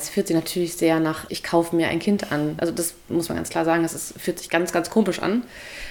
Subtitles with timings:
[0.00, 2.54] Es fühlt sich natürlich sehr nach, ich kaufe mir ein Kind an.
[2.56, 5.42] Also das muss man ganz klar sagen, es fühlt sich ganz, ganz komisch an.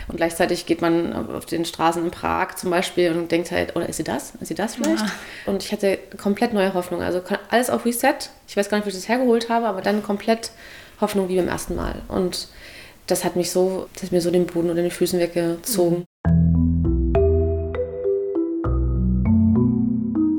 [0.08, 3.87] Und gleichzeitig geht man auf den Straßen in Prag zum Beispiel und denkt halt, oder
[3.87, 4.33] ist sie das?
[4.42, 5.06] Ist sie das vielleicht?
[5.06, 5.11] Ja.
[5.45, 7.03] Und ich hatte komplett neue Hoffnung.
[7.03, 8.16] Also alles auf Reset.
[8.48, 10.50] Ich weiß gar nicht, wie ich das hergeholt habe, aber dann komplett
[11.00, 12.02] Hoffnung wie beim ersten Mal.
[12.07, 12.48] Und
[13.05, 16.05] das hat mich so, das hat mir so den Boden unter den Füßen weggezogen.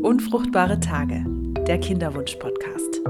[0.03, 1.25] Unfruchtbare Tage,
[1.69, 3.01] der Kinderwunsch-Podcast.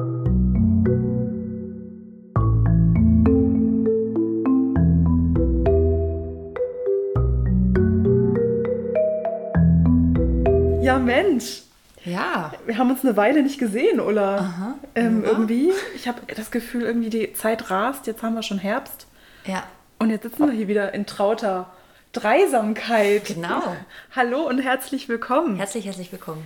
[10.90, 11.62] Ja, Mensch.
[12.04, 12.52] Ja.
[12.66, 14.38] Wir haben uns eine Weile nicht gesehen, Ulla.
[14.38, 14.74] Aha.
[14.96, 15.30] Ähm, ja.
[15.30, 15.70] Irgendwie.
[15.94, 18.08] Ich habe das Gefühl, irgendwie die Zeit rast.
[18.08, 19.06] Jetzt haben wir schon Herbst.
[19.46, 19.62] Ja.
[20.00, 21.70] Und jetzt sitzen wir hier wieder in trauter
[22.12, 23.26] Dreisamkeit.
[23.26, 23.76] Genau.
[24.16, 25.58] Hallo und herzlich willkommen.
[25.58, 26.42] Herzlich, herzlich willkommen.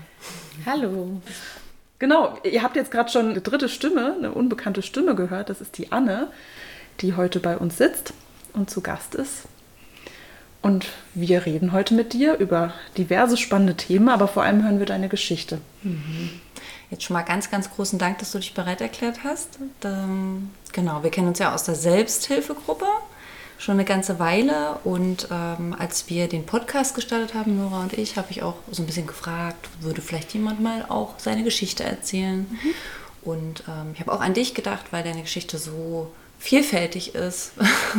[0.66, 1.22] Hallo.
[1.98, 5.48] Genau, ihr habt jetzt gerade schon eine dritte Stimme, eine unbekannte Stimme gehört.
[5.48, 6.28] Das ist die Anne,
[7.00, 8.12] die heute bei uns sitzt
[8.52, 9.44] und zu Gast ist.
[10.64, 14.86] Und wir reden heute mit dir über diverse spannende Themen, aber vor allem hören wir
[14.86, 15.60] deine Geschichte.
[15.82, 16.30] Mhm.
[16.88, 19.58] Jetzt schon mal ganz, ganz großen Dank, dass du dich bereit erklärt hast.
[19.84, 22.86] Ähm, genau, wir kennen uns ja aus der Selbsthilfegruppe
[23.58, 28.16] schon eine ganze Weile und ähm, als wir den Podcast gestartet haben, Nora und ich,
[28.16, 32.46] habe ich auch so ein bisschen gefragt, würde vielleicht jemand mal auch seine Geschichte erzählen?
[32.50, 32.74] Mhm.
[33.20, 37.52] Und ähm, ich habe auch an dich gedacht, weil deine Geschichte so vielfältig ist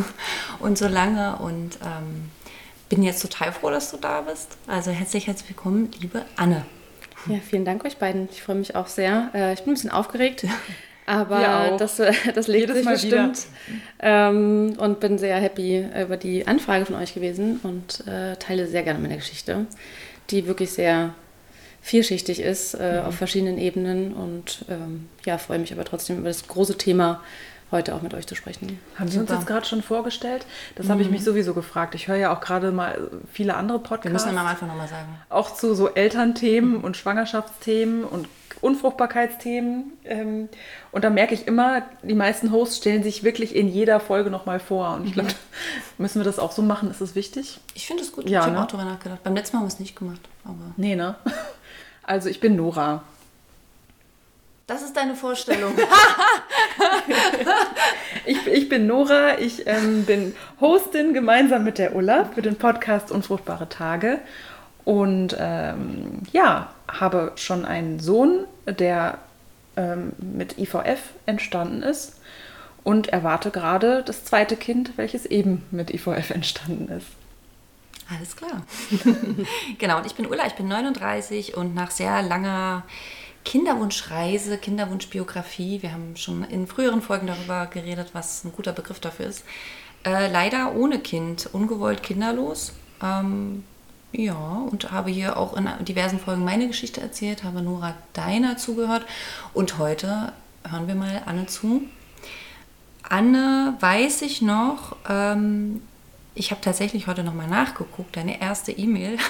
[0.60, 2.32] und so lange und ähm,
[2.90, 4.58] bin jetzt total froh, dass du da bist.
[4.68, 6.66] Also herzlich, herzlich willkommen, liebe Anne.
[7.28, 8.30] Ja, vielen Dank euch beiden.
[8.32, 9.32] Ich freue mich auch sehr.
[9.34, 10.46] Äh, ich bin ein bisschen aufgeregt,
[11.06, 13.48] aber das, äh, das legt Jedes sich Mal bestimmt.
[14.00, 18.84] Ähm, und bin sehr happy über die Anfrage von euch gewesen und äh, teile sehr
[18.84, 19.66] gerne meine Geschichte,
[20.30, 21.16] die wirklich sehr
[21.82, 23.08] vielschichtig ist äh, mhm.
[23.08, 27.22] auf verschiedenen Ebenen und ähm, ja, freue mich aber trotzdem über das große Thema
[27.72, 28.80] heute auch mit euch zu sprechen.
[28.98, 30.46] Haben Sie uns jetzt gerade schon vorgestellt?
[30.76, 30.92] Das mhm.
[30.92, 31.96] habe ich mich sowieso gefragt.
[31.96, 34.06] Ich höre ja auch gerade mal viele andere Podcasts.
[34.06, 35.20] Wir müssen immer am Anfang nochmal sagen.
[35.30, 36.84] Auch zu so Elternthemen mhm.
[36.84, 38.28] und Schwangerschaftsthemen und
[38.62, 39.94] Unfruchtbarkeitsthemen.
[40.06, 40.50] Ähm,
[40.92, 44.60] und da merke ich immer, die meisten Hosts stellen sich wirklich in jeder Folge nochmal
[44.60, 44.96] vor.
[44.96, 45.36] Und ich glaube, mhm.
[45.98, 46.90] müssen wir das auch so machen?
[46.90, 47.60] Ist das wichtig?
[47.74, 48.30] Ich finde es gut.
[48.30, 48.64] Ja, ich habe ne?
[48.64, 49.24] auch darüber nachgedacht.
[49.24, 50.22] Beim letzten Mal haben wir es nicht gemacht.
[50.44, 51.16] Aber nee, ne?
[52.08, 53.02] Also ich bin Nora.
[54.68, 55.74] Das ist deine Vorstellung.
[58.26, 63.12] ich, ich, bin Nora, ich ähm, bin Hostin gemeinsam mit der Ulla für den Podcast
[63.12, 64.20] Unfruchtbare Tage.
[64.84, 69.18] Und ähm, ja, habe schon einen Sohn, der
[69.78, 72.20] ähm, mit IVF entstanden ist
[72.84, 77.08] und erwarte gerade das zweite Kind, welches eben mit IVF entstanden ist.
[78.08, 78.62] Alles klar.
[79.80, 82.84] genau, und ich bin Ulla, ich bin 39 und nach sehr langer
[83.46, 85.82] Kinderwunschreise, Kinderwunschbiografie.
[85.82, 89.46] Wir haben schon in früheren Folgen darüber geredet, was ein guter Begriff dafür ist.
[90.04, 92.74] Äh, leider ohne Kind, ungewollt kinderlos.
[93.02, 93.64] Ähm,
[94.12, 99.06] ja, und habe hier auch in diversen Folgen meine Geschichte erzählt, habe Nora deiner zugehört
[99.54, 100.32] und heute
[100.70, 101.82] hören wir mal Anne zu.
[103.04, 105.82] Anne weiß ich noch, ähm,
[106.36, 109.18] ich habe tatsächlich heute nochmal nachgeguckt, deine erste E-Mail.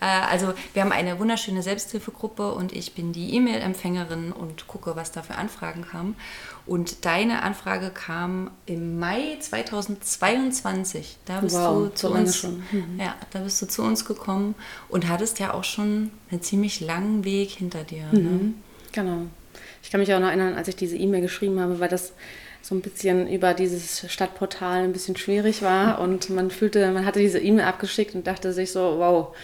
[0.00, 5.12] Äh, also wir haben eine wunderschöne Selbsthilfegruppe und ich bin die E-Mail-Empfängerin und gucke, was
[5.12, 6.16] da für Anfragen kamen.
[6.66, 11.18] Und deine Anfrage kam im Mai 2022.
[11.24, 12.62] Da bist wow, du zu so uns, schon.
[12.72, 12.98] Mhm.
[13.00, 14.54] Ja, da bist du zu uns gekommen
[14.88, 18.04] und hattest ja auch schon einen ziemlich langen Weg hinter dir.
[18.12, 18.18] Ne?
[18.18, 18.54] Mhm, ne?
[18.92, 19.22] Genau.
[19.82, 22.12] Ich kann mich auch noch erinnern, als ich diese E-Mail geschrieben habe, weil das
[22.64, 27.18] so ein bisschen über dieses Stadtportal ein bisschen schwierig war und man fühlte, man hatte
[27.18, 29.36] diese E-Mail abgeschickt und dachte sich so, wow,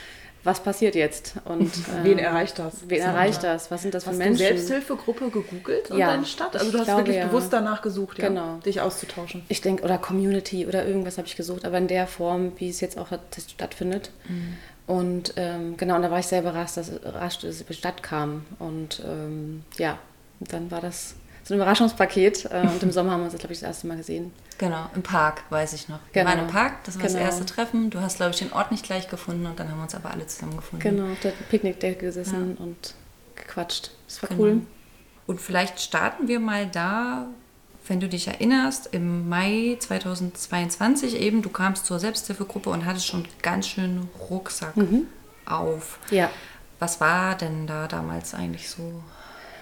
[0.43, 1.35] was passiert jetzt?
[1.45, 1.71] Und äh,
[2.03, 2.89] wen erreicht das?
[2.89, 3.71] Wen erreicht das?
[3.71, 4.43] Was sind das für hast Menschen?
[4.43, 6.07] Hast du Selbsthilfegruppe gegoogelt und ja.
[6.07, 6.57] deine Stadt?
[6.57, 7.27] Also du hast glaube, wirklich ja.
[7.27, 8.57] bewusst danach gesucht, ja, genau.
[8.65, 9.43] dich auszutauschen.
[9.49, 12.81] Ich denke, oder Community oder irgendwas habe ich gesucht, aber in der Form, wie es
[12.81, 14.13] jetzt auch stattfindet.
[14.29, 14.57] Mhm.
[14.87, 17.79] Und ähm, genau, und da war ich sehr überrascht, dass, rasch, dass es über die
[17.79, 18.47] Stadt kam.
[18.59, 19.99] Und ähm, ja,
[20.41, 22.47] dann war das so ein Überraschungspaket.
[22.47, 24.33] Äh, und im Sommer haben wir uns, glaube ich, das erste Mal gesehen.
[24.59, 25.99] Genau, im Park, weiß ich noch.
[26.13, 26.35] Wir genau.
[26.37, 27.19] waren im Park, das war genau.
[27.19, 27.91] das erste Treffen.
[27.91, 30.11] Du hast, glaube ich, den Ort nicht gleich gefunden und dann haben wir uns aber
[30.11, 30.97] alle zusammengefunden.
[30.97, 32.65] Genau, auf der Picknickdecke gesessen ja.
[32.65, 32.95] und
[33.37, 33.91] gequatscht.
[34.07, 34.43] Das war genau.
[34.43, 34.61] cool.
[35.27, 37.29] Und vielleicht starten wir mal da,
[37.87, 43.25] wenn du dich erinnerst, im Mai 2022 eben, du kamst zur Selbsthilfegruppe und hattest schon
[43.41, 45.07] ganz schön Rucksack mhm.
[45.47, 45.99] auf.
[46.11, 46.31] Ja.
[46.79, 49.03] Was war denn da damals eigentlich so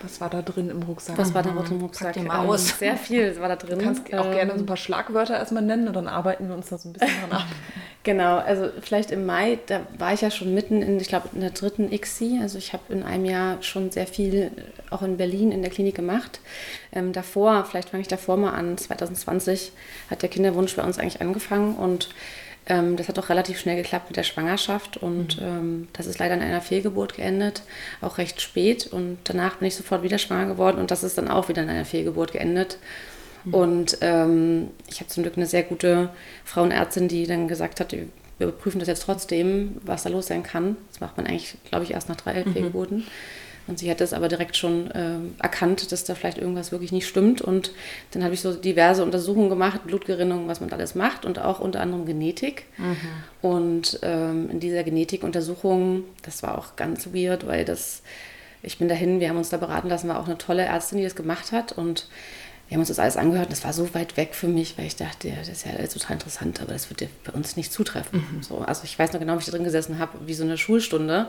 [0.03, 1.19] Was war da drin im Rucksack?
[1.19, 2.15] Was war da drin im Rucksack?
[2.15, 2.71] Pack mal aus.
[2.71, 3.79] Ähm, sehr viel war da drin.
[3.79, 6.55] Du kannst auch ähm, gerne so ein paar Schlagwörter erstmal nennen und dann arbeiten wir
[6.55, 7.47] uns da so ein bisschen dran ab.
[8.05, 11.43] Genau, also vielleicht im Mai, da war ich ja schon mitten in, ich glaube, in
[11.43, 12.39] der dritten ICSI.
[12.41, 14.51] Also ich habe in einem Jahr schon sehr viel
[14.89, 16.41] auch in Berlin in der Klinik gemacht.
[16.93, 19.73] Ähm, davor, vielleicht fange ich davor mal an, 2020
[20.11, 22.09] hat der Kinderwunsch bei uns eigentlich angefangen und
[22.69, 25.47] ähm, das hat auch relativ schnell geklappt mit der Schwangerschaft und mhm.
[25.47, 27.63] ähm, das ist leider in einer Fehlgeburt geendet,
[28.01, 28.87] auch recht spät.
[28.87, 31.71] Und danach bin ich sofort wieder schwanger geworden und das ist dann auch wieder in
[31.71, 32.79] einer Fehlgeburt geendet.
[33.45, 33.55] Mhm.
[33.55, 36.11] Und ähm, ich habe zum Glück eine sehr gute
[36.45, 38.07] Frauenärztin, die dann gesagt hat, wir
[38.39, 40.77] überprüfen das jetzt trotzdem, was da los sein kann.
[40.91, 42.53] Das macht man eigentlich, glaube ich, erst nach drei mhm.
[42.53, 43.07] Fehlgeburten.
[43.69, 47.07] Und sie hat es aber direkt schon äh, erkannt, dass da vielleicht irgendwas wirklich nicht
[47.07, 47.43] stimmt.
[47.43, 47.71] Und
[48.11, 51.81] dann habe ich so diverse Untersuchungen gemacht, Blutgerinnung, was man alles macht und auch unter
[51.81, 52.65] anderem Genetik.
[52.79, 52.97] Mhm.
[53.43, 58.03] Und ähm, in dieser Genetikuntersuchung, das war auch ganz weird, weil das,
[58.63, 61.05] ich bin dahin, wir haben uns da beraten lassen, war auch eine tolle Ärztin, die
[61.05, 61.73] das gemacht hat.
[61.73, 62.09] Und
[62.69, 64.87] wir haben uns das alles angehört und das war so weit weg für mich, weil
[64.87, 67.73] ich dachte, ja, das ist ja total interessant, aber das wird ja bei uns nicht
[67.73, 68.21] zutreffen.
[68.21, 68.43] Mhm.
[68.43, 70.59] So, also ich weiß noch genau, wie ich da drin gesessen habe, wie so eine
[70.59, 71.29] Schulstunde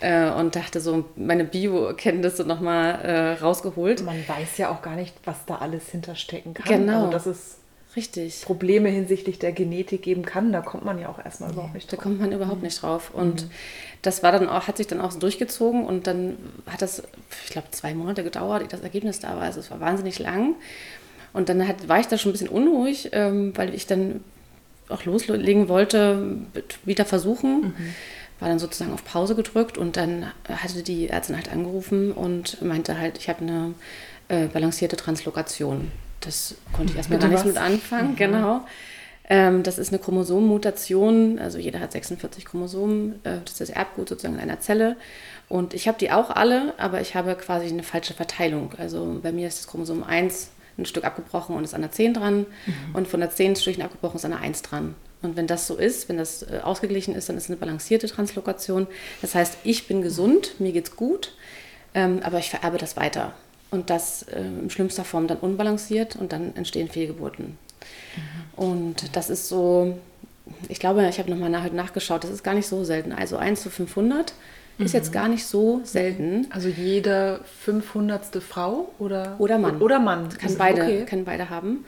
[0.00, 4.04] äh, und dachte so, meine Bio-Kenntnisse nochmal äh, rausgeholt.
[4.04, 6.66] Man weiß ja auch gar nicht, was da alles hinterstecken kann.
[6.66, 7.06] Genau.
[7.06, 7.56] Also das ist
[7.96, 8.42] Richtig.
[8.42, 11.90] Probleme hinsichtlich der Genetik geben kann, da kommt man ja auch erstmal nee, überhaupt nicht
[11.90, 11.98] drauf.
[11.98, 12.64] Da kommt man überhaupt mhm.
[12.64, 13.12] nicht drauf.
[13.14, 13.50] Und mhm.
[14.02, 16.36] das war dann auch, hat sich dann auch so durchgezogen und dann
[16.66, 17.02] hat das,
[17.44, 19.42] ich glaube, zwei Monate gedauert, das Ergebnis da war.
[19.42, 20.56] Also es war wahnsinnig lang.
[21.32, 24.24] Und dann hat, war ich da schon ein bisschen unruhig, ähm, weil ich dann
[24.88, 26.36] auch loslegen wollte,
[26.84, 27.60] wieder versuchen.
[27.60, 27.94] Mhm.
[28.40, 32.98] War dann sozusagen auf Pause gedrückt und dann hatte die Ärztin halt angerufen und meinte
[32.98, 33.74] halt, ich habe eine
[34.28, 35.92] äh, balancierte Translokation.
[36.24, 38.16] Das konnte ich erstmal gar nicht mit anfangen, mhm.
[38.16, 38.60] genau.
[39.26, 44.08] Ähm, das ist eine Chromosomenmutation, also jeder hat 46 Chromosomen, äh, das ist das Erbgut
[44.08, 44.96] sozusagen in einer Zelle.
[45.48, 48.72] Und ich habe die auch alle, aber ich habe quasi eine falsche Verteilung.
[48.76, 52.14] Also bei mir ist das Chromosom 1 ein Stück abgebrochen und ist an der 10
[52.14, 52.94] dran mhm.
[52.94, 54.94] und von der 10 Stückchen abgebrochen ist an der 1 dran.
[55.22, 58.08] Und wenn das so ist, wenn das äh, ausgeglichen ist, dann ist es eine balancierte
[58.08, 58.86] Translokation.
[59.22, 61.34] Das heißt, ich bin gesund, mir geht's gut,
[61.94, 63.32] ähm, aber ich vererbe das weiter
[63.74, 67.58] und das äh, in schlimmster Form dann unbalanciert und dann entstehen Fehlgeburten.
[68.16, 68.64] Mhm.
[68.64, 69.98] Und das ist so,
[70.68, 73.12] ich glaube, ich habe nochmal nach, nachgeschaut, das ist gar nicht so selten.
[73.12, 74.32] Also 1 zu 500
[74.78, 74.84] mhm.
[74.86, 75.14] ist jetzt mhm.
[75.14, 76.46] gar nicht so selten.
[76.50, 78.42] Also jede 500.
[78.42, 79.34] Frau oder?
[79.38, 79.82] Oder Mann.
[79.82, 80.28] Oder Mann.
[80.30, 81.04] Kann beide, okay.
[81.04, 81.84] können beide haben.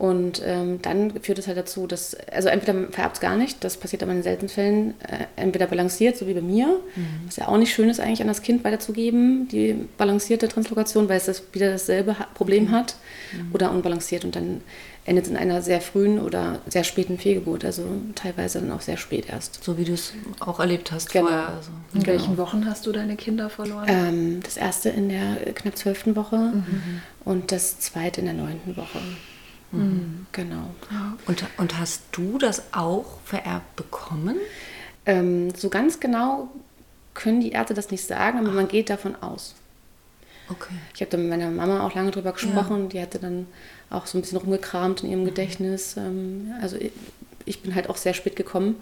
[0.00, 3.76] Und ähm, dann führt es halt dazu, dass, also entweder vererbt es gar nicht, das
[3.76, 7.26] passiert aber in seltenen Fällen, äh, entweder balanciert, so wie bei mir, mhm.
[7.26, 11.18] was ja auch nicht schön ist eigentlich an das Kind weiterzugeben, die balancierte Translokation, weil
[11.18, 12.70] es das wieder dasselbe Problem mhm.
[12.70, 12.94] hat,
[13.34, 13.50] mhm.
[13.52, 14.62] oder unbalanciert und dann
[15.04, 18.96] endet es in einer sehr frühen oder sehr späten Fehlgeburt, also teilweise dann auch sehr
[18.96, 19.62] spät erst.
[19.62, 21.26] So wie du es auch erlebt hast genau.
[21.26, 21.48] vorher.
[21.48, 21.70] Also.
[21.92, 22.06] In genau.
[22.06, 23.84] welchen Wochen hast du deine Kinder verloren?
[23.86, 27.02] Ähm, das erste in der knapp zwölften Woche mhm.
[27.26, 28.98] und das zweite in der neunten Woche.
[29.72, 30.26] Mhm.
[30.32, 30.74] Genau.
[31.26, 34.36] Und, und hast du das auch vererbt bekommen?
[35.06, 36.48] Ähm, so ganz genau
[37.14, 39.54] können die Ärzte das nicht sagen, aber man geht davon aus.
[40.48, 40.74] Okay.
[40.94, 42.84] Ich habe da mit meiner Mama auch lange drüber gesprochen.
[42.84, 42.88] Ja.
[42.88, 43.46] Die hatte dann
[43.88, 45.96] auch so ein bisschen rumgekramt in ihrem Gedächtnis.
[45.96, 46.76] Ähm, also
[47.44, 48.76] ich bin halt auch sehr spät gekommen,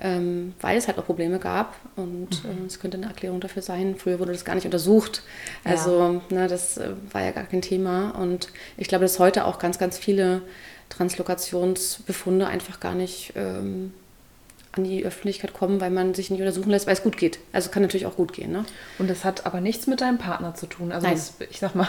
[0.00, 2.64] ähm, weil es halt auch Probleme gab und mhm.
[2.64, 3.96] äh, es könnte eine Erklärung dafür sein.
[3.96, 5.22] Früher wurde das gar nicht untersucht.
[5.64, 6.34] Also ja.
[6.36, 9.78] ne, das äh, war ja gar kein Thema und ich glaube, dass heute auch ganz,
[9.78, 10.42] ganz viele
[10.88, 13.92] Translokationsbefunde einfach gar nicht ähm,
[14.72, 17.40] an die Öffentlichkeit kommen, weil man sich nicht untersuchen lässt, weil es gut geht.
[17.52, 18.52] Also kann natürlich auch gut gehen.
[18.52, 18.64] Ne?
[18.98, 20.92] Und das hat aber nichts mit deinem Partner zu tun.
[20.92, 21.88] Also das, ich sag mal,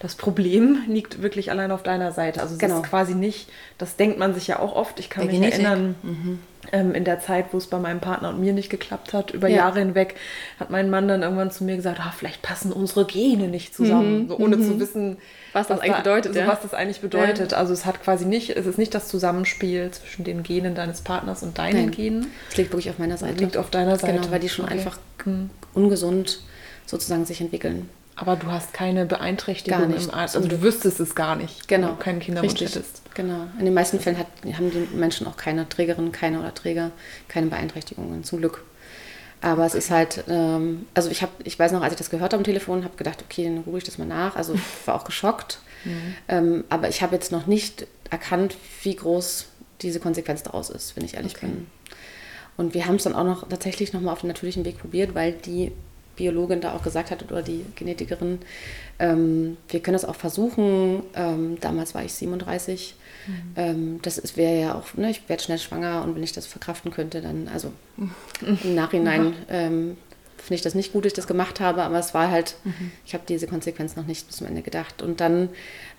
[0.00, 2.40] das Problem liegt wirklich allein auf deiner Seite.
[2.40, 2.80] Also es genau.
[2.80, 4.98] ist quasi nicht, das denkt man sich ja auch oft.
[4.98, 5.64] Ich kann der mich Genetik.
[5.64, 6.38] erinnern, mhm
[6.72, 9.48] ähm, in der Zeit, wo es bei meinem Partner und mir nicht geklappt hat, über
[9.48, 9.56] ja.
[9.56, 10.16] Jahre hinweg,
[10.58, 14.24] hat mein Mann dann irgendwann zu mir gesagt, ah, vielleicht passen unsere Gene nicht zusammen,
[14.24, 14.28] mhm.
[14.28, 14.62] so, ohne mhm.
[14.64, 15.16] zu wissen,
[15.52, 16.34] was das was eigentlich da, bedeutet.
[16.36, 16.46] Ja.
[16.46, 17.52] Was das eigentlich bedeutet.
[17.52, 17.58] Ja.
[17.58, 21.42] Also es hat quasi nicht, es ist nicht das Zusammenspiel zwischen den Genen deines Partners
[21.42, 21.90] und deinen Nein.
[21.90, 22.26] Genen.
[22.50, 23.42] Es liegt wirklich auf meiner Seite.
[23.42, 24.14] Liegt auf deiner Seite.
[24.14, 24.74] Genau, weil die schon okay.
[24.74, 25.50] einfach mhm.
[25.74, 26.40] ungesund
[26.86, 27.88] sozusagen sich entwickeln.
[28.16, 30.04] Aber du hast keine Beeinträchtigung gar nicht.
[30.04, 30.36] im Arzt.
[30.36, 31.88] Also du wüsstest es gar nicht, genau.
[31.88, 33.02] wenn du keinen Kinderwunsch hättest.
[33.14, 33.46] Genau.
[33.58, 36.92] In den meisten Fällen hat, haben die Menschen auch keine Trägerin, keine oder Träger,
[37.28, 38.62] keine Beeinträchtigungen, zum Glück.
[39.40, 42.32] Aber es ist halt, ähm, also ich habe, ich weiß noch, als ich das gehört
[42.32, 44.36] habe am Telefon, habe gedacht, okay, dann rufe ich das mal nach.
[44.36, 45.58] Also ich war auch geschockt.
[45.84, 46.14] Mhm.
[46.28, 49.46] Ähm, aber ich habe jetzt noch nicht erkannt, wie groß
[49.82, 51.46] diese Konsequenz daraus ist, wenn ich ehrlich okay.
[51.46, 51.66] bin.
[52.56, 55.32] Und wir haben es dann auch noch tatsächlich nochmal auf den natürlichen Weg probiert, weil
[55.32, 55.72] die
[56.16, 58.38] Biologin da auch gesagt hat oder die Genetikerin,
[58.98, 61.02] ähm, wir können das auch versuchen.
[61.14, 62.94] Ähm, damals war ich 37.
[63.26, 63.32] Mhm.
[63.56, 66.90] Ähm, das wäre ja auch, ne, ich werde schnell schwanger und wenn ich das verkraften
[66.90, 67.72] könnte, dann, also
[68.40, 69.96] im Nachhinein ähm,
[70.36, 72.92] finde ich das nicht gut, dass ich das gemacht habe, aber es war halt, mhm.
[73.06, 75.00] ich habe diese Konsequenz noch nicht bis zum Ende gedacht.
[75.00, 75.48] Und dann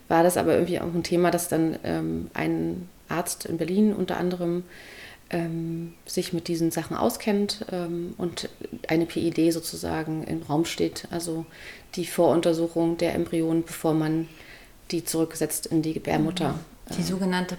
[0.07, 4.17] war das aber irgendwie auch ein Thema, dass dann ähm, ein Arzt in Berlin unter
[4.17, 4.63] anderem
[5.29, 8.49] ähm, sich mit diesen Sachen auskennt ähm, und
[8.87, 11.45] eine PID sozusagen im Raum steht, also
[11.95, 14.27] die Voruntersuchung der Embryonen, bevor man
[14.91, 16.59] die zurücksetzt in die Gebärmutter.
[16.97, 17.57] Die sogenannte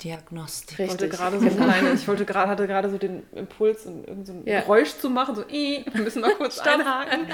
[0.00, 0.78] Präimplantationsdiagnostik.
[0.78, 4.32] Ich wollte gerade so kleine, ich wollte gerade, hatte gerade so den Impuls, irgend so
[4.32, 4.60] ein ja.
[4.60, 7.26] Geräusch zu machen, so, wir müssen mal kurz einhaken.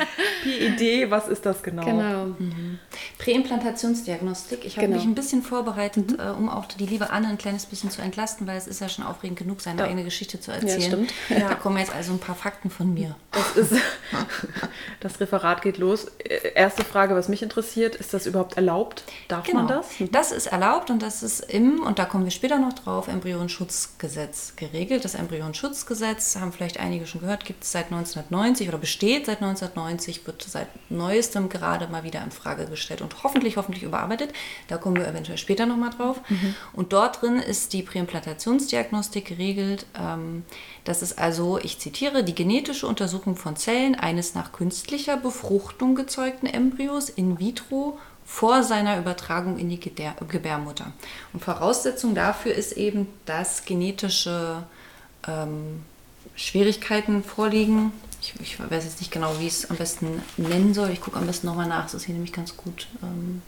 [0.42, 1.84] PID, was ist das genau?
[1.84, 2.24] Genau.
[2.38, 2.78] Mhm.
[3.18, 4.64] Präimplantationsdiagnostik.
[4.64, 4.98] Ich habe genau.
[4.98, 6.20] mich ein bisschen vorbereitet, mhm.
[6.20, 8.88] äh, um auch die liebe Anne ein kleines bisschen zu entlasten, weil es ist ja
[8.88, 9.86] schon aufregend genug, seine ja.
[9.86, 10.80] eigene Geschichte zu erzählen.
[10.80, 11.14] Ja, stimmt.
[11.28, 13.16] Da kommen jetzt also ein paar Fakten von mir.
[13.32, 13.72] Das ist,
[15.00, 16.06] das Referat geht los.
[16.54, 19.04] Erste Frage, was mich interessiert, ist das überhaupt erlaubt?
[19.28, 19.60] Darf genau.
[19.60, 19.86] man das?
[20.10, 23.08] Das ist ist erlaubt und das ist im, und da kommen wir später noch drauf,
[23.08, 25.04] Embryonschutzgesetz geregelt.
[25.04, 30.26] Das Embryonschutzgesetz, haben vielleicht einige schon gehört, gibt es seit 1990 oder besteht seit 1990,
[30.26, 34.32] wird seit neuestem gerade mal wieder in Frage gestellt und hoffentlich, hoffentlich überarbeitet.
[34.68, 36.20] Da kommen wir eventuell später nochmal drauf.
[36.28, 36.54] Mhm.
[36.72, 39.86] Und dort drin ist die Präimplantationsdiagnostik geregelt.
[39.98, 40.44] Ähm,
[40.84, 46.46] das ist also, ich zitiere, die genetische Untersuchung von Zellen eines nach künstlicher Befruchtung gezeugten
[46.46, 50.92] Embryos in vitro vor seiner Übertragung in die Gebärmutter.
[51.32, 54.64] Und Voraussetzung dafür ist eben, dass genetische
[55.26, 55.82] ähm,
[56.34, 57.92] Schwierigkeiten vorliegen.
[58.20, 60.90] Ich, ich, weiß jetzt nicht genau, wie ich es am besten nennen soll.
[60.90, 61.84] Ich gucke am besten nochmal nach.
[61.84, 63.42] Das ist hier nämlich ganz gut ähm,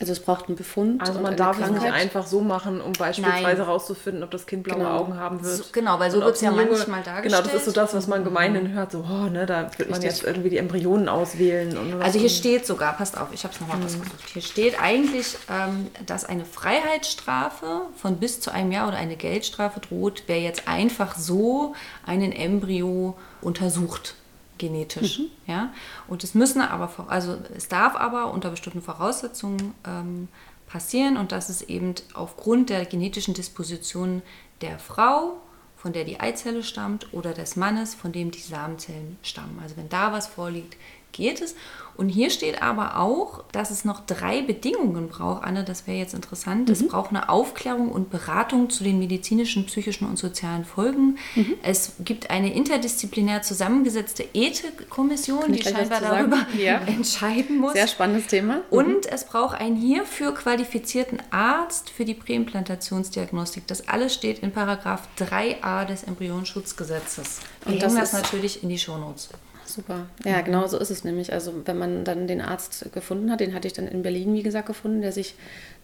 [0.00, 1.00] also es braucht einen Befund.
[1.00, 4.78] Also man darf es nicht einfach so machen, um beispielsweise herauszufinden, ob das Kind blaue
[4.78, 4.98] genau.
[4.98, 5.56] Augen haben wird.
[5.56, 7.42] So, genau, weil so wird es ja Junge, manchmal dargestellt.
[7.42, 8.92] Genau, das ist so das, was man gemeinhin hört.
[8.92, 11.76] So, oh, ne, da wird man jetzt irgendwie die Embryonen auswählen.
[11.76, 13.84] Und also hier steht sogar, passt auf, ich habe es nochmal mhm.
[13.84, 14.28] rausgesucht.
[14.32, 19.80] Hier steht eigentlich, ähm, dass eine Freiheitsstrafe von bis zu einem Jahr oder eine Geldstrafe
[19.80, 21.74] droht, wer jetzt einfach so
[22.04, 24.14] einen Embryo untersucht
[24.58, 25.18] genetisch.
[25.18, 25.26] Mhm.
[25.46, 25.72] Ja?
[26.08, 30.28] Und es müssen aber, also es darf aber unter bestimmten Voraussetzungen ähm,
[30.66, 34.22] passieren und das ist eben aufgrund der genetischen Disposition
[34.60, 35.40] der Frau,
[35.76, 39.58] von der die Eizelle stammt, oder des Mannes, von dem die Samenzellen stammen.
[39.62, 40.76] Also wenn da was vorliegt,
[41.14, 41.54] geht es.
[41.96, 45.44] Und hier steht aber auch, dass es noch drei Bedingungen braucht.
[45.44, 46.68] Anne, das wäre jetzt interessant.
[46.68, 46.72] Mhm.
[46.72, 51.18] Es braucht eine Aufklärung und Beratung zu den medizinischen, psychischen und sozialen Folgen.
[51.36, 51.54] Mhm.
[51.62, 56.78] Es gibt eine interdisziplinär zusammengesetzte Ethikkommission, die scheinbar darüber ja.
[56.86, 57.74] entscheiden muss.
[57.74, 58.56] Sehr spannendes Thema.
[58.56, 58.62] Mhm.
[58.70, 63.68] Und es braucht einen hierfür qualifizierten Arzt für die Präimplantationsdiagnostik.
[63.68, 67.38] Das alles steht in Paragraph 3a des Embryonschutzgesetzes.
[67.66, 69.28] Und das das natürlich in die Shownotes
[69.74, 70.06] super.
[70.24, 70.44] Ja, mhm.
[70.44, 71.32] genau so ist es nämlich.
[71.32, 74.42] Also wenn man dann den Arzt gefunden hat, den hatte ich dann in Berlin, wie
[74.42, 75.34] gesagt, gefunden, der sich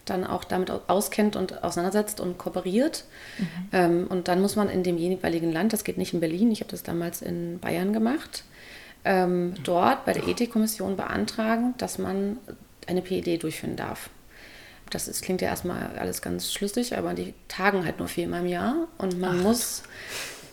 [0.05, 3.05] dann auch damit auskennt und auseinandersetzt und kooperiert.
[3.37, 3.45] Mhm.
[3.71, 6.61] Ähm, und dann muss man in dem jeweiligen Land, das geht nicht in Berlin, ich
[6.61, 8.43] habe das damals in Bayern gemacht,
[9.05, 12.37] ähm, dort bei der Ethikkommission beantragen, dass man
[12.87, 14.09] eine PED durchführen darf.
[14.89, 18.47] Das ist, klingt ja erstmal alles ganz schlüssig, aber die tagen halt nur viermal im
[18.47, 19.43] Jahr und man Ach.
[19.43, 19.83] muss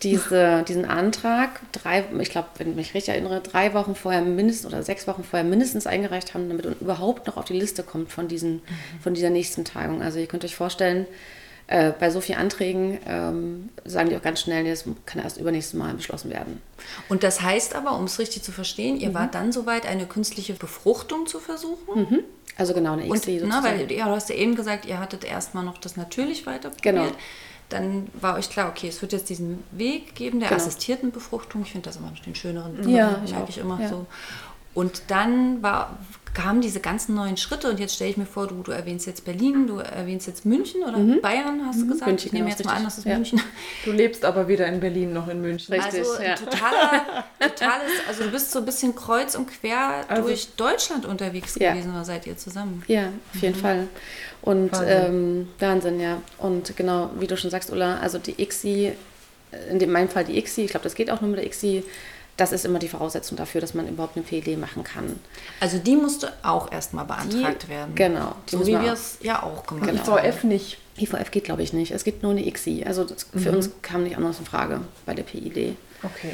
[0.03, 4.67] diese, diesen Antrag drei, ich glaube, wenn ich mich richtig erinnere, drei Wochen vorher mindestens
[4.67, 8.13] oder sechs Wochen vorher mindestens eingereicht haben, damit man überhaupt noch auf die Liste kommt
[8.13, 8.63] von, diesen, mhm.
[9.03, 10.03] von dieser nächsten Tagung.
[10.03, 11.07] Also ihr könnt euch vorstellen,
[11.67, 15.79] äh, bei so vielen Anträgen ähm, sagen die auch ganz schnell, das kann erst übernächstes
[15.79, 16.63] Mal beschlossen werden.
[17.09, 19.15] Und das heißt aber, um es richtig zu verstehen, ihr mhm.
[19.15, 22.03] wart dann soweit, eine künstliche Befruchtung zu versuchen?
[22.03, 22.25] Mhm.
[22.57, 25.25] Also genau eine XI Und, na, weil ja, du hast ja eben gesagt, ihr hattet
[25.25, 26.83] erstmal noch das natürlich weiter probiert.
[26.83, 27.07] Genau
[27.69, 30.61] dann war euch klar, okay, es wird jetzt diesen Weg geben der genau.
[30.61, 31.63] assistierten Befruchtung.
[31.63, 33.89] Ich finde das immer den schöneren, ja, merke ich, ich immer ja.
[33.89, 34.07] so.
[34.79, 35.99] Und dann war,
[36.35, 39.25] kamen diese ganzen neuen Schritte und jetzt stelle ich mir vor, du, du erwähnst jetzt
[39.25, 41.21] Berlin, du erwähnst jetzt München oder mhm.
[41.21, 41.91] Bayern, hast du mhm.
[41.91, 42.07] gesagt?
[42.07, 43.15] München, ich nehme jetzt mal an, das ist ja.
[43.15, 43.41] München.
[43.85, 45.75] Du lebst aber weder in Berlin noch in München.
[45.75, 46.37] Richtig, also ja.
[46.37, 51.57] totaler, totales, also du bist so ein bisschen kreuz und quer also, durch Deutschland unterwegs
[51.59, 51.73] ja.
[51.73, 52.85] gewesen oder seid ihr zusammen?
[52.87, 53.61] Ja, auf jeden mhm.
[53.61, 53.89] Fall.
[54.43, 55.07] Und Wahnsinn.
[55.07, 56.23] Ähm, Wahnsinn, ja.
[56.39, 58.93] Und genau, wie du schon sagst, Ulla, also die ICSI,
[59.71, 61.83] in meinem Fall die ICSI, ich glaube, das geht auch nur mit der ICSI,
[62.39, 65.19] das ist immer die Voraussetzung dafür, dass man überhaupt eine PED machen kann.
[65.59, 67.95] Also die musste auch erstmal beantragt die, werden.
[67.97, 68.37] Genau.
[68.47, 70.07] so wie wir es ja auch gemacht genau.
[70.07, 70.25] haben.
[70.25, 70.79] IVF nicht.
[70.97, 71.91] IVF geht, glaube ich, nicht.
[71.91, 72.85] Es gibt nur eine ICSI.
[72.87, 73.57] Also für mhm.
[73.57, 75.77] uns kam nicht anders in Frage bei der PID.
[76.05, 76.31] Okay.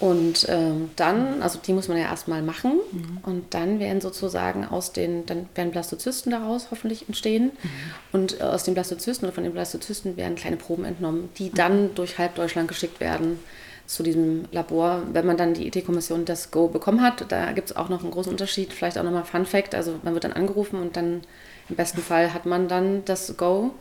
[0.00, 3.18] Und ähm, dann, also die muss man ja erstmal machen mhm.
[3.22, 7.70] und dann werden sozusagen aus den, dann werden Blastozysten daraus hoffentlich entstehen mhm.
[8.12, 11.54] und äh, aus den Blastozysten oder von den Blastozysten werden kleine Proben entnommen, die mhm.
[11.54, 13.38] dann durch halb Deutschland geschickt werden
[13.86, 15.02] zu diesem Labor.
[15.12, 18.10] Wenn man dann die IT-Kommission das Go bekommen hat, da gibt es auch noch einen
[18.10, 21.22] großen Unterschied, vielleicht auch nochmal Fun Fact, also man wird dann angerufen und dann
[21.68, 23.72] im besten Fall hat man dann das Go.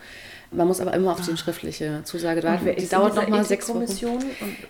[0.54, 2.76] Man muss aber immer auf die schriftliche Zusage warten.
[2.78, 3.86] Die dauert nochmal sechs Wochen.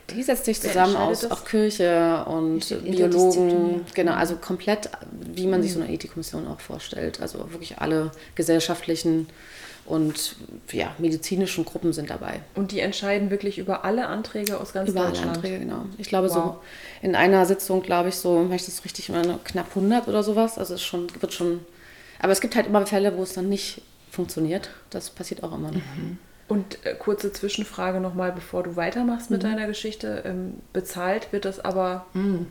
[0.09, 3.81] die setzt sich zusammen aus auch Kirche und Biologen.
[3.93, 7.21] Genau, also komplett, wie man sich so eine Ethikkommission auch vorstellt.
[7.21, 9.27] Also wirklich alle gesellschaftlichen
[9.85, 10.35] und
[10.71, 12.41] ja, medizinischen Gruppen sind dabei.
[12.55, 15.27] Und die entscheiden wirklich über alle Anträge aus ganz über Deutschland?
[15.27, 15.85] Alle Anträge, genau.
[15.97, 16.33] Ich glaube wow.
[16.33, 16.61] so
[17.01, 20.57] in einer Sitzung, glaube ich, so, wenn ich das richtig meine, knapp 100 oder sowas.
[20.57, 21.59] Also es schon, wird schon,
[22.19, 24.69] aber es gibt halt immer Fälle, wo es dann nicht funktioniert.
[24.89, 25.71] Das passiert auch immer.
[25.71, 26.17] Mhm.
[26.47, 29.47] Und äh, kurze Zwischenfrage nochmal, bevor du weitermachst mit mhm.
[29.47, 30.23] deiner Geschichte.
[30.25, 32.05] Ähm, bezahlt wird das aber...
[32.13, 32.47] Mhm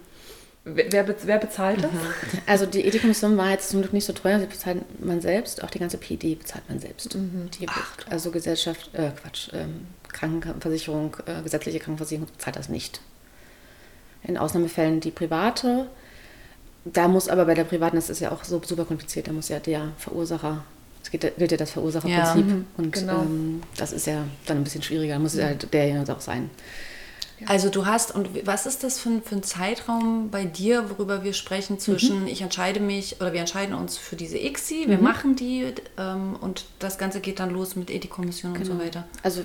[0.64, 1.90] Wer, wer, bezahlt das?
[1.90, 1.98] Mhm.
[2.46, 5.70] Also die Ethikkommission war jetzt zum Glück nicht so teuer, sie bezahlt man selbst, auch
[5.70, 7.16] die ganze PD bezahlt man selbst.
[7.16, 7.50] Mhm.
[7.58, 13.00] Die, Ach, also Gesellschaft, äh, Quatsch, ähm, Krankenversicherung, äh, gesetzliche Krankenversicherung bezahlt das nicht.
[14.22, 15.88] In Ausnahmefällen die private,
[16.84, 19.48] da muss aber bei der privaten, das ist ja auch so super kompliziert, da muss
[19.48, 20.64] ja der Verursacher,
[21.02, 23.22] es gilt, gilt ja das Verursacherprinzip ja, und genau.
[23.22, 26.50] ähm, das ist ja dann ein bisschen schwieriger, da muss ja halt derjenige auch sein.
[27.46, 31.24] Also du hast, und was ist das für ein, für ein Zeitraum bei dir, worüber
[31.24, 32.26] wir sprechen, zwischen mhm.
[32.26, 35.02] ich entscheide mich oder wir entscheiden uns für diese ICSI, wir mhm.
[35.02, 38.60] machen die ähm, und das Ganze geht dann los mit Ethikkommission genau.
[38.60, 38.84] und so genau.
[38.84, 39.04] weiter.
[39.22, 39.42] Also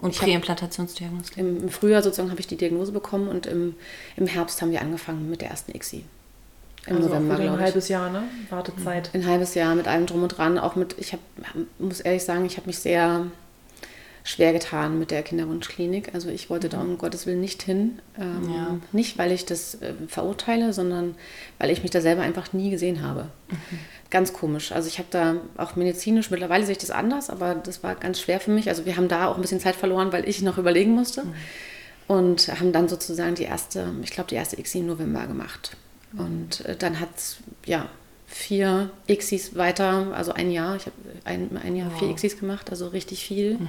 [0.00, 1.38] und Präimplantationsdiagnostik.
[1.38, 3.76] Im, Im, Frühjahr sozusagen habe ich die Diagnose bekommen und im,
[4.16, 6.04] im Herbst haben wir angefangen mit der ersten ICSI.
[6.86, 8.24] Im also November, ein halbes Jahr, ne?
[8.50, 9.10] Wartezeit.
[9.14, 10.58] Ein halbes Jahr mit allem drum und dran.
[10.58, 11.20] Auch mit, ich hab,
[11.78, 13.26] muss ehrlich sagen, ich habe mich sehr
[14.24, 16.14] schwer getan mit der Kinderwunschklinik.
[16.14, 17.98] Also ich wollte da um Gottes Willen nicht hin.
[18.18, 18.78] Ähm, ja.
[18.92, 21.16] Nicht, weil ich das äh, verurteile, sondern
[21.58, 23.28] weil ich mich da selber einfach nie gesehen habe.
[23.50, 23.78] Mhm.
[24.10, 24.72] Ganz komisch.
[24.72, 28.20] Also ich habe da auch medizinisch, mittlerweile sehe ich das anders, aber das war ganz
[28.20, 28.68] schwer für mich.
[28.68, 31.24] Also wir haben da auch ein bisschen Zeit verloren, weil ich noch überlegen musste.
[31.24, 31.34] Mhm.
[32.08, 35.76] Und haben dann sozusagen die erste, ich glaube, die erste ICSI im November gemacht.
[36.12, 36.20] Mhm.
[36.20, 37.88] Und äh, dann hat es, ja,
[38.32, 40.76] vier ICSIs weiter, also ein Jahr.
[40.76, 41.98] Ich habe ein, ein Jahr wow.
[41.98, 43.54] vier ICSIs gemacht, also richtig viel.
[43.54, 43.68] Mhm.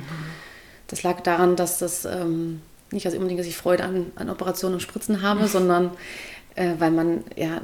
[0.88, 4.76] Das lag daran, dass das ähm, nicht also unbedingt, dass ich Freude an, an Operationen
[4.76, 5.92] und Spritzen habe, sondern
[6.56, 7.62] äh, weil man ja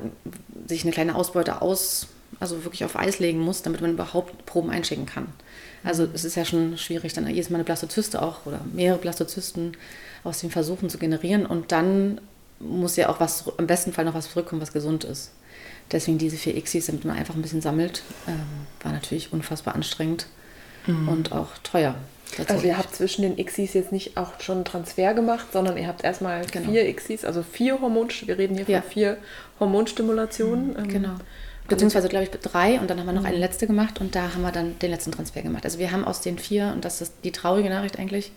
[0.68, 2.08] sich eine kleine Ausbeute aus,
[2.39, 5.27] also wirklich auf Eis legen muss, damit man überhaupt Proben einschicken kann.
[5.84, 6.12] Also mhm.
[6.13, 9.77] es ist ja schon schwierig, dann jedes Mal eine Blastozyste auch oder mehrere Blastozysten
[10.24, 12.20] aus den Versuchen zu generieren und dann
[12.60, 15.32] muss ja auch was, im besten Fall noch was zurückkommen, was gesund ist.
[15.91, 18.39] Deswegen diese vier Xis, damit man einfach ein bisschen sammelt, ähm,
[18.81, 20.27] war natürlich unfassbar anstrengend
[20.86, 21.10] mhm.
[21.10, 21.96] und auch teuer.
[22.47, 25.88] Also ihr habt zwischen den Xis jetzt nicht auch schon einen Transfer gemacht, sondern ihr
[25.88, 26.71] habt erstmal genau.
[26.71, 28.82] vier Xis, also vier Hormon, wir reden hier ja.
[28.82, 29.17] von vier
[29.60, 30.73] Hormonstimulationen.
[30.73, 31.15] Mhm, genau.
[31.67, 33.41] Beziehungsweise, glaube ich, drei und dann haben wir noch eine mhm.
[33.41, 35.65] letzte gemacht und da haben wir dann den letzten Transfer gemacht.
[35.65, 38.32] Also wir haben aus den vier, und das ist die traurige Nachricht eigentlich,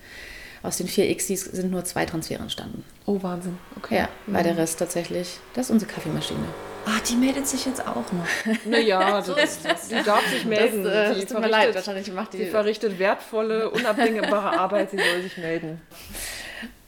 [0.62, 2.84] aus den vier Xis sind nur zwei Transfere entstanden.
[3.06, 3.58] Oh, Wahnsinn.
[3.76, 3.96] Okay.
[3.96, 4.34] Ja, mhm.
[4.34, 6.44] weil der Rest tatsächlich, das ist unsere Kaffeemaschine.
[6.84, 8.26] Ah, die meldet sich jetzt auch noch.
[8.64, 9.88] Naja, so ist das.
[9.88, 10.84] die darf sich melden.
[10.84, 15.22] Das, äh, die, verrichtet, leid, wahrscheinlich macht die, die verrichtet wertvolle, unabdingbare Arbeit, sie soll
[15.22, 15.80] sich melden.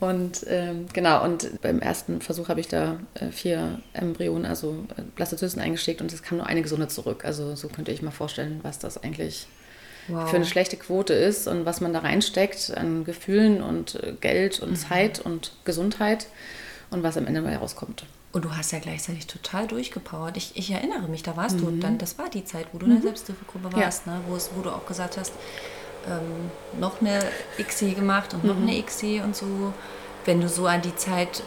[0.01, 5.03] Und ähm, genau, und beim ersten Versuch habe ich da äh, vier Embryonen, also äh,
[5.15, 7.25] Blastozysten eingesteckt und es kam nur eine gesunde zurück.
[7.25, 9.47] Also so könnte ich mal vorstellen, was das eigentlich
[10.09, 10.29] wow.
[10.29, 14.61] für eine schlechte Quote ist und was man da reinsteckt an Gefühlen und äh, Geld
[14.61, 14.77] und mhm.
[14.77, 16.27] Zeit und Gesundheit
[16.91, 18.05] und was am Ende mal herauskommt.
[18.35, 20.37] Und du hast ja gleichzeitig total durchgepowert.
[20.37, 21.61] Ich, ich erinnere mich, da warst mhm.
[21.61, 23.05] du dann, das war die Zeit, wo du in der mhm.
[23.05, 24.15] Selbsthilfegruppe warst, ja.
[24.15, 24.21] ne?
[24.27, 25.33] wo, es, wo du auch gesagt hast,
[26.09, 27.21] ähm, noch eine
[27.59, 28.65] ICSI gemacht und noch mhm.
[28.65, 29.73] eine ICSI und so.
[30.25, 31.45] Wenn du so an die Zeit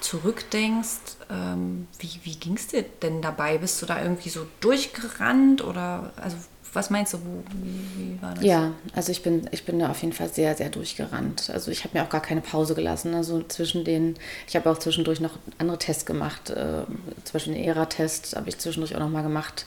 [0.00, 3.58] zurückdenkst, ähm, wie, wie ging es dir denn dabei?
[3.58, 6.36] Bist du da irgendwie so durchgerannt oder also
[6.72, 7.18] was meinst du,
[7.62, 8.44] wie, wie, war das?
[8.44, 11.50] Ja, also ich bin, ich bin da auf jeden Fall sehr, sehr durchgerannt.
[11.52, 13.14] Also ich habe mir auch gar keine Pause gelassen.
[13.14, 16.50] Also zwischen den, ich habe auch zwischendurch noch andere Tests gemacht.
[16.50, 16.84] Äh,
[17.24, 19.66] zum Beispiel den ERA-Test habe ich zwischendurch auch noch mal gemacht.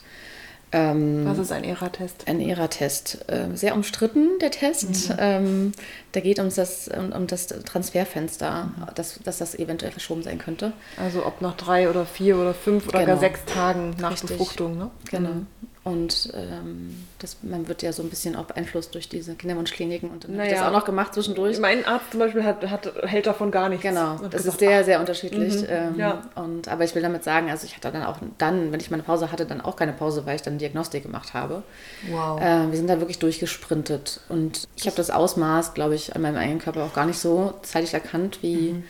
[0.73, 2.27] Ähm, Was ist ein ERA-Test?
[2.27, 3.29] Ein ERA-Test.
[3.29, 5.09] Äh, sehr umstritten, der Test.
[5.09, 5.15] Mhm.
[5.19, 5.71] Ähm,
[6.13, 8.85] da geht um das, um, um das Transferfenster, mhm.
[8.95, 10.71] dass, dass das eventuell verschoben sein könnte.
[10.97, 13.11] Also ob nach drei oder vier oder fünf oder genau.
[13.13, 14.29] gar sechs Tagen nach Richtig.
[14.29, 14.91] Befruchtung, ne?
[15.09, 15.29] Genau.
[15.29, 15.47] Mhm.
[15.83, 20.23] Und ähm, das, man wird ja so ein bisschen auch beeinflusst durch diese Kinderwunschkliniken und
[20.23, 20.43] dann naja.
[20.43, 21.57] habe ich das auch noch gemacht zwischendurch.
[21.57, 23.81] Mein Arzt zum Beispiel hat, hat, hält davon gar nichts.
[23.81, 25.61] Genau, das gesagt, ist sehr, sehr unterschiedlich.
[25.63, 25.67] Mhm.
[25.69, 26.21] Ähm, ja.
[26.35, 29.01] und, aber ich will damit sagen, also ich hatte dann auch dann, wenn ich meine
[29.01, 31.63] Pause hatte, dann auch keine Pause, weil ich dann Diagnostik gemacht habe.
[32.11, 32.39] Wow.
[32.39, 34.19] Äh, wir sind da wirklich durchgesprintet.
[34.29, 37.55] Und ich habe das Ausmaß, glaube ich, an meinem eigenen Körper auch gar nicht so
[37.63, 38.83] zeitig erkannt, wie mhm.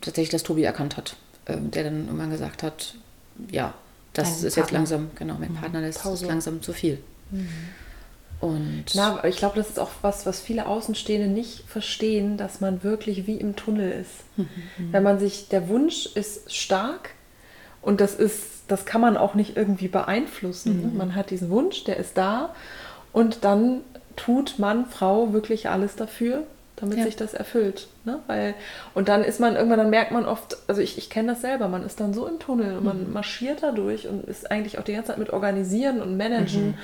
[0.00, 1.14] tatsächlich das Tobi erkannt hat.
[1.44, 2.96] Äh, der dann irgendwann gesagt hat,
[3.52, 3.72] ja,
[4.12, 4.62] das Dein ist Partner.
[4.62, 5.56] jetzt langsam, genau, mein mhm.
[5.56, 6.24] Partner, das Pause.
[6.24, 6.98] ist langsam zu viel.
[7.30, 7.48] Mhm.
[8.40, 12.82] Und Na, ich glaube, das ist auch was, was viele Außenstehende nicht verstehen, dass man
[12.82, 14.24] wirklich wie im Tunnel ist.
[14.36, 14.48] Mhm.
[14.90, 17.10] Wenn man sich, der Wunsch ist stark
[17.82, 20.90] und das ist, das kann man auch nicht irgendwie beeinflussen.
[20.90, 20.96] Mhm.
[20.96, 22.52] Man hat diesen Wunsch, der ist da
[23.12, 23.82] und dann
[24.16, 26.42] tut Mann, Frau wirklich alles dafür,
[26.82, 27.04] damit ja.
[27.04, 27.86] sich das erfüllt.
[28.04, 28.18] Ne?
[28.26, 28.54] Weil,
[28.92, 31.68] und dann ist man irgendwann, dann merkt man oft, also ich, ich kenne das selber,
[31.68, 33.12] man ist dann so im Tunnel und man mhm.
[33.12, 36.68] marschiert da durch und ist eigentlich auch die ganze Zeit mit Organisieren und Managen.
[36.68, 36.74] Mhm.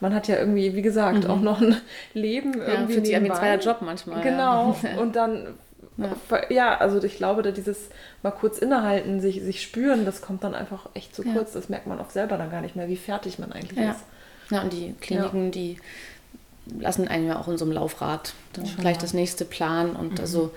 [0.00, 1.30] Man hat ja irgendwie, wie gesagt, mhm.
[1.30, 1.76] auch noch ein
[2.14, 2.92] Leben ja, irgendwie.
[2.92, 4.22] Fühlt sich wie ein zweier Job manchmal.
[4.22, 4.76] Genau.
[4.86, 5.00] Ja.
[5.00, 5.54] Und dann
[5.96, 6.10] ja.
[6.50, 6.76] ja.
[6.76, 7.88] also ich glaube, da dieses
[8.22, 11.52] mal kurz innehalten, sich, sich spüren, das kommt dann einfach echt zu kurz.
[11.52, 13.92] Das merkt man auch selber dann gar nicht mehr, wie fertig man eigentlich ja.
[13.92, 14.04] ist.
[14.50, 15.78] Ja, und die Kliniken, die
[16.78, 20.14] lassen einen ja auch in so einem Laufrad dann ja, gleich das nächste Plan und
[20.14, 20.20] mhm.
[20.20, 20.52] also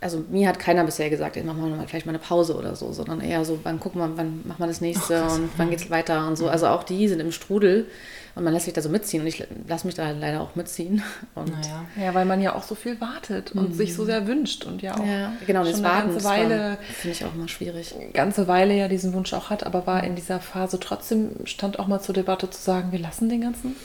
[0.00, 2.92] also mir hat keiner bisher gesagt, machen wir mal vielleicht mal eine Pause oder so,
[2.92, 5.80] sondern eher so, wann gucken wir, wann machen wir das nächste oh, und wann geht
[5.80, 6.48] es weiter und so.
[6.48, 7.86] Also auch die sind im Strudel
[8.34, 11.02] und man lässt sich da so mitziehen und ich lasse mich da leider auch mitziehen.
[11.36, 11.84] Und naja.
[12.00, 13.74] Ja, weil man ja auch so viel wartet und mhm.
[13.74, 17.16] sich so sehr wünscht und ja auch ja, genau, schon das eine ganze Weile, finde
[17.16, 17.94] ich auch immer schwierig.
[18.12, 21.86] Ganze Weile ja diesen Wunsch auch hat, aber war in dieser Phase trotzdem stand auch
[21.86, 23.76] mal zur Debatte zu sagen, wir lassen den ganzen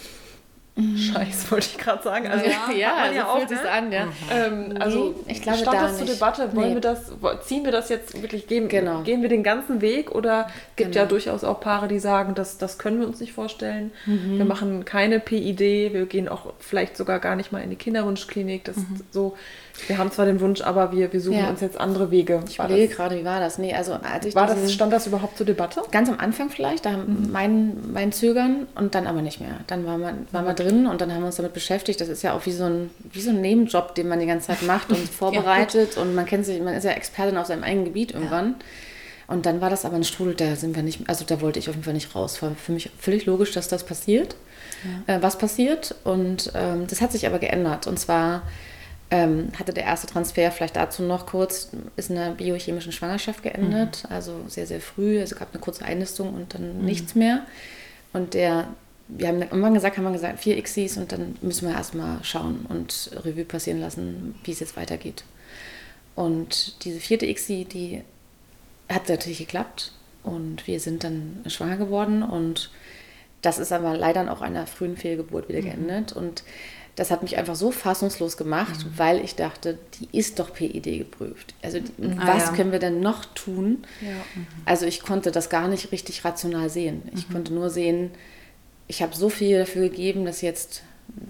[0.97, 2.27] Scheiß, wollte ich gerade sagen.
[2.27, 3.69] Also, ja, ja, also ja auch, ne?
[3.69, 4.07] an, ja.
[4.31, 6.73] Ähm, also nee, ich glaube, stand da das zur Debatte, wollen nee.
[6.75, 7.11] wir das,
[7.45, 9.01] ziehen wir das jetzt wirklich, gehen, genau.
[9.01, 11.03] gehen wir den ganzen Weg oder gibt genau.
[11.03, 13.91] ja durchaus auch Paare, die sagen, das, das können wir uns nicht vorstellen.
[14.05, 14.37] Mhm.
[14.37, 18.63] Wir machen keine PID, wir gehen auch vielleicht sogar gar nicht mal in die Kinderwunschklinik.
[18.63, 19.01] Das mhm.
[19.11, 19.35] so
[19.87, 21.49] wir haben zwar den Wunsch, aber wir, wir suchen ja.
[21.49, 22.41] uns jetzt andere Wege.
[22.47, 23.57] Ich überlege gerade, wie war das?
[23.57, 25.81] Nee, also als ich war das, stand das überhaupt zur Debatte?
[25.91, 27.29] Ganz am Anfang vielleicht, da mhm.
[27.31, 29.55] mein, mein Zögern und dann aber nicht mehr.
[29.67, 32.01] Dann war man, war man drin und dann haben wir uns damit beschäftigt.
[32.01, 34.47] Das ist ja auch wie so ein, wie so ein Nebenjob, den man die ganze
[34.47, 37.63] Zeit macht und vorbereitet ja, und man kennt sich, man ist ja Expertin auf seinem
[37.63, 38.47] eigenen Gebiet irgendwann.
[38.47, 38.55] Ja.
[39.29, 41.69] Und dann war das aber ein Strudel, da sind wir nicht, also da wollte ich
[41.69, 42.41] auf jeden Fall nicht raus.
[42.41, 44.35] War für mich völlig logisch, dass das passiert,
[45.07, 45.15] ja.
[45.15, 45.93] äh, was passiert.
[46.03, 47.85] Und ähm, das hat sich aber geändert.
[47.85, 48.41] Und zwar
[49.11, 54.03] ähm, hatte der erste Transfer, vielleicht dazu noch kurz, ist in einer biochemischen Schwangerschaft geendet,
[54.03, 54.15] mhm.
[54.15, 55.19] also sehr, sehr früh.
[55.19, 56.85] Also gab eine kurze Einnistung und dann mhm.
[56.85, 57.45] nichts mehr.
[58.13, 58.67] Und der,
[59.07, 62.65] wir haben irgendwann gesagt, haben wir gesagt, vier Xis und dann müssen wir erstmal schauen
[62.69, 65.23] und Revue passieren lassen, wie es jetzt weitergeht.
[66.15, 68.03] Und diese vierte Xi, die
[68.87, 69.93] hat natürlich geklappt
[70.23, 72.69] und wir sind dann schwanger geworden und
[73.41, 75.65] das ist aber leider auch einer frühen Fehlgeburt wieder mhm.
[75.65, 76.13] geendet.
[76.13, 76.43] Und
[76.95, 78.97] das hat mich einfach so fassungslos gemacht, mhm.
[78.97, 81.53] weil ich dachte, die ist doch PID geprüft.
[81.61, 82.17] Also mhm.
[82.17, 82.51] was ah, ja.
[82.55, 83.85] können wir denn noch tun?
[84.01, 84.09] Ja.
[84.09, 84.47] Mhm.
[84.65, 87.03] Also ich konnte das gar nicht richtig rational sehen.
[87.15, 87.33] Ich mhm.
[87.33, 88.11] konnte nur sehen,
[88.87, 90.83] ich habe so viel dafür gegeben, dass jetzt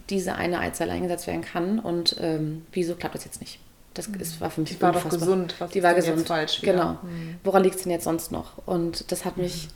[0.10, 3.60] diese eine Eizelle eingesetzt werden kann und ähm, wieso klappt das jetzt nicht?
[3.94, 4.20] Das mhm.
[4.20, 5.12] ist, war für mich Die war unfassbar.
[5.12, 5.56] doch gesund.
[5.60, 6.28] Was die war gesund.
[6.28, 6.72] falsch wieder?
[6.72, 6.92] Genau.
[7.04, 7.36] Mhm.
[7.44, 8.54] Woran liegt es denn jetzt sonst noch?
[8.66, 9.68] Und das hat mich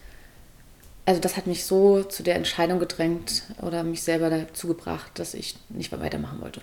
[1.06, 5.34] also das hat mich so zu der Entscheidung gedrängt oder mich selber dazu gebracht, dass
[5.34, 6.62] ich nicht mehr weitermachen wollte.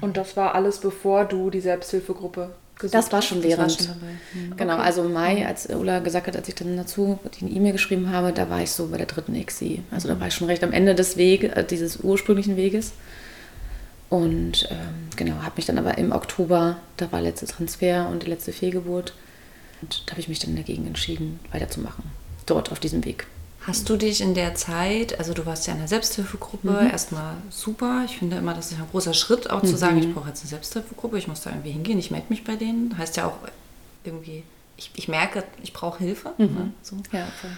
[0.00, 3.06] Und das war alles, bevor du die Selbsthilfegruppe gesucht hast?
[3.06, 3.58] Das war schon während.
[3.58, 3.96] War schon
[4.34, 4.56] mhm.
[4.56, 4.82] Genau, okay.
[4.82, 8.32] also im Mai, als Ulla gesagt hat, als ich dann dazu die E-Mail geschrieben habe,
[8.32, 9.82] da war ich so bei der dritten XI.
[9.90, 12.92] Also da war ich schon recht am Ende des Weges, äh, dieses ursprünglichen Weges.
[14.10, 18.22] Und ähm, genau, habe mich dann aber im Oktober, da war der letzte Transfer und
[18.22, 19.14] die letzte Fehlgeburt.
[19.82, 22.04] Und da habe ich mich dann dagegen entschieden, weiterzumachen.
[22.46, 23.26] Dort auf diesem Weg.
[23.66, 26.90] Hast du dich in der Zeit, also du warst ja in der Selbsthilfegruppe, mhm.
[26.90, 28.02] erstmal super.
[28.04, 29.68] Ich finde immer, das ist ein großer Schritt, auch mhm.
[29.68, 32.44] zu sagen, ich brauche jetzt eine Selbsthilfegruppe, ich muss da irgendwie hingehen, ich melde mich
[32.44, 32.96] bei denen.
[32.98, 33.38] Heißt ja auch
[34.04, 34.42] irgendwie,
[34.76, 36.32] ich, ich merke, ich brauche Hilfe.
[36.36, 36.44] Mhm.
[36.44, 36.72] Ne?
[36.82, 36.96] So.
[37.12, 37.50] Ja, voll.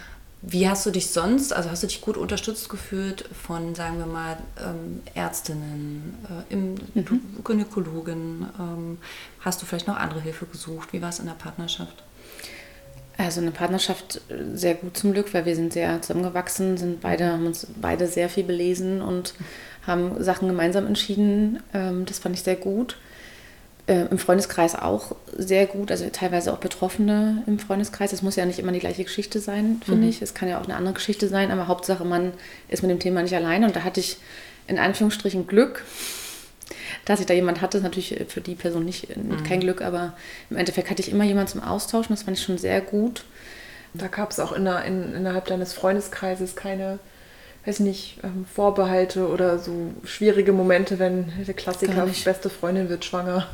[0.43, 4.07] Wie hast du dich sonst, also hast du dich gut unterstützt gefühlt von, sagen wir
[4.07, 7.21] mal, ähm, Ärztinnen, äh, im, mhm.
[7.43, 8.47] Gynäkologin?
[8.59, 8.99] Ähm,
[9.41, 10.93] hast du vielleicht noch andere Hilfe gesucht?
[10.93, 12.05] Wie war es in der Partnerschaft?
[13.19, 17.33] Also eine Partnerschaft äh, sehr gut zum Glück, weil wir sind sehr zusammengewachsen, sind beide,
[17.33, 19.35] haben uns beide sehr viel belesen und
[19.87, 21.63] haben Sachen gemeinsam entschieden.
[21.73, 22.97] Ähm, das fand ich sehr gut.
[23.87, 28.13] Äh, Im Freundeskreis auch sehr gut, also teilweise auch Betroffene im Freundeskreis.
[28.13, 30.09] Es muss ja nicht immer die gleiche Geschichte sein, finde mhm.
[30.09, 30.23] ich.
[30.23, 32.33] Es kann ja auch eine andere Geschichte sein, aber Hauptsache, man
[32.69, 33.67] ist mit dem Thema nicht alleine.
[33.67, 34.19] Und da hatte ich
[34.67, 35.85] in Anführungsstrichen Glück,
[37.07, 39.43] dass ich da jemand hatte, ist natürlich für die Person nicht, mhm.
[39.45, 40.13] kein Glück, aber
[40.51, 43.25] im Endeffekt hatte ich immer jemanden zum Austauschen, das fand ich schon sehr gut.
[43.95, 46.99] Da gab es auch in der, in, innerhalb deines Freundeskreises keine
[47.67, 49.73] weiß nicht, ähm, Vorbehalte oder so
[50.05, 53.49] schwierige Momente, wenn der Klassiker, beste Freundin wird schwanger,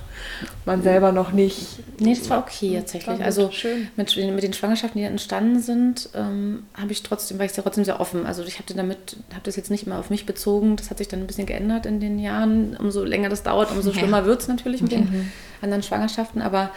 [0.67, 1.79] man selber noch nicht.
[1.99, 3.19] Nee, das war okay tatsächlich.
[3.19, 3.89] War also schön.
[3.97, 8.01] Mit, mit den Schwangerschaften, die entstanden sind, ähm, habe ich trotzdem, war ich trotzdem sehr
[8.01, 8.27] offen.
[8.27, 10.77] Also ich habe damit, habe das jetzt nicht immer auf mich bezogen.
[10.77, 12.77] Das hat sich dann ein bisschen geändert in den Jahren.
[12.77, 14.27] Umso länger das dauert, umso schlimmer ja.
[14.27, 15.11] wird es natürlich mit mhm.
[15.11, 16.43] den anderen Schwangerschaften.
[16.43, 16.71] Aber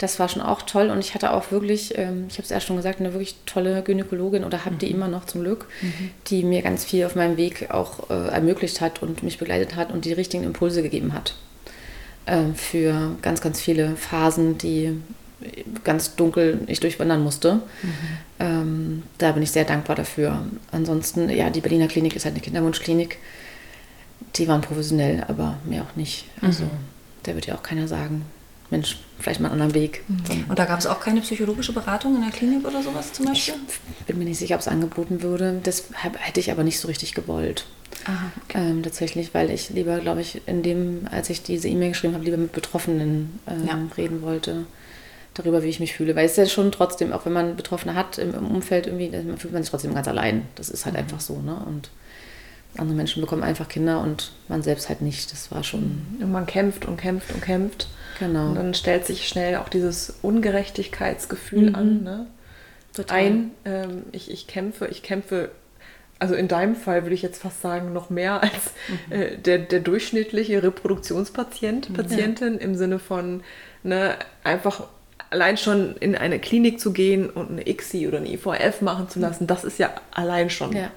[0.00, 2.66] das war schon auch toll und ich hatte auch wirklich, ähm, ich habe es erst
[2.66, 4.78] schon gesagt, eine wirklich tolle Gynäkologin oder habe mhm.
[4.78, 6.10] die immer noch zum Glück, mhm.
[6.26, 9.92] die mir ganz viel auf meinem Weg auch äh, ermöglicht hat und mich begleitet hat
[9.92, 11.34] und die richtigen Impulse gegeben hat
[12.26, 15.00] äh, für ganz, ganz viele Phasen, die
[15.84, 17.54] ganz dunkel ich durchwandern musste.
[17.54, 17.92] Mhm.
[18.40, 20.44] Ähm, da bin ich sehr dankbar dafür.
[20.70, 23.18] Ansonsten, ja, die Berliner Klinik ist halt eine Kinderwunschklinik
[24.36, 26.26] die waren professionell, aber mehr auch nicht.
[26.40, 26.70] Also mhm.
[27.24, 28.24] da wird ja auch keiner sagen,
[28.70, 30.04] Mensch, vielleicht mal einen anderen Weg.
[30.08, 30.44] Mhm.
[30.48, 33.54] Und da gab es auch keine psychologische Beratung in der Klinik oder sowas zum Beispiel?
[34.00, 35.60] Ich bin mir nicht sicher, ob es angeboten würde.
[35.62, 37.66] Das hätte ich aber nicht so richtig gewollt.
[38.04, 38.58] Aha, okay.
[38.58, 42.24] ähm, tatsächlich, weil ich lieber, glaube ich, in dem, als ich diese E-Mail geschrieben habe,
[42.24, 43.78] lieber mit Betroffenen ähm, ja.
[43.96, 44.66] reden wollte
[45.34, 46.16] darüber, wie ich mich fühle.
[46.16, 49.10] Weil es ist ja schon trotzdem, auch wenn man Betroffene hat im, im Umfeld, irgendwie,
[49.36, 50.46] fühlt man sich trotzdem ganz allein.
[50.54, 51.00] Das ist halt mhm.
[51.00, 51.40] einfach so.
[51.40, 51.56] Ne?
[51.66, 51.90] Und
[52.76, 55.32] andere Menschen bekommen einfach Kinder und man selbst halt nicht.
[55.32, 56.02] Das war schon.
[56.20, 57.88] Und man kämpft und kämpft und kämpft.
[58.18, 58.48] Genau.
[58.48, 61.74] Und dann stellt sich schnell auch dieses Ungerechtigkeitsgefühl mhm.
[61.74, 62.02] an.
[62.02, 62.26] Ne?
[62.94, 63.18] Total.
[63.18, 65.50] Ein, ähm, ich, ich kämpfe, ich kämpfe
[66.20, 68.72] also in deinem Fall würde ich jetzt fast sagen, noch mehr als
[69.08, 69.12] mhm.
[69.12, 71.94] äh, der, der durchschnittliche Reproduktionspatient, mhm.
[71.94, 72.60] Patientin ja.
[72.60, 73.42] im Sinne von
[73.82, 74.84] ne, einfach
[75.30, 79.20] allein schon in eine Klinik zu gehen und eine ICSI oder eine IVF machen zu
[79.20, 80.90] lassen, das ist ja allein schon ja,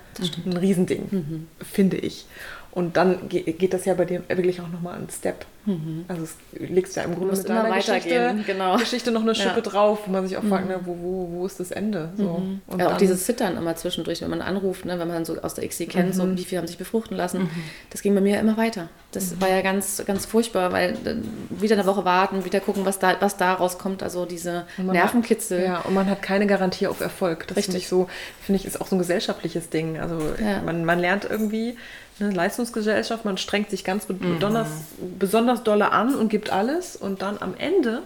[0.46, 1.48] ein Riesending, mhm.
[1.63, 2.26] finde ich.
[2.73, 5.45] Und dann geht das ja bei dir wirklich auch nochmal einen Step.
[5.65, 6.05] Mhm.
[6.07, 8.77] Also es legst ja im Grunde mit deiner Geschichte, genau.
[8.77, 9.62] Geschichte noch eine Schippe ja.
[9.62, 10.49] drauf, wo man sich auch mhm.
[10.49, 12.09] fragt, ne, wo, wo, wo ist das Ende?
[12.17, 12.39] So.
[12.39, 12.62] Mhm.
[12.65, 15.53] Und ja, auch dieses Zittern immer zwischendurch, wenn man anruft, ne, wenn man so aus
[15.53, 16.36] der XC kennt, so mhm.
[16.36, 17.43] wie viele haben sich befruchten lassen.
[17.43, 17.49] Mhm.
[17.91, 18.89] Das ging bei mir immer weiter.
[19.12, 19.41] Das mhm.
[19.41, 21.15] war ja ganz, ganz furchtbar, weil äh,
[21.51, 24.01] wieder eine Woche warten, wieder gucken, was da, was da rauskommt.
[24.01, 25.59] Also diese Nervenkitzel.
[25.59, 27.45] Hat, ja, und man hat keine Garantie auf Erfolg.
[27.47, 28.07] Das finde ich so,
[28.41, 29.99] finde ich, ist auch so ein gesellschaftliches Ding.
[29.99, 30.63] Also ja.
[30.63, 31.77] man, man lernt irgendwie
[32.19, 35.19] eine Leistungsgesellschaft, man strengt sich ganz besonders, mhm.
[35.19, 38.04] besonders dolle an und gibt alles und dann am Ende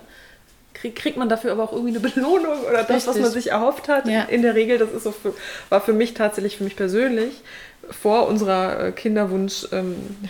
[0.74, 3.08] krieg, kriegt man dafür aber auch irgendwie eine Belohnung oder das, Richtig.
[3.08, 4.08] was man sich erhofft hat.
[4.08, 4.24] Ja.
[4.24, 5.34] In der Regel, das ist so für,
[5.70, 7.41] war für mich tatsächlich, für mich persönlich,
[7.89, 9.67] vor unserer äh, Kinderwunsch.
[9.72, 9.96] Ähm,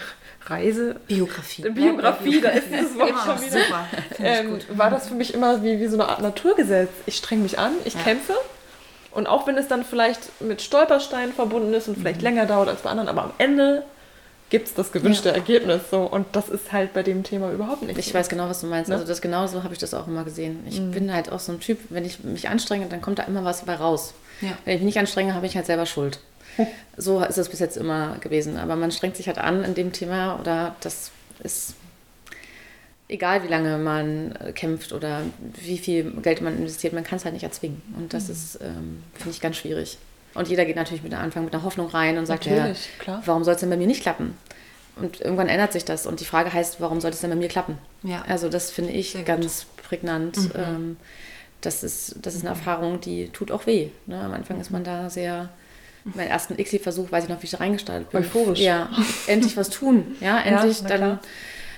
[0.50, 0.96] Reise.
[1.08, 1.70] Biografie.
[1.70, 3.60] Biografie, da ist dieses Wort schon wieder.
[3.66, 3.88] Super.
[4.20, 6.88] Ähm, war das für mich immer wie, wie so eine Art Naturgesetz.
[7.06, 8.00] Ich streng mich an, ich ja.
[8.00, 8.34] kämpfe
[9.12, 12.24] und auch wenn es dann vielleicht mit Stolpersteinen verbunden ist und vielleicht mhm.
[12.24, 13.84] länger dauert als bei anderen, aber am Ende
[14.50, 15.36] gibt es das gewünschte ja.
[15.36, 15.82] Ergebnis.
[15.92, 16.02] So.
[16.02, 17.98] Und das ist halt bei dem Thema überhaupt nicht.
[17.98, 18.90] Ich weiß genau, was du meinst.
[18.90, 18.96] Ne?
[18.96, 20.64] Also das genau so habe ich das auch immer gesehen.
[20.68, 20.92] Ich mhm.
[20.92, 23.64] bin halt auch so ein Typ, wenn ich mich anstrenge, dann kommt da immer was
[23.64, 24.14] bei raus.
[24.42, 24.50] Ja.
[24.66, 26.20] Wenn ich mich nicht anstrenge, habe ich halt selber Schuld.
[26.98, 28.58] so ist es bis jetzt immer gewesen.
[28.58, 31.12] Aber man strengt sich halt an in dem Thema oder das
[31.44, 31.76] ist
[33.10, 35.22] egal wie lange man äh, kämpft oder
[35.62, 37.82] wie viel Geld man investiert, man kann es halt nicht erzwingen.
[37.98, 38.34] Und das mhm.
[38.34, 39.98] ist, ähm, finde ich, ganz schwierig.
[40.34, 43.22] Und jeder geht natürlich mit Anfang mit einer Hoffnung rein und sagt, ja, klar.
[43.26, 44.38] warum soll es denn bei mir nicht klappen?
[44.96, 46.06] Und irgendwann ändert sich das.
[46.06, 47.78] Und die Frage heißt, warum sollte es denn bei mir klappen?
[48.04, 48.24] Ja.
[48.28, 49.84] Also das finde ich Sehr ganz gut.
[49.84, 50.38] prägnant.
[50.38, 50.52] Mhm.
[50.56, 50.98] Ähm,
[51.62, 52.60] das, ist, das ist eine mhm.
[52.60, 53.90] Erfahrung, die tut auch weh.
[54.06, 54.20] Ne?
[54.20, 55.50] Am Anfang ist man da sehr
[56.04, 58.22] meinen ersten ICSI-Versuch, weiß ich noch, wie ich da reingestartet bin.
[58.22, 58.60] Euphorisch.
[58.60, 58.90] Ja,
[59.28, 60.16] endlich was tun.
[60.22, 61.20] Ja, endlich ja, dann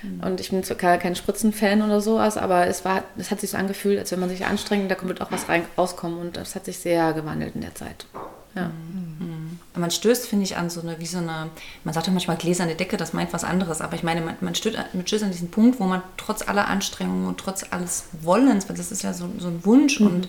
[0.02, 0.20] Mhm.
[0.20, 3.56] Und ich bin zwar kein Spritzenfan oder sowas, aber es war, es hat sich so
[3.56, 6.18] angefühlt, als wenn man sich anstrengt, da kommt auch was rein, rauskommen.
[6.18, 8.06] Und das hat sich sehr gewandelt in der Zeit.
[8.54, 8.66] Ja.
[8.66, 9.58] Mhm.
[9.76, 11.50] Man stößt, finde ich, an so eine, wie so eine,
[11.84, 14.54] man sagt ja manchmal gläserne Decke, das meint was anderes, aber ich meine, man, man,
[14.54, 18.68] stößt, man stößt an diesen Punkt, wo man trotz aller Anstrengungen und trotz alles Wollens,
[18.68, 20.06] weil das ist ja so, so ein Wunsch mhm.
[20.06, 20.28] und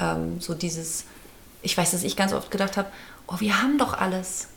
[0.00, 1.04] ähm, so dieses,
[1.62, 2.88] ich weiß, dass ich ganz oft gedacht habe,
[3.28, 4.48] oh, wir haben doch alles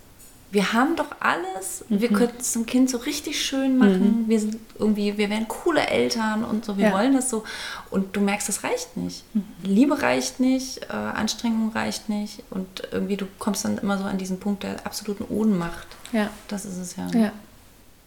[0.49, 2.01] wir haben doch alles, mhm.
[2.01, 4.29] wir könnten es dem Kind so richtig schön machen, mhm.
[4.29, 6.93] wir sind irgendwie, wir wären coole Eltern und so, wir ja.
[6.93, 7.43] wollen das so.
[7.89, 9.23] Und du merkst, das reicht nicht.
[9.33, 9.43] Mhm.
[9.63, 14.17] Liebe reicht nicht, äh, Anstrengung reicht nicht und irgendwie du kommst dann immer so an
[14.17, 15.87] diesen Punkt der absoluten Ohnmacht.
[16.13, 16.29] Ja.
[16.47, 17.07] Das ist es ja.
[17.13, 17.31] Ja.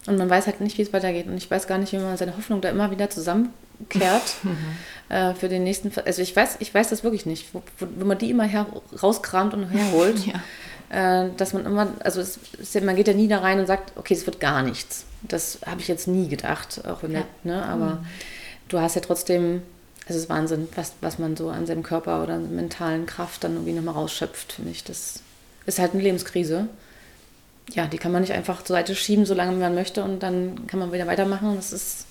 [0.06, 1.26] Und man weiß halt nicht, wie es weitergeht.
[1.26, 4.56] Und ich weiß gar nicht, wie man seine Hoffnung da immer wieder zusammenkehrt mhm.
[5.14, 5.92] äh, für den nächsten.
[6.06, 8.64] Also ich weiß, ich weiß das wirklich nicht, wo, wo, wo man die immer her
[9.02, 10.26] rauskramt und herholt.
[10.26, 10.40] ja
[10.90, 12.40] dass man immer, also es,
[12.82, 15.04] man geht ja nie da rein und sagt, okay, es wird gar nichts.
[15.22, 17.24] Das habe ich jetzt nie gedacht, auch wenn ja.
[17.44, 17.64] ne?
[17.64, 18.06] aber mhm.
[18.68, 19.62] du hast ja trotzdem,
[20.06, 23.72] es ist Wahnsinn, was, was man so an seinem Körper oder mentalen Kraft dann irgendwie
[23.72, 24.82] nochmal rausschöpft, finde ich.
[24.82, 25.20] Das
[25.66, 26.68] ist halt eine Lebenskrise.
[27.72, 30.80] Ja, die kann man nicht einfach zur Seite schieben, solange man möchte und dann kann
[30.80, 31.54] man wieder weitermachen.
[31.54, 32.06] Das ist,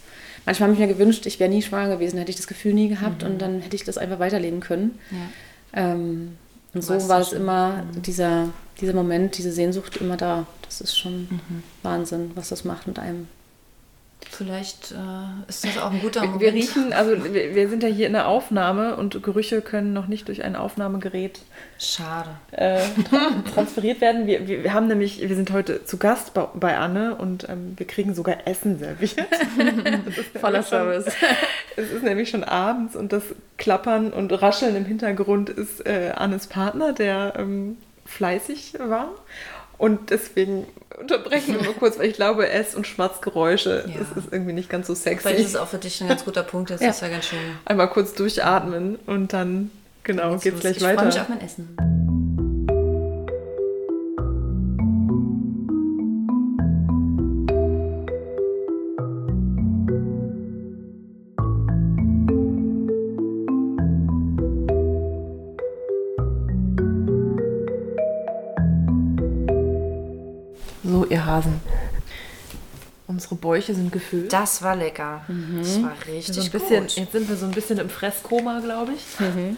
[0.46, 2.88] manchmal habe ich mir gewünscht, ich wäre nie schwanger gewesen, hätte ich das Gefühl nie
[2.88, 3.32] gehabt mhm.
[3.32, 4.98] und dann hätte ich das einfach weiterleben können.
[5.12, 5.92] Ja.
[5.92, 6.38] Ähm,
[6.74, 8.02] und so war es immer mhm.
[8.02, 10.46] dieser dieser Moment, diese Sehnsucht immer da.
[10.62, 11.64] Das ist schon mhm.
[11.84, 13.28] Wahnsinn, was das macht mit einem.
[14.30, 16.42] Vielleicht äh, ist das auch ein guter Moment.
[16.42, 20.08] Wir riechen, also wir, wir, sind ja hier in der Aufnahme und Gerüche können noch
[20.08, 21.40] nicht durch ein Aufnahmegerät
[21.78, 22.30] Schade.
[22.52, 22.80] Äh,
[23.54, 24.28] transferiert werden.
[24.28, 27.74] Wir, wir, wir, haben nämlich, wir sind heute zu Gast bei, bei Anne und ähm,
[27.78, 29.26] wir kriegen sogar Essen serviert.
[30.40, 31.08] Voller Service.
[31.78, 33.24] es ist nämlich schon abends und das
[33.58, 39.10] Klappern und Rascheln im Hintergrund ist äh, Annes Partner, der ähm, fleißig war.
[39.80, 40.68] Und deswegen
[41.00, 43.94] unterbrechen wir mal kurz, weil ich glaube, Ess- und Schmatzgeräusche, ja.
[43.98, 45.22] das ist irgendwie nicht ganz so sexy.
[45.22, 46.90] Vielleicht ist es auch für dich ein ganz guter Punkt, das ja.
[46.90, 47.40] ist ja ganz schön.
[47.64, 49.72] Einmal kurz durchatmen und dann,
[50.04, 50.60] genau, geht's los.
[50.60, 51.08] gleich ich weiter.
[51.08, 52.29] Ich freue mich auf mein Essen.
[71.10, 71.62] Ihr Hasen.
[73.08, 74.32] Unsere Bäuche sind gefüllt.
[74.32, 75.24] Das war lecker.
[75.28, 75.58] Mhm.
[75.58, 76.96] Das war richtig so ein bisschen, gut.
[76.96, 79.20] Jetzt sind wir so ein bisschen im Fresskoma, glaube ich.
[79.20, 79.58] Mhm.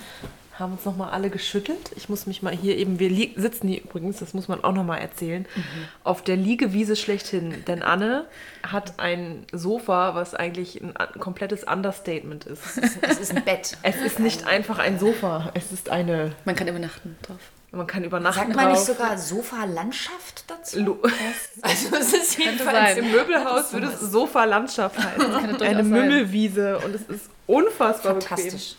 [0.57, 1.91] Haben uns nochmal alle geschüttelt.
[1.97, 4.99] Ich muss mich mal hier eben, wir sitzen hier übrigens, das muss man auch nochmal
[4.99, 5.63] erzählen, mhm.
[6.03, 7.65] auf der Liegewiese schlechthin.
[7.67, 8.25] Denn Anne
[8.63, 12.79] hat ein Sofa, was eigentlich ein, ein komplettes Understatement ist.
[13.01, 13.77] Es ist ein Bett.
[13.83, 16.31] Es ist nicht einfach ein Sofa, es ist eine...
[16.45, 17.39] Man kann übernachten drauf.
[17.73, 18.37] Man kann übernachten.
[18.37, 20.99] Sagt man nicht sogar Sofa-Landschaft dazu?
[21.61, 25.61] also es ist jedenfalls im Möbelhaus würde es Sofa-Landschaft heißen.
[25.61, 28.75] Eine Mümmelwiese und es ist unfassbar Fantastisch.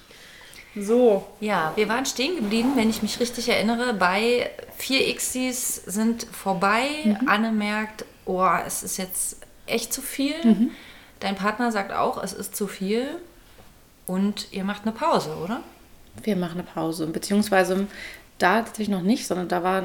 [0.74, 0.84] Bequem.
[0.84, 1.26] So.
[1.40, 6.88] Ja, wir waren stehen geblieben, wenn ich mich richtig erinnere, bei vier Xs sind vorbei.
[7.04, 7.28] Mhm.
[7.28, 10.34] Anne merkt, oh, es ist jetzt echt zu viel.
[10.44, 10.70] Mhm.
[11.20, 13.06] Dein Partner sagt auch, es ist zu viel.
[14.06, 15.62] Und ihr macht eine Pause, oder?
[16.22, 17.86] Wir machen eine Pause, beziehungsweise
[18.42, 19.82] da tatsächlich noch nicht, sondern da war,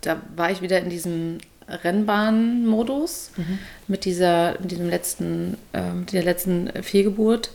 [0.00, 3.58] da war ich wieder in diesem Rennbahnmodus mhm.
[3.86, 7.50] mit dieser, mit diesem letzten, ähm, der letzten Fehlgeburt,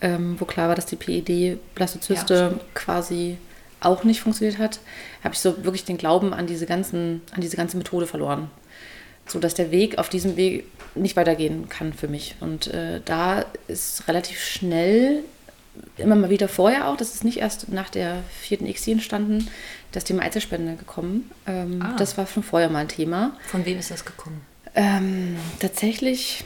[0.00, 3.38] ähm, wo klar war, dass die PED-Blastozyste ja, quasi
[3.80, 4.80] auch nicht funktioniert hat,
[5.22, 8.50] habe ich so wirklich den Glauben an diese ganzen, an diese ganze Methode verloren.
[9.26, 12.36] So dass der Weg auf diesem Weg nicht weitergehen kann für mich.
[12.40, 15.22] Und äh, da ist relativ schnell
[15.96, 19.48] immer mal wieder vorher auch, das ist nicht erst nach der vierten XI entstanden,
[19.92, 21.30] das Thema Eizellspende gekommen.
[21.46, 21.96] Ähm, ah.
[21.98, 23.36] Das war schon vorher mal ein Thema.
[23.46, 24.40] Von wem ist das gekommen?
[24.74, 26.44] Ähm, tatsächlich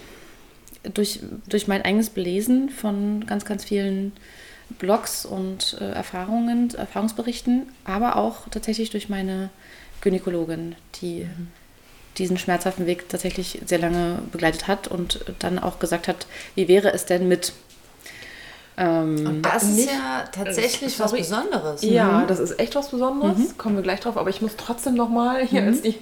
[0.84, 4.12] durch, durch mein eigenes Belesen von ganz, ganz vielen
[4.78, 9.50] Blogs und äh, Erfahrungen, Erfahrungsberichten, aber auch tatsächlich durch meine
[10.00, 11.48] Gynäkologin, die mhm.
[12.18, 16.92] diesen schmerzhaften Weg tatsächlich sehr lange begleitet hat und dann auch gesagt hat, wie wäre
[16.92, 17.52] es denn mit
[18.82, 21.82] ähm, und das ist ja tatsächlich was Besonderes.
[21.82, 22.26] Ja, mhm.
[22.26, 23.38] das ist echt was Besonderes.
[23.38, 23.58] Mhm.
[23.58, 24.16] Kommen wir gleich drauf.
[24.16, 25.68] Aber ich muss trotzdem nochmal hier mhm.
[25.68, 25.94] als die,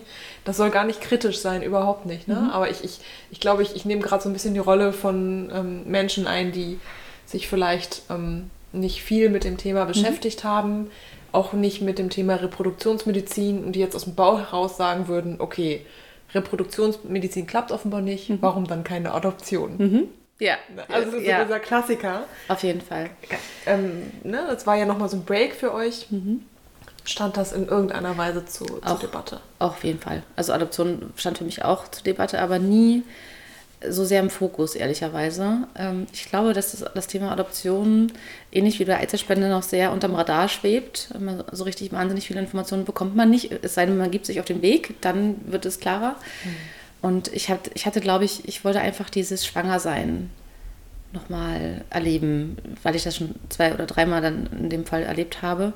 [0.45, 2.27] das soll gar nicht kritisch sein, überhaupt nicht.
[2.27, 2.37] Ne?
[2.37, 2.51] Mhm.
[2.51, 5.51] Aber ich, ich, ich glaube, ich, ich nehme gerade so ein bisschen die Rolle von
[5.53, 6.79] ähm, Menschen ein, die
[7.27, 9.89] sich vielleicht ähm, nicht viel mit dem Thema mhm.
[9.89, 10.91] beschäftigt haben,
[11.33, 15.37] auch nicht mit dem Thema Reproduktionsmedizin und die jetzt aus dem Bau heraus sagen würden,
[15.39, 15.85] okay,
[16.35, 18.39] Reproduktionsmedizin klappt offenbar nicht, mhm.
[18.41, 20.09] warum dann keine Adoption?
[20.41, 20.57] Ja.
[20.89, 21.45] Also so ja.
[21.45, 22.25] dieser Klassiker.
[22.49, 23.11] Auf jeden Fall.
[23.67, 26.11] Ähm, ne, das war ja nochmal so ein Break für euch.
[26.11, 26.45] Mhm.
[27.05, 29.41] Stand das in irgendeiner Weise zu, zur auch, Debatte?
[29.59, 30.23] Auch auf jeden Fall.
[30.37, 33.05] Also Adoption stand für mich auch zur Debatte, aber nie
[33.89, 35.67] so sehr im Fokus, ehrlicherweise.
[35.77, 38.13] Ähm, ich glaube, dass das, das, Thema Adoption,
[38.53, 41.09] ähnlich wie bei Eizellspende, noch sehr unterm Radar schwebt.
[41.53, 43.53] So richtig wahnsinnig viele Informationen bekommt man nicht.
[43.63, 46.17] Es sei denn, man gibt sich auf den Weg, dann wird es klarer.
[46.45, 46.57] Mhm.
[47.03, 50.31] Und ich, hab, ich hatte, glaube ich, ich wollte einfach dieses Schwangersein
[51.13, 55.73] nochmal erleben, weil ich das schon zwei oder dreimal dann in dem Fall erlebt habe.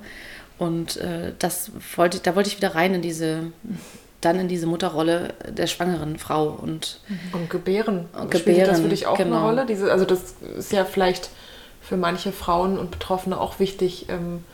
[0.59, 3.53] Und äh, das wollte, da wollte ich wieder rein in diese,
[4.21, 7.01] dann in diese Mutterrolle der schwangeren Frau und,
[7.33, 8.07] und gebären.
[8.13, 8.69] Und gebären.
[8.69, 9.39] das für dich auch genau.
[9.39, 9.67] eine Rolle?
[9.67, 11.31] Diese, also das ist ja vielleicht
[11.81, 14.45] für manche Frauen und Betroffene auch wichtig, ähm,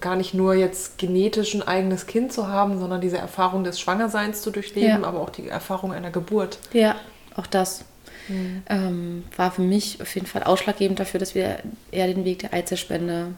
[0.00, 4.42] gar nicht nur jetzt genetisch ein eigenes Kind zu haben, sondern diese Erfahrung des Schwangerseins
[4.42, 5.08] zu durchleben, ja.
[5.08, 6.58] aber auch die Erfahrung einer Geburt.
[6.72, 6.96] Ja,
[7.36, 7.84] auch das
[8.28, 8.62] mhm.
[8.68, 11.58] ähm, war für mich auf jeden Fall ausschlaggebend dafür, dass wir
[11.90, 13.28] eher den Weg der Eizellspende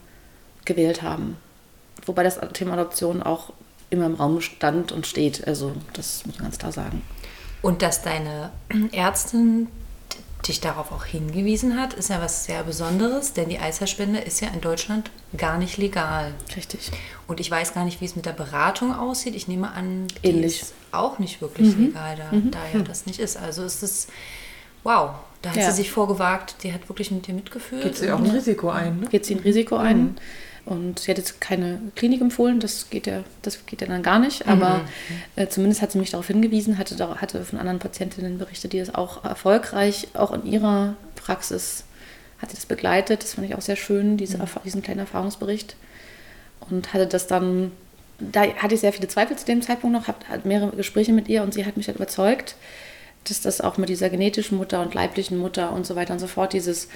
[0.64, 1.36] gewählt haben.
[2.06, 3.52] Wobei das Thema Adoption auch
[3.90, 5.46] immer im Raum stand und steht.
[5.46, 7.02] Also das muss man ganz klar sagen.
[7.62, 8.50] Und dass deine
[8.92, 9.68] Ärztin
[10.48, 14.48] dich darauf auch hingewiesen hat, ist ja was sehr Besonderes, denn die Eizellspende ist ja
[14.48, 16.34] in Deutschland gar nicht legal.
[16.56, 16.90] Richtig.
[17.26, 19.34] Und ich weiß gar nicht, wie es mit der Beratung aussieht.
[19.34, 20.62] Ich nehme an, die Ähnlich.
[20.62, 21.86] ist auch nicht wirklich mhm.
[21.86, 22.50] legal, da, mhm.
[22.50, 23.36] da ja das nicht ist.
[23.36, 24.08] Also ist es,
[24.82, 25.70] wow, da hat ja.
[25.70, 27.82] sie sich vorgewagt, die hat wirklich mit dir mitgeführt.
[27.82, 29.06] Geht sie auch ein Risiko ein, ne?
[29.08, 29.84] Geht sie ein Risiko mhm.
[29.84, 30.16] ein.
[30.66, 34.18] Und sie hat jetzt keine Klinik empfohlen, das geht ja, das geht ja dann gar
[34.18, 34.48] nicht.
[34.48, 34.84] Aber mhm.
[35.36, 38.94] äh, zumindest hat sie mich darauf hingewiesen, hatte, hatte von anderen Patientinnen berichtet, die das
[38.94, 41.84] auch erfolgreich, auch in ihrer Praxis
[42.40, 43.22] hat sie das begleitet.
[43.22, 44.46] Das fand ich auch sehr schön, diese, mhm.
[44.64, 45.76] diesen kleinen Erfahrungsbericht.
[46.70, 47.72] Und hatte das dann,
[48.18, 51.42] da hatte ich sehr viele Zweifel zu dem Zeitpunkt noch, habe mehrere Gespräche mit ihr
[51.42, 52.56] und sie hat mich halt überzeugt,
[53.24, 56.26] dass das auch mit dieser genetischen Mutter und leiblichen Mutter und so weiter und so
[56.26, 56.88] fort, dieses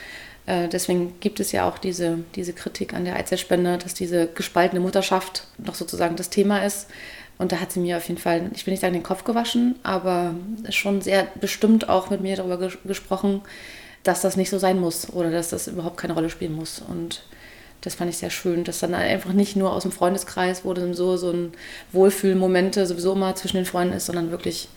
[0.49, 4.81] äh, deswegen gibt es ja auch diese, diese Kritik an der Eizellspende, dass diese gespaltene
[4.81, 6.87] Mutterschaft noch sozusagen das Thema ist.
[7.37, 9.77] Und da hat sie mir auf jeden Fall, ich will nicht sagen den Kopf gewaschen,
[9.83, 10.35] aber
[10.70, 13.43] schon sehr bestimmt auch mit mir darüber ges gesprochen,
[14.05, 16.81] dass das nicht so sein muss oder dass das überhaupt keine Rolle spielen muss.
[16.81, 17.22] Und
[17.83, 20.95] das fand ich sehr schön, dass dann einfach nicht nur aus dem Freundeskreis, wo dann
[20.95, 21.53] so, so ein
[21.93, 24.68] Wohlfühlmomente sowieso immer zwischen den Freunden ist, sondern wirklich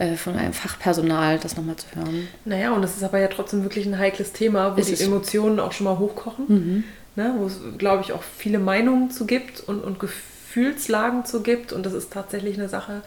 [0.00, 2.26] äh, von einem Fachpersonal das nochmal zu hören.
[2.46, 5.60] Naja, und das ist aber ja trotzdem wirklich ein heikles Thema, wo ist die Emotionen
[5.60, 6.44] auch schon mal hochkochen.
[6.48, 6.84] Mhm.
[7.16, 11.74] Ne, wo es, glaube ich, auch viele Meinungen zu gibt und, und Gefühlslagen zu gibt.
[11.74, 13.02] Und das ist tatsächlich eine Sache,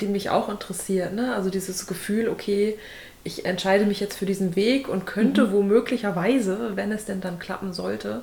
[0.00, 1.12] die mich auch interessiert.
[1.12, 1.32] Ne?
[1.32, 2.76] Also dieses Gefühl, okay,
[3.22, 5.52] ich entscheide mich jetzt für diesen Weg und könnte mhm.
[5.52, 8.22] womöglicherweise, wenn es denn dann klappen sollte,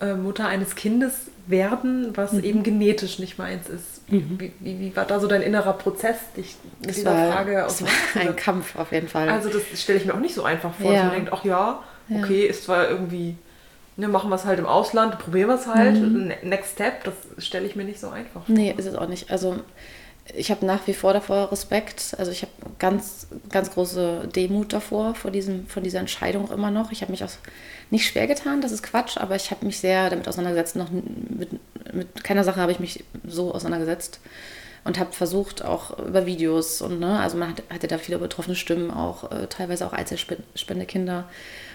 [0.00, 2.44] äh, Mutter eines Kindes werden, was mhm.
[2.44, 4.10] eben genetisch nicht meins ist.
[4.10, 4.38] Mhm.
[4.38, 7.54] Wie, wie, wie, war da so dein innerer Prozess, dich mit das dieser war, Frage
[7.54, 7.88] Das war
[8.20, 9.28] ein Kampf auf jeden Fall.
[9.28, 10.96] Also das stelle ich mir auch nicht so einfach vor, ja.
[10.96, 12.50] dass man denkt, ach ja, okay, ja.
[12.50, 13.36] ist zwar irgendwie,
[13.96, 16.28] ne, machen wir es halt im Ausland, probieren wir es halt, mhm.
[16.28, 18.54] Ne, next step, das stelle ich mir nicht so einfach vor.
[18.54, 19.30] Nee, ist es auch nicht.
[19.30, 19.56] Also
[20.34, 22.14] ich habe nach wie vor davor Respekt.
[22.18, 26.92] Also ich habe ganz, ganz große Demut davor, vor, diesem, vor dieser Entscheidung immer noch.
[26.92, 27.30] Ich habe mich auch
[27.90, 30.76] nicht schwer getan, das ist Quatsch, aber ich habe mich sehr damit auseinandergesetzt.
[30.76, 31.48] Noch mit,
[31.92, 34.20] mit keiner Sache habe ich mich so auseinandergesetzt
[34.84, 38.90] und habe versucht, auch über Videos und, ne, also man hatte da viele betroffene Stimmen,
[38.90, 41.28] auch äh, teilweise auch Einzelspendekinder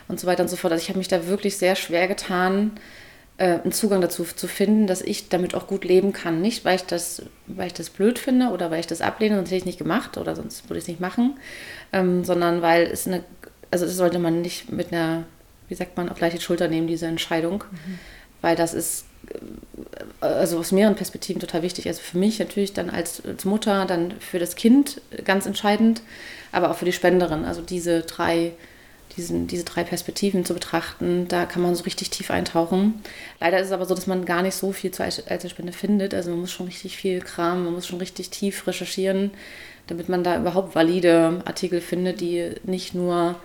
[0.07, 0.73] und so weiter und so fort.
[0.73, 2.71] Also ich habe mich da wirklich sehr schwer getan,
[3.43, 6.41] äh, einen Zugang dazu zu finden, dass ich damit auch gut leben kann.
[6.41, 9.47] Nicht, weil ich das, weil ich das blöd finde oder weil ich das ablehne, sonst
[9.47, 11.37] hätte ich es nicht gemacht oder sonst würde ich es nicht machen,
[11.91, 13.21] ähm, sondern weil es eine,
[13.69, 15.25] also das sollte man nicht mit einer,
[15.67, 17.99] wie sagt man, auf leichte Schulter nehmen, diese Entscheidung, mhm.
[18.39, 19.35] weil das ist äh,
[20.21, 21.87] also aus mehreren Perspektiven total wichtig.
[21.89, 26.01] Also für mich natürlich dann als, als Mutter, dann für das Kind ganz entscheidend,
[26.53, 27.43] aber auch für die Spenderin.
[27.43, 28.53] Also diese drei
[29.17, 31.27] diesen, diese drei Perspektiven zu betrachten.
[31.27, 33.01] Da kann man so richtig tief eintauchen.
[33.39, 36.13] Leider ist es aber so, dass man gar nicht so viel zur Einzelspende findet.
[36.13, 39.31] Also man muss schon richtig viel Kram, man muss schon richtig tief recherchieren,
[39.87, 43.35] damit man da überhaupt valide Artikel findet, die nicht nur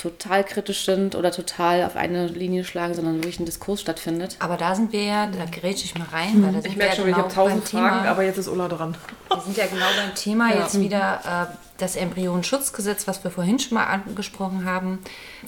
[0.00, 4.36] total kritisch sind oder total auf eine Linie schlagen, sondern wirklich ein Diskurs stattfindet.
[4.38, 6.96] Aber da sind wir ja, da grätsche ich mal rein, weil da sind ich merke
[6.96, 8.96] schon, genau ich habe tausend Fragen, Thema, aber jetzt ist Ulla dran.
[9.28, 10.60] Wir sind ja genau beim Thema ja.
[10.60, 14.98] jetzt wieder äh, das Embryonenschutzgesetz, was wir vorhin schon mal angesprochen haben,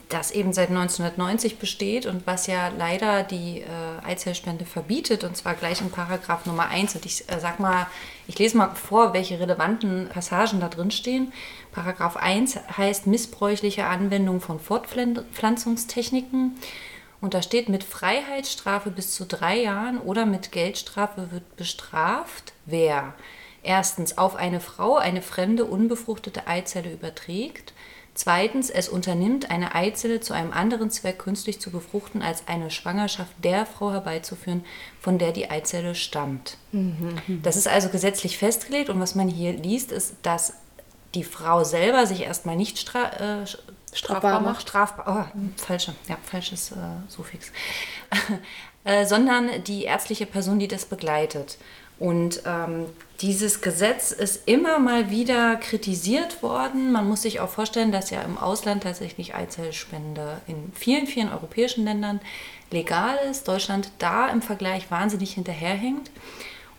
[0.08, 3.66] das eben seit 1990 besteht und was ja leider die äh,
[4.04, 6.94] Eizellspende verbietet, und zwar gleich in Paragraph Nummer 1.
[6.94, 7.86] Und ich äh, sag mal,
[8.26, 11.32] ich lese mal vor, welche relevanten Passagen da drin stehen.
[11.72, 16.56] Paragraph 1 heißt missbräuchliche Anwendung von Fortpflanzungstechniken.
[17.20, 23.14] Und da steht, mit Freiheitsstrafe bis zu drei Jahren oder mit Geldstrafe wird bestraft, wer
[23.62, 27.72] erstens auf eine Frau eine fremde unbefruchtete Eizelle überträgt,
[28.14, 33.32] zweitens es unternimmt, eine Eizelle zu einem anderen Zweck künstlich zu befruchten, als eine Schwangerschaft
[33.42, 34.64] der Frau herbeizuführen,
[35.00, 36.58] von der die Eizelle stammt.
[36.72, 37.16] Mhm.
[37.42, 40.54] Das ist also gesetzlich festgelegt und was man hier liest, ist, dass
[41.14, 43.46] die Frau selber sich erstmal nicht stra äh,
[43.92, 44.62] strafbar macht.
[44.62, 46.76] Strafbar, oh, falsche, ja, falsches äh,
[47.08, 47.52] Suffix.
[48.84, 51.58] äh, sondern die ärztliche Person, die das begleitet.
[52.02, 52.86] Und ähm,
[53.20, 56.90] dieses Gesetz ist immer mal wieder kritisiert worden.
[56.90, 61.84] Man muss sich auch vorstellen, dass ja im Ausland tatsächlich Eizellspende in vielen, vielen europäischen
[61.84, 62.18] Ländern
[62.72, 63.46] legal ist.
[63.46, 66.10] Deutschland da im Vergleich wahnsinnig hinterherhängt.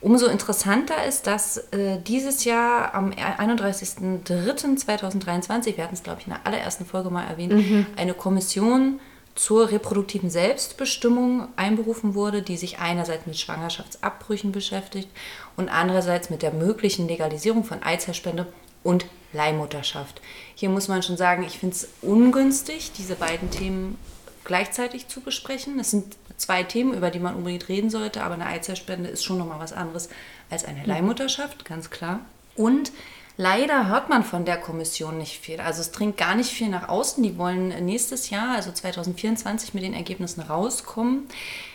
[0.02, 6.34] Umso interessanter ist, dass äh, dieses Jahr am 31.03.2023, wir hatten es glaube ich in
[6.34, 7.86] der allerersten Folge mal erwähnt, mhm.
[7.96, 9.00] eine Kommission
[9.36, 15.10] zur reproduktiven Selbstbestimmung einberufen wurde, die sich einerseits mit Schwangerschaftsabbrüchen beschäftigt
[15.58, 18.46] und andererseits mit der möglichen Legalisierung von Eizellspende
[18.84, 20.22] und Leihmutterschaft.
[20.56, 23.98] Hier muss man schon sagen, ich finde es ungünstig, diese beiden Themen
[24.44, 25.80] gleichzeitig zu besprechen.
[25.80, 29.38] Es sind zwei Themen, über die man unbedingt reden sollte, aber eine Eizellspende ist schon
[29.38, 30.10] nochmal was anderes
[30.50, 32.20] als eine Leihmutterschaft, ganz klar.
[32.56, 32.92] Und
[33.38, 35.60] leider hört man von der Kommission nicht viel.
[35.60, 37.24] Also es dringt gar nicht viel nach außen.
[37.24, 41.28] Die wollen nächstes Jahr, also 2024, mit den Ergebnissen rauskommen.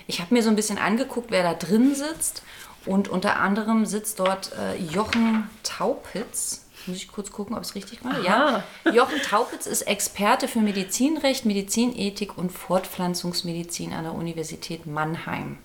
[0.07, 2.43] Ich habe mir so ein bisschen angeguckt, wer da drin sitzt.
[2.87, 6.65] Und unter anderem sitzt dort äh, Jochen Taupitz.
[6.87, 8.21] Muss ich kurz gucken, ob es richtig war?
[8.23, 8.63] Ja.
[8.93, 15.59] Jochen Taupitz ist Experte für Medizinrecht, Medizinethik und Fortpflanzungsmedizin an der Universität Mannheim.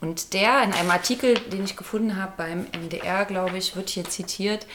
[0.00, 4.04] Und der in einem Artikel, den ich gefunden habe beim MDR, glaube ich, wird hier
[4.04, 4.66] zitiert,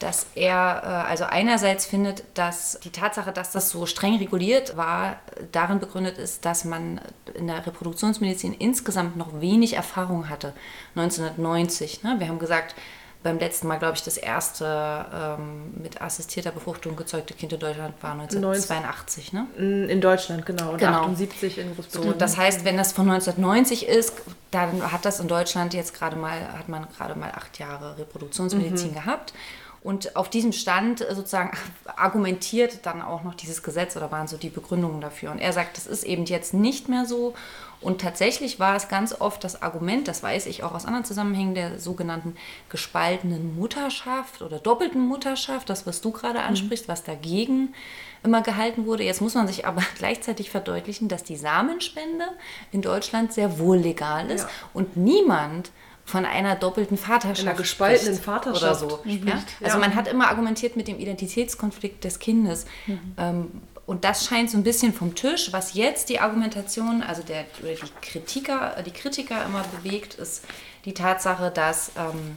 [0.00, 5.16] dass er äh, also einerseits findet, dass die Tatsache, dass das so streng reguliert war,
[5.52, 7.00] darin begründet ist, dass man
[7.34, 10.52] in der Reproduktionsmedizin insgesamt noch wenig Erfahrung hatte.
[10.94, 12.02] 1990.
[12.02, 12.16] Ne?
[12.18, 12.74] Wir haben gesagt,
[13.22, 17.94] beim letzten Mal, glaube ich, das erste ähm, mit assistierter Befruchtung gezeugte Kind in Deutschland
[18.00, 19.46] war 1982, ne?
[19.58, 20.70] In Deutschland, genau.
[20.70, 21.02] Und genau.
[21.02, 22.12] 78 in Großbritannien.
[22.14, 24.14] So, das heißt, wenn das von 1990 ist,
[24.50, 28.92] dann hat das in Deutschland jetzt gerade mal, hat man gerade mal acht Jahre Reproduktionsmedizin
[28.92, 28.94] mhm.
[28.94, 29.34] gehabt.
[29.82, 31.56] Und auf diesem Stand sozusagen
[31.96, 35.30] argumentiert dann auch noch dieses Gesetz oder waren so die Begründungen dafür.
[35.30, 37.34] Und er sagt, das ist eben jetzt nicht mehr so.
[37.80, 41.54] Und tatsächlich war es ganz oft das Argument, das weiß ich auch aus anderen Zusammenhängen,
[41.54, 42.36] der sogenannten
[42.68, 46.44] gespaltenen Mutterschaft oder doppelten Mutterschaft, das, was du gerade mhm.
[46.44, 46.92] ansprichst, mhm.
[46.92, 47.74] was dagegen
[48.22, 49.04] immer gehalten wurde.
[49.04, 52.26] Jetzt muss man sich aber gleichzeitig verdeutlichen, dass die Samenspende
[52.70, 54.50] in Deutschland sehr wohl legal ist ja.
[54.74, 55.70] und niemand
[56.10, 57.46] von einer doppelten Vaterschaft.
[57.46, 58.62] Einer gespaltenen Vaterschaft.
[58.62, 59.00] Oder so.
[59.04, 59.42] Ja?
[59.62, 62.66] Also man hat immer argumentiert mit dem Identitätskonflikt des Kindes.
[62.86, 63.00] Mhm.
[63.16, 63.50] Ähm,
[63.86, 65.52] und das scheint so ein bisschen vom Tisch.
[65.52, 70.44] Was jetzt die Argumentation, also der, oder die Kritiker, die Kritiker immer bewegt, ist
[70.84, 72.36] die Tatsache, dass ähm,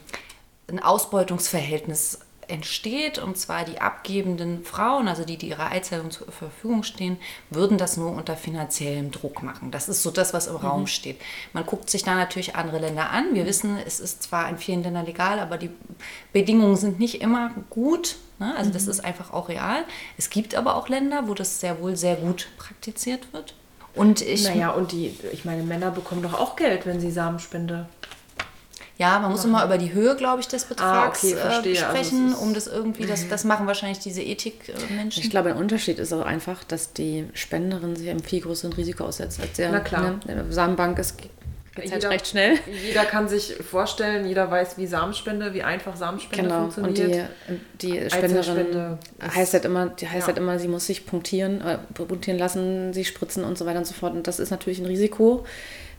[0.68, 2.20] ein Ausbeutungsverhältnis
[2.54, 7.18] entsteht, und zwar die abgebenden Frauen, also die, die ihre Eizellen zur Verfügung stehen,
[7.50, 9.72] würden das nur unter finanziellem Druck machen.
[9.72, 10.60] Das ist so das, was im mhm.
[10.60, 11.20] Raum steht.
[11.52, 13.34] Man guckt sich da natürlich andere Länder an.
[13.34, 15.72] Wir wissen, es ist zwar in vielen Ländern legal, aber die
[16.32, 18.18] Bedingungen sind nicht immer gut.
[18.38, 18.54] Ne?
[18.56, 18.74] Also mhm.
[18.74, 19.84] das ist einfach auch real.
[20.18, 23.56] Es gibt aber auch Länder, wo das sehr wohl sehr gut praktiziert wird.
[23.96, 24.44] Und ich.
[24.44, 27.88] Naja, und die, ich meine, Männer bekommen doch auch Geld, wenn sie Samenspende
[29.04, 31.76] ja, man muss immer über die Höhe, glaube ich, des Betrags ah, okay, äh, also
[31.76, 35.22] sprechen, also um das irgendwie, das, das machen wahrscheinlich diese Ethikmenschen.
[35.22, 39.04] Ich glaube, ein Unterschied ist auch einfach, dass die Spenderin sich einem viel größeren Risiko
[39.04, 40.20] aussetzt als der, Na klar.
[40.26, 41.18] Ne, Samenbank ist
[41.76, 42.60] Geht halt recht schnell.
[42.86, 46.70] Jeder kann sich vorstellen, jeder weiß, wie Samenspende, wie einfach Samenspende genau.
[46.70, 47.30] funktioniert.
[47.48, 50.28] Und die, die Spenderin heißt halt immer, die heißt ja.
[50.28, 53.88] halt immer, sie muss sich punktieren, äh, punktieren lassen, sie spritzen und so weiter und
[53.88, 54.14] so fort.
[54.14, 55.46] Und das ist natürlich ein Risiko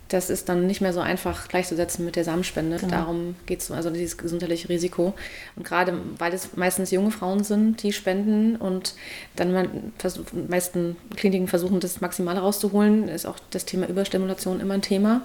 [0.08, 2.76] das ist dann nicht mehr so einfach gleichzusetzen mit der Samenspende.
[2.76, 2.90] Genau.
[2.90, 5.14] Darum geht es, also dieses gesundheitliche Risiko.
[5.56, 8.94] Und gerade weil es meistens junge Frauen sind, die spenden und
[9.36, 14.74] dann man versucht, meisten Kliniken versuchen, das Maximale rauszuholen, ist auch das Thema Überstimulation immer
[14.74, 15.22] ein Thema.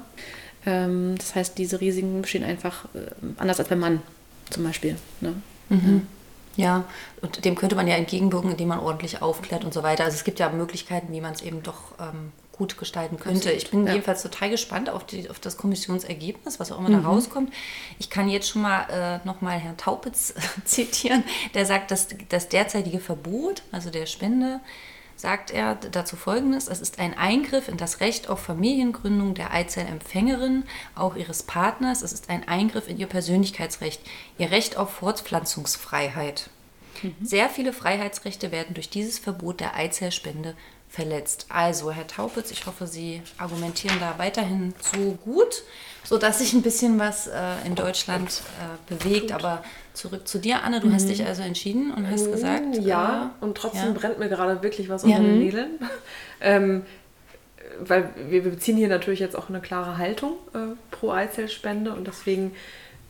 [0.66, 3.00] Ähm, das heißt, diese Risiken bestehen einfach äh,
[3.38, 4.02] anders als beim Mann
[4.50, 4.96] zum Beispiel.
[5.22, 5.34] Ne?
[5.70, 6.08] Mhm.
[6.56, 6.86] Ja,
[7.22, 10.04] und dem könnte man ja entgegenwirken, indem man ordentlich aufklärt und so weiter.
[10.04, 13.52] Also es gibt ja Möglichkeiten, wie man es eben doch ähm, gut gestalten könnte.
[13.52, 13.94] Ich bin ja.
[13.94, 17.04] jedenfalls total gespannt auf, die, auf das Kommissionsergebnis, was auch immer mhm.
[17.04, 17.54] da rauskommt.
[18.00, 18.82] Ich kann jetzt schon mal
[19.24, 20.36] äh, nochmal Herrn Taupitz
[20.66, 21.24] zitieren,
[21.56, 24.60] der sagt, dass das derzeitige Verbot, also der Spende,
[25.16, 30.64] sagt er dazu folgendes: Es ist ein Eingriff in das Recht auf Familiengründung der Eizellempfängerin,
[30.96, 32.02] auch ihres Partners.
[32.02, 34.02] Es ist ein Eingriff in ihr Persönlichkeitsrecht,
[34.38, 36.50] ihr Recht auf Fortpflanzungsfreiheit.
[37.04, 37.16] Mhm.
[37.22, 40.56] Sehr viele Freiheitsrechte werden durch dieses Verbot der Eizellspende
[40.90, 41.46] verletzt.
[41.50, 45.64] Also, Herr Taupitz, ich hoffe, Sie argumentieren da weiterhin so gut,
[46.04, 47.32] sodass sich ein bisschen was äh,
[47.66, 49.32] in Deutschland äh, bewegt.
[49.32, 49.64] Aber
[49.94, 50.80] zurück zu dir, Anne.
[50.80, 50.96] Du mhm.
[50.96, 52.78] hast dich also entschieden und hast gesagt.
[52.78, 54.00] Ja, äh, und trotzdem ja.
[54.00, 55.40] brennt mir gerade wirklich was unter den mhm.
[55.40, 55.70] Nägeln.
[56.42, 56.84] ähm,
[57.80, 62.54] weil wir beziehen hier natürlich jetzt auch eine klare Haltung äh, pro Eizellspende und deswegen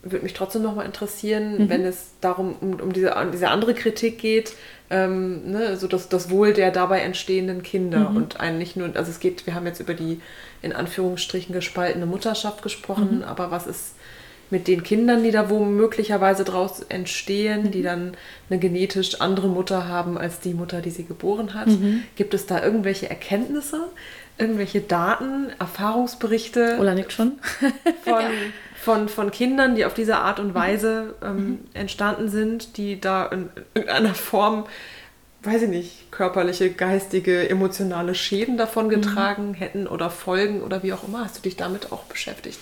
[0.04, 1.70] würde mich trotzdem nochmal interessieren, mhm.
[1.70, 4.54] wenn es darum um, um diese, um diese andere Kritik geht,
[4.90, 8.18] ähm, ne, so das, das Wohl der dabei entstehenden Kinder mhm.
[8.18, 10.22] und ein nicht nur, also es geht, wir haben jetzt über die
[10.62, 13.24] in Anführungsstrichen gespaltene Mutterschaft gesprochen, mhm.
[13.24, 13.96] aber was ist
[14.52, 17.72] mit den Kindern, die da wo möglicherweise draus entstehen, mhm.
[17.72, 18.18] die dann
[18.50, 21.68] eine genetisch andere Mutter haben als die Mutter, die sie geboren hat?
[21.68, 22.04] Mhm.
[22.16, 23.90] Gibt es da irgendwelche Erkenntnisse,
[24.40, 26.78] irgendwelche Daten, Erfahrungsberichte?
[26.80, 27.34] Oder nicht schon?
[28.04, 28.30] von, ja
[28.82, 31.60] von, von Kindern, die auf diese Art und Weise ähm, mhm.
[31.74, 34.66] entstanden sind, die da in irgendeiner Form,
[35.44, 38.90] weiß ich nicht, körperliche, geistige, emotionale Schäden davon mhm.
[38.92, 39.54] getragen mhm.
[39.56, 41.26] hätten oder Folgen oder wie auch immer.
[41.26, 42.60] Hast du dich damit auch beschäftigt?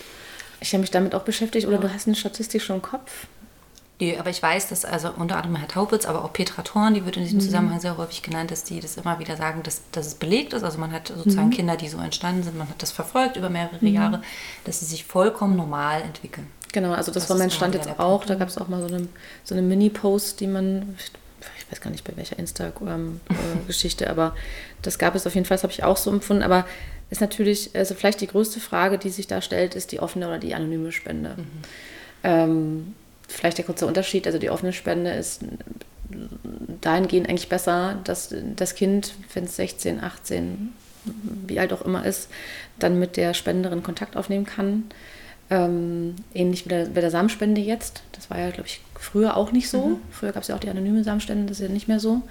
[0.60, 1.82] Ich habe mich damit auch beschäftigt oder ja.
[1.82, 3.26] du hast eine Statistik schon im Kopf?
[4.00, 7.04] Nee, aber ich weiß, dass also unter anderem Herr Taubitz, aber auch Petra Thorn, die
[7.04, 7.42] wird in diesem mhm.
[7.42, 10.62] Zusammenhang sehr häufig genannt, dass die das immer wieder sagen, dass, dass es belegt ist.
[10.62, 11.52] Also man hat sozusagen mhm.
[11.52, 13.92] Kinder, die so entstanden sind, man hat das verfolgt über mehrere mhm.
[13.92, 14.22] Jahre,
[14.64, 16.46] dass sie sich vollkommen normal entwickeln.
[16.72, 18.24] Genau, also das, das war mein Stand jetzt auch.
[18.24, 19.08] Da gab es auch mal so eine,
[19.42, 20.96] so eine Mini-Post, die man,
[21.58, 24.36] ich weiß gar nicht bei welcher Instagram-Geschichte, äh, aber
[24.82, 26.44] das gab es auf jeden Fall, das habe ich auch so empfunden.
[26.44, 26.66] Aber
[27.10, 30.38] ist natürlich, also vielleicht die größte Frage, die sich da stellt, ist die offene oder
[30.38, 31.34] die anonyme Spende.
[31.36, 31.44] Mhm.
[32.22, 32.94] Ähm,
[33.28, 35.42] vielleicht der kurze Unterschied, also die offene Spende ist
[36.80, 40.72] dahingehend eigentlich besser, dass das Kind, wenn es 16, 18,
[41.46, 42.28] wie alt auch immer ist,
[42.78, 44.84] dann mit der Spenderin Kontakt aufnehmen kann.
[45.50, 48.02] Ähm, ähnlich wie der, bei der Samenspende jetzt.
[48.12, 49.86] Das war ja, glaube ich, früher auch nicht so.
[49.86, 49.96] Mhm.
[50.10, 52.22] Früher gab es ja auch die anonyme Samenspende, das ist ja nicht mehr so.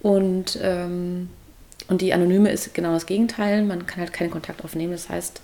[0.00, 1.28] Und, ähm,
[1.88, 3.62] und die anonyme ist genau das Gegenteil.
[3.62, 4.92] Man kann halt keinen Kontakt aufnehmen.
[4.92, 5.40] Das heißt,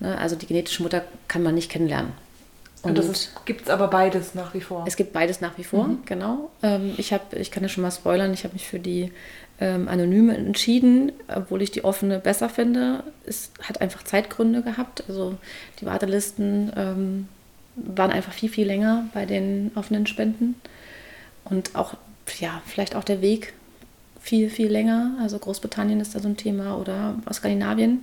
[0.00, 2.12] ne, also die genetische Mutter kann man nicht kennenlernen.
[2.82, 4.84] Und, und das gibt es aber beides nach wie vor.
[4.86, 5.98] Es gibt beides nach wie vor, mhm.
[6.06, 6.50] genau.
[6.62, 9.12] Ähm, ich, hab, ich kann ja schon mal spoilern, ich habe mich für die
[9.60, 13.04] ähm, Anonyme entschieden, obwohl ich die offene besser finde.
[13.26, 15.04] Es hat einfach Zeitgründe gehabt.
[15.08, 15.36] Also
[15.80, 17.28] die Wartelisten ähm,
[17.76, 20.54] waren einfach viel, viel länger bei den offenen Spenden.
[21.44, 21.94] Und auch,
[22.38, 23.52] ja, vielleicht auch der Weg
[24.20, 25.16] viel, viel länger.
[25.20, 28.02] Also Großbritannien ist da so ein Thema oder Skandinavien.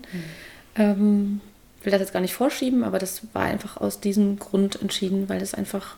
[0.75, 1.41] Mhm.
[1.87, 5.39] Will das jetzt gar nicht vorschieben, aber das war einfach aus diesem Grund entschieden, weil
[5.39, 5.95] das einfach,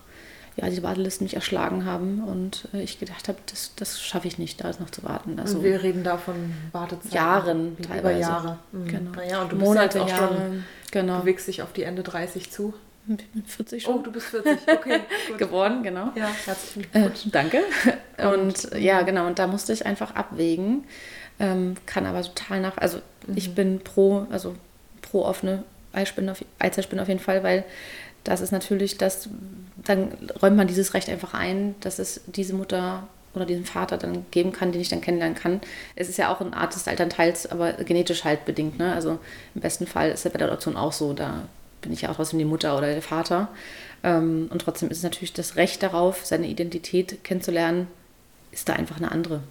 [0.56, 4.38] ja, diese Wartelisten mich erschlagen haben und äh, ich gedacht habe, das, das schaffe ich
[4.38, 5.40] nicht, da noch zu warten.
[5.40, 7.16] Also und wir reden da von Wartezeiten.
[7.16, 8.02] Jahren, teilweise.
[8.02, 8.60] Über Jahre.
[8.72, 8.88] Mhm.
[8.88, 9.12] Genau.
[9.16, 10.36] Naja, und du Monate, bist auch Jahre.
[10.36, 11.20] Schon, genau.
[11.22, 12.76] bewegst dich auf die Ende 30 zu.
[13.08, 13.96] Ich bin 40 schon.
[13.96, 15.00] Oh, du bist 40, okay.
[15.40, 16.12] geworden, genau.
[16.14, 17.26] Ja, herzlichen äh, Glückwunsch.
[17.26, 17.62] Äh, danke.
[18.20, 20.84] Und, und ja, genau, und da musste ich einfach abwägen.
[21.40, 23.38] Ähm, kann aber total nach, also mhm.
[23.38, 24.56] ich bin pro, also
[25.02, 25.64] pro offene
[25.94, 27.64] Eizspende auf, Eizellspende auf jeden Fall, weil
[28.24, 29.30] das ist natürlich das,
[29.78, 30.12] dann
[30.42, 34.52] räumt man dieses Recht einfach ein, dass es diese Mutter oder diesen Vater dann geben
[34.52, 35.62] kann, den ich dann kennenlernen kann.
[35.96, 38.80] Es ist ja auch eine Art des Elternteils, aber genetisch halt bedingt.
[38.80, 38.94] Ne?
[38.94, 39.20] Also
[39.56, 41.14] im besten Fall ist es bei der Adoption auch so.
[41.14, 41.44] Da
[41.82, 43.50] bin ich ja auch trotzdem die Mutter oder der Vater.
[44.04, 47.88] Ähm, und trotzdem ist es natürlich das Recht darauf, seine Identität kennenzulernen,
[48.52, 49.42] ist da einfach eine andere.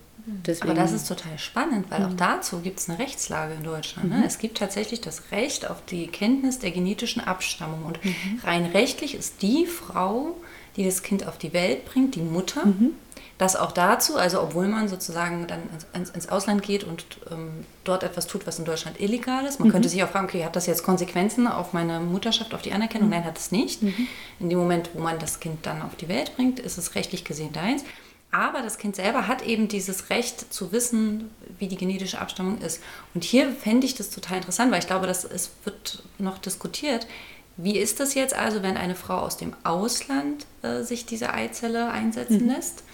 [0.46, 0.70] Deswegen.
[0.70, 2.16] Aber das ist total spannend, weil auch mhm.
[2.16, 4.10] dazu gibt es eine Rechtslage in Deutschland.
[4.10, 4.16] Ne?
[4.18, 4.22] Mhm.
[4.24, 7.84] Es gibt tatsächlich das Recht auf die Kenntnis der genetischen Abstammung.
[7.84, 8.40] Und mhm.
[8.44, 10.36] rein rechtlich ist die Frau,
[10.76, 12.66] die das Kind auf die Welt bringt, die Mutter.
[12.66, 12.90] Mhm.
[13.36, 15.60] Das auch dazu, also obwohl man sozusagen dann
[15.94, 19.60] ins, ins Ausland geht und ähm, dort etwas tut, was in Deutschland illegal ist.
[19.60, 19.72] Man mhm.
[19.72, 23.10] könnte sich auch fragen, okay, hat das jetzt Konsequenzen auf meine Mutterschaft, auf die Anerkennung?
[23.10, 23.80] Nein, hat es nicht.
[24.40, 27.24] In dem Moment, wo man das Kind dann auf die Welt bringt, ist es rechtlich
[27.24, 27.84] gesehen deins.
[28.30, 32.82] Aber das Kind selber hat eben dieses Recht zu wissen, wie die genetische Abstammung ist.
[33.14, 37.06] Und hier fände ich das total interessant, weil ich glaube, dass es wird noch diskutiert.
[37.56, 41.90] Wie ist das jetzt also, wenn eine Frau aus dem Ausland äh, sich diese Eizelle
[41.90, 42.50] einsetzen mhm.
[42.50, 42.84] lässt?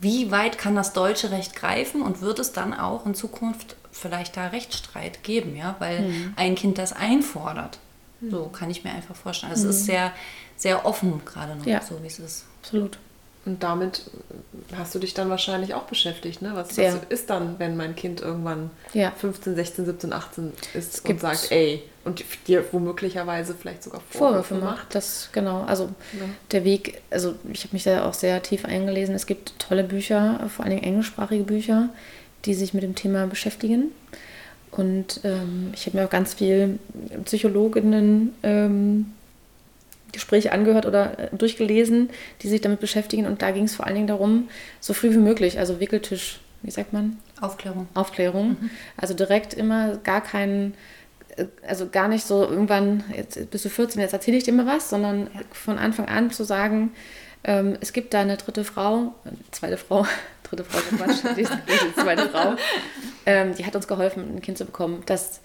[0.00, 4.36] Wie weit kann das deutsche Recht greifen und wird es dann auch in Zukunft vielleicht
[4.36, 6.32] da Rechtsstreit geben, ja, weil mhm.
[6.36, 7.78] ein Kind das einfordert?
[8.30, 9.50] So kann ich mir einfach vorstellen.
[9.50, 9.86] Also es ist mhm.
[9.86, 10.12] sehr,
[10.56, 11.80] sehr offen gerade noch, ja.
[11.82, 12.44] so wie es ist.
[12.62, 12.98] Absolut.
[13.44, 14.02] Und damit
[14.76, 16.52] hast du dich dann wahrscheinlich auch beschäftigt, ne?
[16.54, 19.10] Was, was ist dann, wenn mein Kind irgendwann ja.
[19.10, 24.54] 15, 16, 17, 18 ist es und sagt, ey, und dir womöglicherweise vielleicht sogar Vorwürfe,
[24.54, 24.94] Vorwürfe macht?
[24.94, 26.26] Das, genau, also ja.
[26.52, 29.14] der Weg, also ich habe mich da auch sehr tief eingelesen.
[29.14, 31.88] Es gibt tolle Bücher, vor allem englischsprachige Bücher,
[32.44, 33.90] die sich mit dem Thema beschäftigen.
[34.70, 36.78] Und ähm, ich habe mir auch ganz viel
[37.24, 39.12] Psychologinnen ähm,
[40.12, 42.10] Gespräche angehört oder äh, durchgelesen,
[42.42, 43.26] die sich damit beschäftigen.
[43.26, 44.48] Und da ging es vor allen Dingen darum,
[44.80, 47.18] so früh wie möglich, also Wickeltisch, wie sagt man?
[47.40, 47.88] Aufklärung.
[47.94, 48.50] Aufklärung.
[48.50, 48.70] Mhm.
[48.96, 50.74] Also direkt immer gar keinen,
[51.36, 54.66] äh, also gar nicht so irgendwann, jetzt bist du 14, jetzt erzähle ich dir mal
[54.66, 55.40] was, sondern ja.
[55.52, 56.92] von Anfang an zu sagen,
[57.44, 60.06] ähm, es gibt da eine dritte Frau, eine zweite Frau,
[60.44, 62.54] dritte Frau, Quatsch, die, die zweite Frau,
[63.26, 65.02] ähm, die hat uns geholfen, ein Kind zu bekommen.
[65.06, 65.40] Das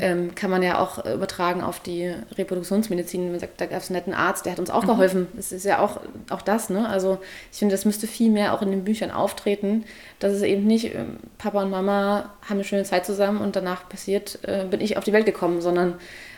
[0.00, 3.30] ähm, kann man ja auch übertragen auf die Reproduktionsmedizin.
[3.30, 4.88] Man sagt, da gab es einen netten Arzt, der hat uns auch mhm.
[4.88, 5.26] geholfen.
[5.34, 6.88] Das ist ja auch, auch das, ne?
[6.88, 7.18] Also
[7.52, 9.84] ich finde, das müsste viel mehr auch in den Büchern auftreten,
[10.18, 13.88] dass es eben nicht, ähm, Papa und Mama haben eine schöne Zeit zusammen und danach
[13.88, 15.94] passiert, äh, bin ich auf die Welt gekommen, sondern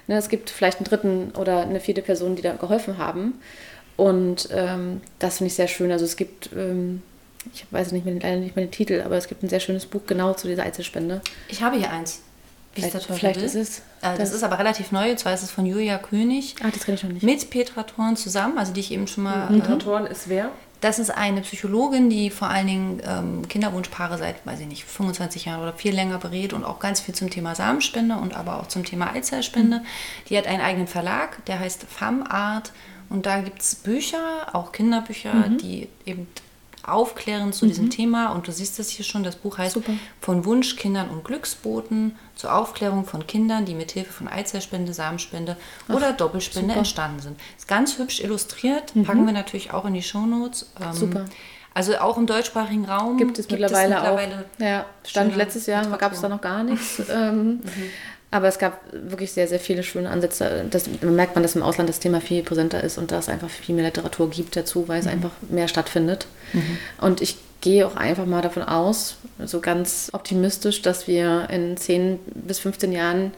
[0.08, 3.34] ne, es gibt vielleicht einen dritten oder eine vierte Person, die da geholfen haben.
[3.96, 5.92] Und ähm, das finde ich sehr schön.
[5.92, 7.02] Also es gibt ähm,
[7.52, 9.86] ich weiß nicht mehr, leider nicht mehr den Titel, aber es gibt ein sehr schönes
[9.86, 11.20] Buch genau zu dieser Einzelspende.
[11.48, 12.22] Ich habe hier eins.
[12.74, 13.78] Wie vielleicht, ist vielleicht ist es.
[13.78, 15.10] Äh, das, das, ist aber relativ neu.
[15.10, 16.56] Und zwar ist es von Julia König.
[16.62, 17.22] Ah, das kenne ich noch nicht.
[17.22, 19.50] Mit Petra Thorn zusammen, also die ich eben schon mal.
[19.50, 19.60] Mhm.
[19.60, 20.50] Petra Thorn ist wer?
[20.80, 25.46] Das ist eine Psychologin, die vor allen Dingen ähm, Kinderwunschpaare seit, weiß ich nicht, 25
[25.46, 28.66] Jahren oder viel länger berät und auch ganz viel zum Thema Samenspende und aber auch
[28.66, 29.78] zum Thema Eizellspende.
[29.78, 29.86] Mhm.
[30.28, 32.72] Die hat einen eigenen Verlag, der heißt FAMArt.
[33.08, 35.58] Und da gibt es Bücher, auch Kinderbücher, mhm.
[35.58, 36.26] die eben
[36.86, 37.68] aufklären zu mhm.
[37.68, 38.32] diesem Thema.
[38.32, 39.92] Und du siehst es hier schon, das Buch heißt Super.
[40.20, 45.56] Von Wunschkindern und Glücksboten zur Aufklärung von Kindern, die mit Hilfe von Eizellspende, Samenspende
[45.88, 46.78] Ach, oder Doppelspende super.
[46.78, 47.40] entstanden sind.
[47.56, 49.04] Ist ganz hübsch illustriert, mhm.
[49.04, 50.72] packen wir natürlich auch in die Shownotes.
[50.80, 51.24] Ähm, super.
[51.76, 54.60] Also auch im deutschsprachlich Raum gibt es gibt mittlerweile, es mittlerweile auch.
[54.60, 57.02] Ja, stand letztes Jahr, gab es da noch gar nichts.
[57.10, 57.62] ähm, mhm.
[58.34, 60.64] Aber es gab wirklich sehr, sehr viele schöne Ansätze.
[60.68, 63.48] Das merkt man, dass im Ausland das Thema viel präsenter ist und dass es einfach
[63.48, 65.12] viel mehr Literatur gibt dazu, weil es mhm.
[65.12, 66.26] einfach mehr stattfindet.
[66.52, 66.78] Mhm.
[67.00, 72.18] Und ich gehe auch einfach mal davon aus, so ganz optimistisch, dass wir in 10
[72.34, 73.30] bis 15 Jahren,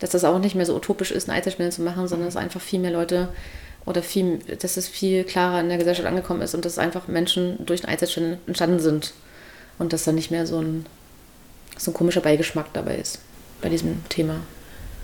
[0.00, 2.60] dass das auch nicht mehr so utopisch ist, eine Eizellspende zu machen, sondern dass einfach
[2.60, 3.28] viel mehr Leute
[3.86, 7.64] oder viel, dass es viel klarer in der Gesellschaft angekommen ist und dass einfach Menschen
[7.66, 9.12] durch eine Eizellspende entstanden sind
[9.78, 10.86] und dass da nicht mehr so ein,
[11.78, 13.20] so ein komischer Beigeschmack dabei ist
[13.60, 14.36] bei diesem Thema.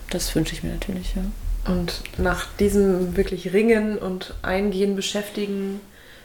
[0.09, 1.23] Das wünsche ich mir natürlich, ja.
[1.71, 5.81] Und nach diesem wirklich Ringen und Eingehen beschäftigen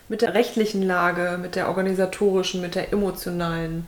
[0.08, 3.86] mit der rechtlichen Lage, mit der organisatorischen, mit der emotionalen.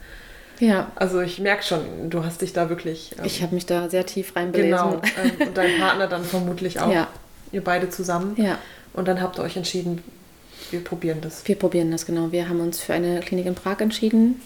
[0.58, 0.90] Ja.
[0.96, 3.12] Also ich merke schon, du hast dich da wirklich.
[3.18, 4.76] Ähm, ich habe mich da sehr tief reinbelesen.
[4.76, 5.02] Genau.
[5.22, 6.92] Ähm, und dein Partner dann vermutlich auch.
[6.92, 7.08] Ja.
[7.52, 8.34] Ihr beide zusammen.
[8.36, 8.58] Ja.
[8.92, 10.02] Und dann habt ihr euch entschieden,
[10.70, 11.46] wir probieren das.
[11.46, 12.32] Wir probieren das, genau.
[12.32, 14.40] Wir haben uns für eine Klinik in Prag entschieden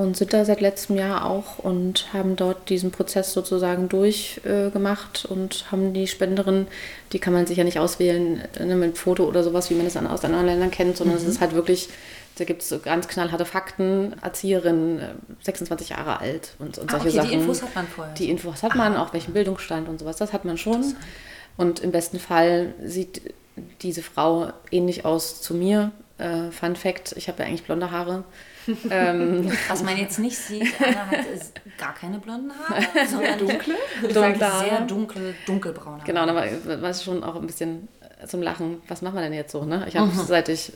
[0.00, 5.32] und sind da seit letztem Jahr auch und haben dort diesen Prozess sozusagen durchgemacht äh,
[5.32, 6.68] und haben die Spenderin,
[7.12, 9.98] die kann man sich ja nicht auswählen ne, mit Foto oder sowas, wie man es
[9.98, 11.22] aus anderen Ländern kennt, sondern mhm.
[11.22, 11.90] es ist halt wirklich,
[12.36, 15.02] da gibt es so ganz knallharte Fakten, Erzieherin,
[15.42, 17.28] 26 äh, Jahre alt und, und ah, solche okay, Sachen.
[17.28, 18.14] Die Infos hat man vorher.
[18.14, 19.02] Die Infos hat man, ah.
[19.02, 20.94] auch welchen Bildungsstand und sowas, das hat man schon.
[21.58, 23.34] Und im besten Fall sieht
[23.82, 25.92] diese Frau ähnlich aus zu mir.
[26.16, 28.24] Äh, Fun Fact, ich habe ja eigentlich blonde Haare.
[28.90, 33.74] Ähm, Was man jetzt nicht sieht, Anna hat ist gar keine blonden Haare, sondern dunkle,
[34.02, 36.06] dunkle sehr dunkel, dunkelbraune Haare.
[36.06, 36.44] Genau, aber
[36.82, 37.88] war es schon auch ein bisschen
[38.26, 38.82] zum Lachen.
[38.88, 39.64] Was machen wir denn jetzt so?
[39.64, 39.86] Ne?
[39.88, 40.24] Ich habe mhm.
[40.26, 40.72] seit ich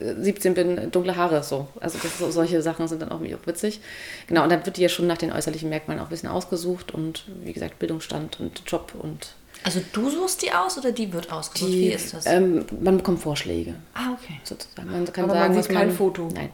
[0.00, 1.68] äh, 17 bin dunkle Haare so.
[1.80, 3.80] Also das, so, solche Sachen sind dann auch, auch witzig.
[4.26, 6.92] Genau, und dann wird die ja schon nach den äußerlichen Merkmalen auch ein bisschen ausgesucht
[6.92, 11.32] und wie gesagt Bildungsstand und Job und also du suchst die aus oder die wird
[11.32, 11.72] ausgesucht?
[11.72, 12.24] Die, Wie ist das?
[12.26, 13.74] Ähm, man bekommt Vorschläge.
[13.94, 14.38] Ah, okay.
[14.44, 14.90] Sozusagen.
[14.90, 16.28] Man kann Aber sagen, man sieht kein man, Foto.
[16.32, 16.50] Nein.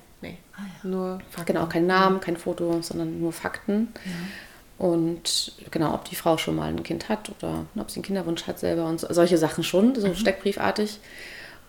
[0.55, 0.89] Ah, ja.
[0.89, 1.53] Nur Fakten.
[1.53, 3.89] Genau, kein Namen, kein Foto, sondern nur Fakten.
[4.05, 4.87] Ja.
[4.87, 8.47] Und genau, ob die Frau schon mal ein Kind hat oder ob sie einen Kinderwunsch
[8.47, 10.15] hat selber und so, solche Sachen schon, so mhm.
[10.17, 10.99] steckbriefartig.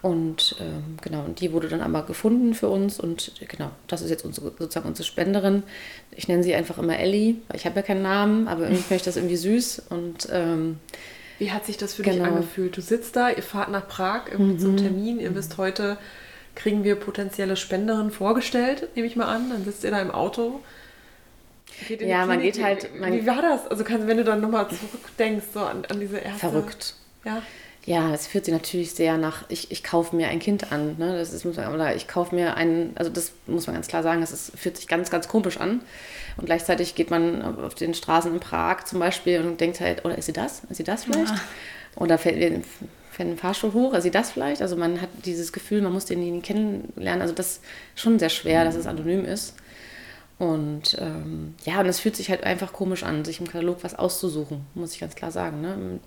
[0.01, 4.09] Und ähm, genau, und die wurde dann einmal gefunden für uns und genau, das ist
[4.09, 5.63] jetzt unsere, sozusagen unsere Spenderin.
[6.11, 8.95] Ich nenne sie einfach immer Ellie, weil ich habe ja keinen Namen, aber irgendwie finde
[8.95, 10.79] ich das irgendwie süß und ähm,
[11.39, 12.25] wie hat sich das für genau.
[12.25, 12.75] dich angefühlt?
[12.75, 14.59] Du sitzt da, ihr fahrt nach Prag irgendwie mhm.
[14.59, 15.97] zum Termin, ihr wisst heute,
[16.56, 19.49] kriegen wir potenzielle Spenderinnen vorgestellt, nehme ich mal an.
[19.49, 20.60] Dann sitzt ihr da im Auto.
[21.99, 22.99] ja, man geht halt.
[22.99, 23.68] Man wie, war das?
[23.68, 26.39] Also, kann, wenn du dann nochmal zurückdenkst, so an, an diese erste.
[26.39, 26.95] Verrückt.
[27.26, 27.41] Ja.
[27.86, 30.95] Ja, es führt sich natürlich sehr nach, ich, ich kaufe mir ein Kind an.
[30.97, 31.18] Ne?
[31.18, 34.54] Das ist, oder ich kaufe mir einen, also das muss man ganz klar sagen, es
[34.56, 35.82] fühlt sich ganz, ganz komisch an.
[36.38, 40.18] Und gleichzeitig geht man auf den Straßen in Prag zum Beispiel und denkt halt, oder
[40.18, 40.62] ist sie das?
[40.70, 41.34] Ist sie das vielleicht?
[41.34, 41.41] Ja.
[41.97, 42.64] Oder fällt,
[43.14, 44.61] fährt ein Fahrstuhl hoch, ist sie das vielleicht?
[44.61, 47.22] Also man hat dieses Gefühl, man muss denjenigen kennenlernen.
[47.22, 47.61] Also das ist
[47.95, 49.53] schon sehr schwer, dass es anonym ist.
[50.39, 53.95] Und ähm, ja, und es fühlt sich halt einfach komisch an, sich im Katalog was
[53.95, 55.61] auszusuchen, muss ich ganz klar sagen.
[55.61, 55.99] Ne?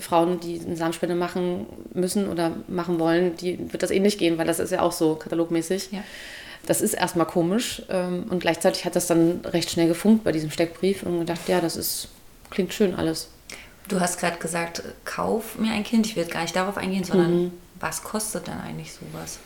[0.00, 4.36] Frauen, die eine Samenspende machen müssen oder machen wollen, die wird das eh nicht gehen,
[4.36, 5.88] weil das ist ja auch so katalogmäßig.
[5.90, 6.04] Ja.
[6.66, 7.82] Das ist erstmal komisch.
[7.88, 11.60] Ähm, und gleichzeitig hat das dann recht schnell gefunkt bei diesem Steckbrief und gedacht, ja,
[11.60, 12.08] das ist,
[12.50, 13.30] klingt schön alles.
[13.88, 16.06] Du hast gerade gesagt, kauf mir ein Kind.
[16.06, 17.52] Ich will gar nicht darauf eingehen, sondern mhm.
[17.80, 19.38] was kostet denn eigentlich sowas?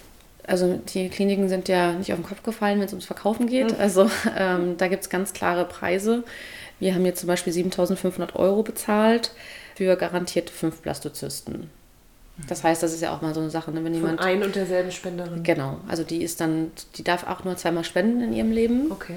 [0.47, 3.73] Also die Kliniken sind ja nicht auf den Kopf gefallen, wenn es ums Verkaufen geht.
[3.73, 3.81] Mhm.
[3.81, 6.25] Also ähm, da gibt es ganz klare Preise.
[6.79, 9.33] Wir haben jetzt zum Beispiel 7.500 Euro bezahlt
[9.75, 11.71] für garantiert fünf Blastozysten.
[12.49, 13.83] Das heißt, das ist ja auch mal so eine Sache, ne?
[13.83, 14.21] wenn jemand.
[14.21, 15.43] Von ein und derselben Spenderin.
[15.43, 15.79] Genau.
[15.89, 18.93] Also die ist dann, die darf auch nur zweimal spenden in ihrem Leben.
[18.93, 19.17] Okay.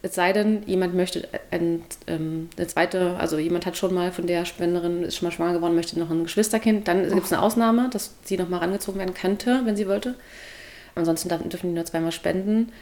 [0.00, 4.28] Es sei denn, jemand möchte ein, ähm, eine zweite, also jemand hat schon mal von
[4.28, 7.42] der Spenderin, ist schon mal schwanger geworden, möchte noch ein Geschwisterkind, dann gibt es eine
[7.42, 10.14] Ausnahme, dass sie noch mal rangezogen werden könnte, wenn sie wollte.
[10.94, 12.72] Ansonsten dürfen die nur zweimal spenden.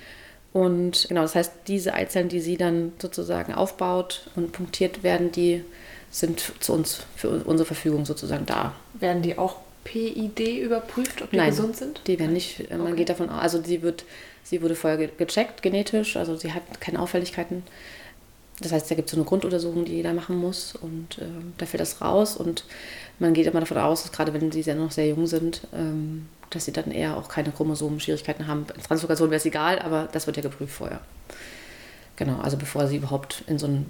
[0.53, 5.63] Und genau, das heißt, diese Eizellen, die sie dann sozusagen aufbaut und punktiert werden, die
[6.11, 8.75] sind zu uns, für unsere Verfügung sozusagen da.
[8.95, 12.01] Werden die auch PID überprüft, ob die Nein, gesund sind?
[12.07, 12.97] Die werden nicht, man okay.
[12.97, 14.05] geht davon aus, also sie wird,
[14.47, 17.65] sie wurde vorher gecheckt genetisch, also sie hat keine Auffälligkeiten.
[18.61, 21.25] Das heißt, da gibt es so eine Grunduntersuchung, die jeder machen muss und äh,
[21.59, 22.65] da fällt das raus und
[23.19, 26.65] man geht immer davon aus, dass gerade wenn sie noch sehr jung sind, ähm, dass
[26.65, 28.67] sie dann eher auch keine Chromosomenschwierigkeiten haben.
[28.87, 31.01] Translokation wäre es egal, aber das wird ja geprüft vorher.
[32.15, 33.87] Genau, also bevor sie überhaupt in so einem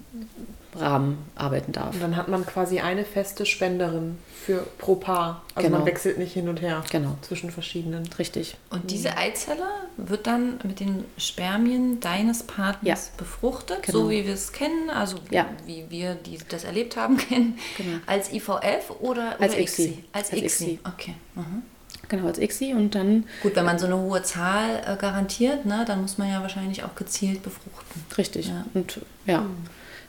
[0.77, 1.95] Rahmen arbeiten darf.
[1.95, 5.43] Und dann hat man quasi eine feste Spenderin für pro Paar.
[5.55, 5.79] Also genau.
[5.79, 7.17] man wechselt nicht hin und her genau.
[7.23, 8.09] zwischen verschiedenen.
[8.19, 8.57] Richtig.
[8.71, 9.67] Und diese Eizelle
[9.97, 13.19] wird dann mit den Spermien deines Partners ja.
[13.19, 13.99] befruchtet, genau.
[13.99, 15.47] so wie wir es kennen, also ja.
[15.67, 17.99] wie wir die, das erlebt haben, kennen, genau.
[18.07, 20.05] als IVF oder, als oder ICSI.
[20.13, 20.79] Als, als ICSI.
[20.85, 21.15] Okay.
[21.35, 21.63] Mhm.
[22.09, 23.25] Genau, als ICSI und dann.
[23.43, 26.85] Gut, wenn man so eine hohe Zahl äh, garantiert, ne, dann muss man ja wahrscheinlich
[26.85, 28.05] auch gezielt befruchten.
[28.17, 28.49] Richtig.
[28.49, 28.65] Ja.
[28.75, 29.57] Und ja, mhm.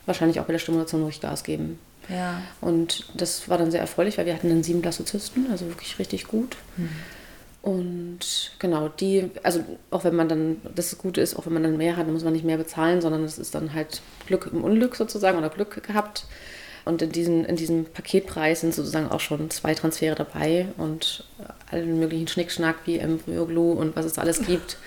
[0.07, 1.79] Wahrscheinlich auch bei der Stimulation ruhig Gas geben.
[2.09, 2.41] Ja.
[2.61, 6.27] Und das war dann sehr erfreulich, weil wir hatten dann sieben Blastozysten, also wirklich richtig
[6.27, 6.55] gut.
[6.77, 6.89] Mhm.
[7.61, 11.75] Und genau, die, also auch wenn man dann, das Gute ist, auch wenn man dann
[11.75, 14.63] mehr hat, dann muss man nicht mehr bezahlen, sondern es ist dann halt Glück im
[14.63, 16.25] Unglück sozusagen oder Glück gehabt.
[16.85, 21.25] Und in, diesen, in diesem Paketpreis sind sozusagen auch schon zwei Transfere dabei und
[21.69, 24.77] allen möglichen Schnickschnack wie Embryo-Glue und was es alles gibt.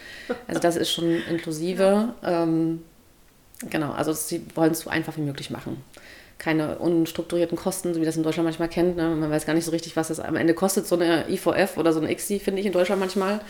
[0.49, 2.15] Also das ist schon inklusive.
[2.25, 2.83] Ähm,
[3.69, 5.83] genau, also sie wollen es so einfach wie möglich machen
[6.41, 8.97] keine unstrukturierten Kosten, so wie das in Deutschland manchmal kennt.
[8.97, 9.11] Ne?
[9.11, 11.93] Man weiß gar nicht so richtig, was das am Ende kostet, so eine IVF oder
[11.93, 13.41] so eine ICSI, finde ich in Deutschland manchmal.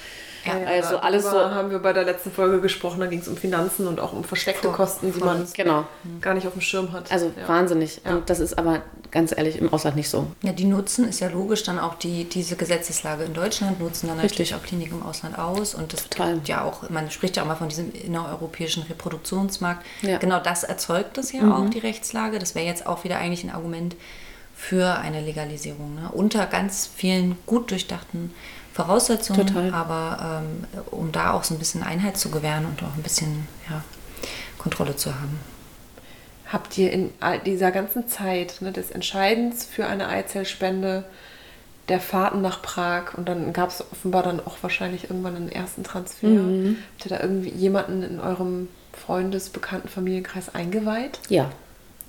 [0.45, 1.39] Ja, also alles so.
[1.39, 4.25] haben wir bei der letzten Folge gesprochen, da ging es um Finanzen und auch um
[4.25, 5.85] versteckte Vor, Kosten, die man genau.
[6.21, 7.11] gar nicht auf dem Schirm hat.
[7.13, 7.49] Also ja.
[7.49, 8.01] wahnsinnig.
[8.05, 8.13] Ja.
[8.13, 10.27] Und das ist aber ganz ehrlich im Ausland nicht so.
[10.43, 14.19] Ja, die nutzen, ist ja logisch, dann auch die, diese Gesetzeslage in Deutschland, nutzen dann
[14.21, 14.51] Richtig.
[14.51, 15.75] natürlich auch Kliniken im Ausland aus.
[15.75, 16.41] Und das Total.
[16.47, 19.85] ja auch, man spricht ja auch mal von diesem innereuropäischen Reproduktionsmarkt.
[20.03, 21.53] Genau das erzeugt das ja mhm.
[21.53, 22.39] auch, die Rechtslage.
[22.39, 23.97] Das wäre jetzt auch wieder eigentlich ein Argument
[24.61, 25.95] für eine Legalisierung.
[25.95, 26.11] Ne?
[26.13, 28.33] Unter ganz vielen gut durchdachten
[28.85, 29.75] Voraussetzungen, Total.
[29.75, 33.47] aber ähm, um da auch so ein bisschen Einheit zu gewähren und auch ein bisschen
[33.69, 33.83] ja,
[34.59, 35.41] Kontrolle zu haben.
[36.47, 37.11] Habt ihr in
[37.47, 41.05] dieser ganzen Zeit ne, des Entscheidens für eine Eizellspende
[41.89, 45.85] der Fahrten nach Prag und dann gab es offenbar dann auch wahrscheinlich irgendwann einen ersten
[45.85, 46.27] Transfer.
[46.27, 46.79] Mhm.
[46.93, 51.21] Habt ihr da irgendwie jemanden in eurem Freundes-, Bekannten-, Familienkreis eingeweiht?
[51.29, 51.51] Ja,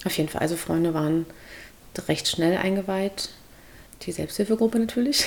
[0.05, 0.41] auf jeden Fall.
[0.41, 1.26] Also Freunde waren
[2.07, 3.30] recht schnell eingeweiht.
[4.04, 5.26] Die Selbsthilfegruppe natürlich,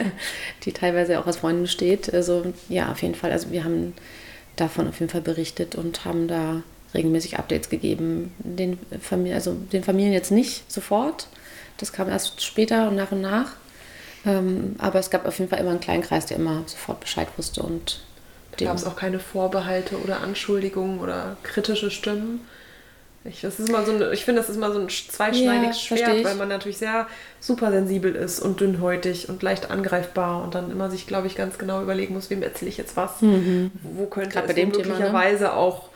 [0.64, 2.12] die teilweise auch als Freundin steht.
[2.12, 3.30] Also ja, auf jeden Fall.
[3.32, 3.94] Also wir haben
[4.56, 6.62] davon auf jeden Fall berichtet und haben da
[6.94, 8.34] regelmäßig Updates gegeben.
[8.38, 11.28] Den, Familie, also den Familien jetzt nicht sofort.
[11.76, 13.52] Das kam erst später und nach und nach.
[14.24, 17.28] Ähm, aber es gab auf jeden Fall immer einen kleinen Kreis, der immer sofort Bescheid
[17.36, 18.00] wusste und
[18.56, 22.40] gab es auch keine Vorbehalte oder Anschuldigungen oder kritische Stimmen.
[23.28, 25.96] Ich, das ist immer so ein, ich finde, das ist immer so ein zweischneidiges ja,
[25.96, 27.06] Schwert, weil man natürlich sehr
[27.40, 31.82] supersensibel ist und dünnhäutig und leicht angreifbar und dann immer sich, glaube ich, ganz genau
[31.82, 33.22] überlegen muss, wem erzähle ich jetzt was.
[33.22, 33.70] Mhm.
[33.82, 35.52] Wo könnte Gerade es möglicherweise ne?
[35.54, 35.90] auch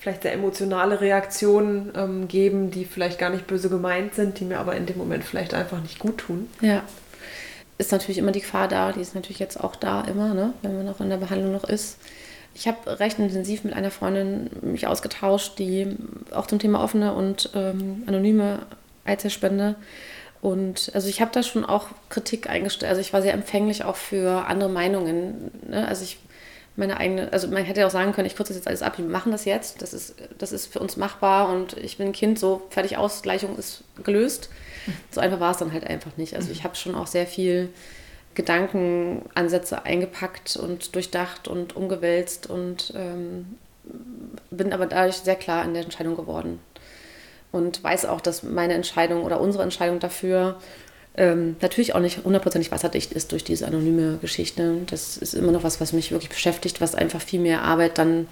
[0.00, 4.58] vielleicht sehr emotionale Reaktionen ähm, geben, die vielleicht gar nicht böse gemeint sind, die mir
[4.58, 6.48] aber in dem Moment vielleicht einfach nicht gut tun.
[6.60, 6.82] Ja.
[7.76, 10.54] Ist natürlich immer die Gefahr da, die ist natürlich jetzt auch da immer, ne?
[10.62, 11.98] wenn man noch in der Behandlung noch ist.
[12.54, 15.96] Ich habe recht intensiv mit einer Freundin mich ausgetauscht, die
[16.32, 18.60] auch zum Thema offene und ähm, anonyme
[19.04, 19.76] Eizellspende.
[20.42, 22.90] Und also ich habe da schon auch Kritik eingestellt.
[22.90, 25.50] Also ich war sehr empfänglich auch für andere Meinungen.
[25.68, 25.86] Ne?
[25.86, 26.18] Also ich
[26.76, 29.04] meine eigene, also man hätte auch sagen können, ich kürze das jetzt alles ab, wir
[29.04, 32.38] machen das jetzt, das ist, das ist für uns machbar und ich bin ein Kind,
[32.38, 34.48] so fertig aus, Gleichung ist gelöst.
[35.10, 36.34] So einfach war es dann halt einfach nicht.
[36.34, 37.68] Also ich habe schon auch sehr viel
[38.40, 43.58] Gedankenansätze eingepackt und durchdacht und umgewälzt und ähm,
[44.50, 46.58] bin aber dadurch sehr klar in der Entscheidung geworden.
[47.52, 50.58] Und weiß auch, dass meine Entscheidung oder unsere Entscheidung dafür
[51.16, 54.78] ähm, natürlich auch nicht hundertprozentig wasserdicht ist durch diese anonyme Geschichte.
[54.86, 58.26] Das ist immer noch was, was mich wirklich beschäftigt, was einfach viel mehr Arbeit dann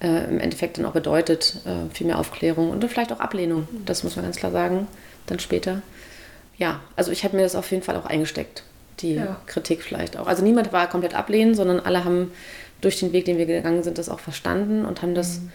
[0.00, 1.56] äh, im Endeffekt dann auch bedeutet.
[1.64, 3.66] Äh, viel mehr Aufklärung und vielleicht auch Ablehnung.
[3.84, 4.86] Das muss man ganz klar sagen,
[5.26, 5.82] dann später.
[6.56, 8.62] Ja, also ich habe mir das auf jeden Fall auch eingesteckt
[9.00, 9.36] die ja.
[9.46, 10.26] Kritik vielleicht auch.
[10.26, 12.32] Also niemand war komplett ablehnend, sondern alle haben
[12.80, 15.52] durch den Weg, den wir gegangen sind, das auch verstanden und haben das, mhm.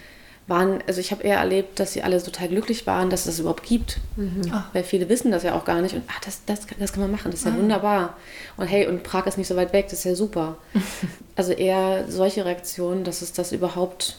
[0.48, 3.40] waren, also ich habe eher erlebt, dass sie alle total glücklich waren, dass es das
[3.40, 4.00] überhaupt gibt.
[4.16, 4.52] Mhm.
[4.74, 7.12] Weil viele wissen das ja auch gar nicht und ach, das, das, das kann man
[7.12, 7.58] machen, das ist ja ah.
[7.58, 8.18] wunderbar.
[8.58, 10.58] Und hey, und Prag ist nicht so weit weg, das ist ja super.
[11.36, 14.18] also eher solche Reaktionen, dass es das überhaupt,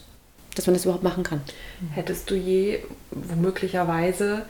[0.55, 1.41] dass man das überhaupt machen kann.
[1.93, 4.43] Hättest du je womöglicherweise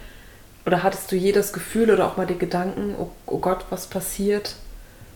[0.67, 3.87] oder hattest du je das Gefühl oder auch mal die Gedanken, oh, oh Gott, was
[3.87, 4.57] passiert?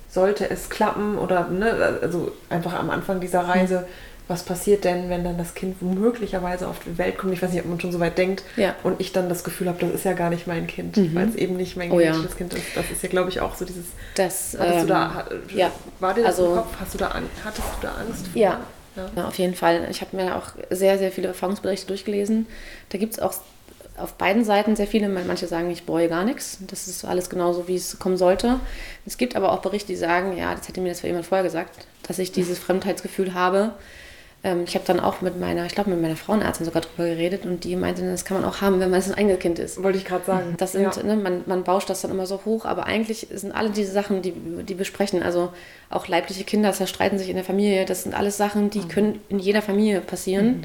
[0.08, 1.18] Sollte es klappen?
[1.18, 3.86] Oder ne, also einfach am Anfang dieser Reise,
[4.26, 7.34] was passiert denn, wenn dann das Kind möglicherweise auf die Welt kommt?
[7.34, 8.74] Ich weiß nicht, ob man schon so weit denkt ja.
[8.82, 11.14] und ich dann das Gefühl habe, das ist ja gar nicht mein Kind, mhm.
[11.14, 12.36] weil es eben nicht mein oh, genetisches ja.
[12.36, 12.64] Kind ist.
[12.74, 13.86] Das ist ja, glaube ich, auch so dieses.
[14.14, 15.70] Das, hattest ähm, du da, ähm, ja.
[16.00, 16.74] war dir das also, im Kopf?
[16.80, 17.14] Hast du da,
[17.44, 18.40] hattest du da Angst vor?
[18.40, 18.60] Ja.
[19.16, 19.26] Ja.
[19.26, 19.88] auf jeden Fall.
[19.90, 22.46] Ich habe mir auch sehr, sehr viele Erfahrungsberichte durchgelesen.
[22.90, 23.34] Da gibt es auch
[23.96, 25.08] auf beiden Seiten sehr viele.
[25.08, 26.58] Manche sagen, ich bereue gar nichts.
[26.66, 28.60] Das ist alles genauso, wie es kommen sollte.
[29.06, 31.44] Es gibt aber auch Berichte, die sagen, ja, das hätte mir das für jemand vorher
[31.44, 33.74] gesagt, dass ich dieses Fremdheitsgefühl habe.
[34.44, 37.46] Ähm, ich habe dann auch mit meiner, ich glaube, mit meiner Frauenärztin sogar drüber geredet
[37.46, 39.82] und die meinte, das kann man auch haben, wenn man ein Enkelkind ist.
[39.82, 40.54] Wollte ich gerade sagen.
[40.58, 41.02] Das sind, ja.
[41.02, 44.20] ne, man, man bauscht das dann immer so hoch, aber eigentlich sind alle diese Sachen,
[44.20, 45.52] die, die besprechen, also
[45.88, 48.88] auch leibliche Kinder zerstreiten sich in der Familie, das sind alles Sachen, die mhm.
[48.88, 50.60] können in jeder Familie passieren.
[50.60, 50.64] Mhm.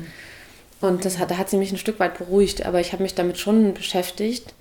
[0.81, 3.15] Und das hat, da hat sie mich ein Stück weit beruhigt, aber ich habe mich
[3.15, 4.53] damit schon beschäftigt.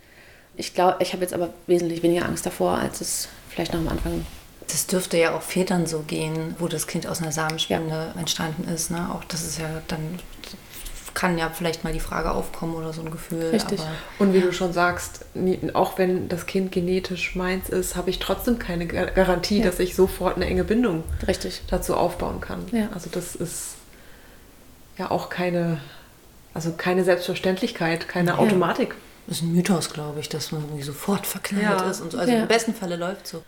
[0.56, 3.88] Ich glaube, ich habe jetzt aber wesentlich weniger Angst davor, als es vielleicht noch am
[3.88, 4.26] Anfang
[4.70, 8.20] das dürfte ja auch Vätern so gehen, wo das Kind aus einer Samenspende ja.
[8.20, 8.90] entstanden ist.
[8.90, 9.10] Ne?
[9.14, 10.18] Auch das ist ja dann
[11.14, 13.50] kann ja vielleicht mal die Frage aufkommen oder so ein Gefühl.
[13.50, 13.80] Richtig.
[14.20, 15.24] und wie du schon sagst,
[15.72, 19.64] auch wenn das Kind genetisch meins ist, habe ich trotzdem keine Garantie, ja.
[19.64, 21.62] dass ich sofort eine enge Bindung Richtig.
[21.68, 22.66] dazu aufbauen kann.
[22.70, 22.90] Ja.
[22.94, 23.74] Also das ist
[24.96, 25.80] ja auch keine
[26.58, 28.38] also keine Selbstverständlichkeit, keine ja.
[28.38, 28.96] Automatik.
[29.28, 31.88] Das ist ein Mythos, glaube ich, dass man irgendwie sofort verknallt ja.
[31.88, 32.18] ist und so.
[32.18, 32.40] Also ja.
[32.42, 33.44] im besten Falle läuft so.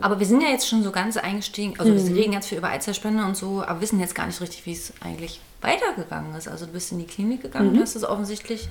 [0.00, 2.08] Aber wir sind ja jetzt schon so ganz eingestiegen, also mhm.
[2.08, 4.72] wir reden ganz viel über Eizellspende und so, aber wissen jetzt gar nicht richtig, wie
[4.72, 6.48] es eigentlich weitergegangen ist.
[6.48, 7.76] Also du bist in die Klinik gegangen mhm.
[7.76, 8.68] und hast es offensichtlich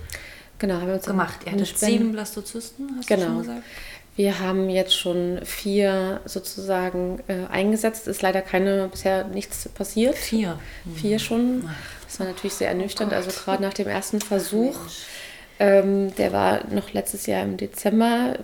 [0.57, 1.41] genau, haben wir uns gemacht.
[1.45, 3.21] Ihr hattet sieben Blastozysten, hast genau.
[3.21, 3.63] du schon gesagt?
[4.15, 8.07] Wir haben jetzt schon vier sozusagen äh, eingesetzt.
[8.07, 10.15] Ist leider keine, bisher nichts passiert.
[10.15, 10.57] Vier.
[10.95, 11.69] Vier schon.
[12.15, 13.11] Das war natürlich sehr ernüchternd.
[13.11, 14.73] Oh also gerade nach dem ersten Versuch,
[15.59, 18.37] ähm, der war noch letztes Jahr im Dezember,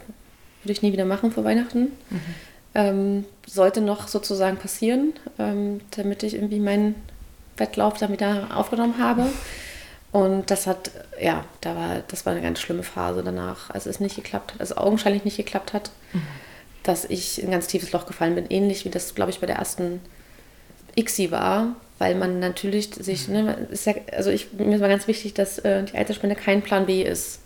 [0.63, 1.93] würde ich nie wieder machen vor Weihnachten.
[2.09, 2.21] Mhm.
[2.75, 6.95] Ähm, sollte noch sozusagen passieren, ähm, damit ich irgendwie meinen
[7.55, 9.25] Wettlauf dann wieder aufgenommen habe.
[10.11, 10.91] Und das hat,
[11.21, 14.59] ja, da war, das war eine ganz schlimme Phase danach, als es nicht geklappt hat,
[14.59, 16.23] also augenscheinlich nicht geklappt hat, mhm.
[16.83, 18.47] dass ich in ein ganz tiefes Loch gefallen bin.
[18.49, 20.01] Ähnlich wie das, glaube ich, bei der ersten
[20.97, 25.35] ICSI war, weil man natürlich sich, ne, ja, also ich, mir ist mal ganz wichtig,
[25.35, 27.41] dass äh, die Eizellspende kein Plan B ist.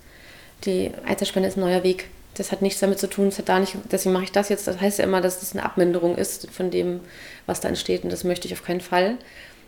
[0.64, 3.60] Die Eizellspende ist ein neuer Weg, das hat nichts damit zu tun, das hat da
[3.60, 4.66] nicht, deswegen mache ich das jetzt.
[4.66, 7.02] Das heißt ja immer, dass das eine Abminderung ist von dem,
[7.46, 9.18] was da entsteht und das möchte ich auf keinen Fall.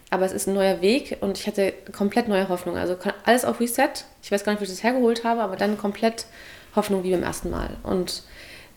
[0.10, 2.78] Aber es ist ein neuer Weg und ich hatte komplett neue Hoffnung.
[2.78, 3.90] Also alles auf Reset.
[4.24, 6.28] Ich weiß gar nicht, wie ich das hergeholt habe, aber dann komplett
[6.78, 7.72] Hoffnung wie beim ersten Mal.
[7.84, 8.24] Und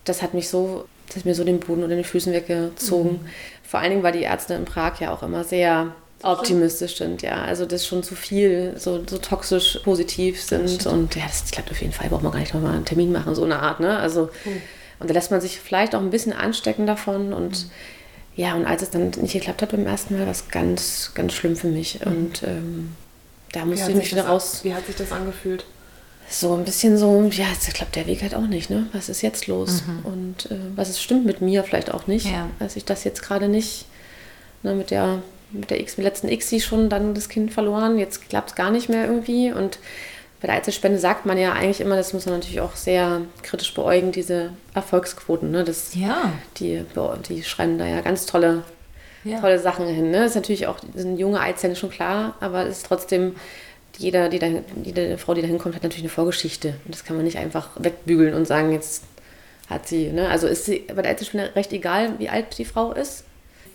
[0.04, 3.20] das hat mich so, das hat mir so den Boden unter den Füßen weggezogen.
[3.22, 3.28] Mhm.
[3.62, 7.42] Vor allen Dingen, weil die Ärzte in Prag ja auch immer sehr optimistisch sind, ja.
[7.42, 10.86] Also das schon zu viel, so, so toxisch positiv sind.
[10.86, 13.34] Und ja, das klappt auf jeden Fall, braucht man gar nicht nochmal einen Termin machen,
[13.34, 13.98] so eine Art, ne?
[13.98, 14.62] Also, mhm.
[14.98, 17.70] und da lässt man sich vielleicht auch ein bisschen anstecken davon und mhm
[18.40, 21.34] ja, und als es dann nicht geklappt hat beim ersten Mal, war es ganz, ganz
[21.34, 22.00] schlimm für mich.
[22.00, 22.12] Mhm.
[22.12, 22.96] Und ähm,
[23.52, 24.60] da musste ich mich wieder raus.
[24.62, 25.64] Wie hat sich das angefühlt?
[26.32, 28.86] So ein bisschen so, ja, jetzt klappt der Weg halt auch nicht, ne?
[28.92, 29.82] Was ist jetzt los?
[29.84, 29.98] Mhm.
[30.04, 32.48] Und äh, was ist, stimmt mit mir vielleicht auch nicht, ja.
[32.60, 33.86] als ich das jetzt gerade nicht,
[34.62, 38.28] ne, mit der, mit der X, mit letzten Xi schon dann das Kind verloren, jetzt
[38.28, 39.50] klappt es gar nicht mehr irgendwie.
[39.50, 39.80] Und
[40.40, 43.74] bei der Einzelspende sagt man ja eigentlich immer, das muss man natürlich auch sehr kritisch
[43.74, 45.50] beäugen, diese Erfolgsquoten.
[45.50, 45.64] Ne?
[45.64, 46.32] Das, ja.
[46.58, 46.84] Die,
[47.28, 48.62] die schreiben da ja ganz tolle,
[49.24, 49.40] ja.
[49.40, 50.12] tolle Sachen hin.
[50.12, 50.18] Ne?
[50.18, 53.34] Das ist natürlich auch, sind junge Eizellen schon klar, aber es ist trotzdem,
[54.00, 54.48] jeder, die da,
[54.82, 56.74] jede Frau, die da hinkommt, hat natürlich eine Vorgeschichte.
[56.84, 59.04] Und das kann man nicht einfach wegbügeln und sagen, jetzt
[59.68, 60.08] hat sie.
[60.08, 60.28] Ne?
[60.28, 63.24] Also ist sie bei der Einzelspende recht egal, wie alt die Frau ist,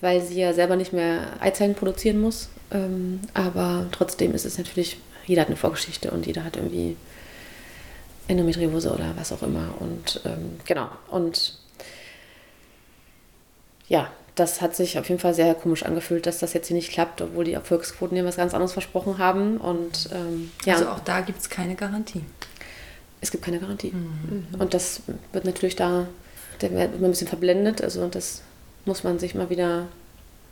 [0.02, 2.50] weil sie ja selber nicht mehr Eizellen produzieren muss.
[2.72, 6.96] Ähm, aber trotzdem ist es natürlich jeder hat eine Vorgeschichte und jeder hat irgendwie
[8.28, 9.74] Endometriose oder was auch immer.
[9.80, 10.90] Und ähm, genau.
[11.10, 11.58] Und
[13.88, 16.92] ja, das hat sich auf jeden Fall sehr komisch angefühlt, dass das jetzt hier nicht
[16.92, 19.58] klappt, obwohl die Erfolgsquoten hier was ganz anderes versprochen haben.
[19.58, 20.74] Und, ähm, ja.
[20.74, 22.24] Also auch da gibt es keine Garantie.
[23.22, 23.92] Es gibt keine Garantie.
[23.92, 24.48] Mhm.
[24.60, 26.08] Und das wird natürlich da,
[26.60, 27.82] da wird man ein bisschen verblendet.
[27.82, 28.42] Also das
[28.84, 29.88] muss man sich mal wieder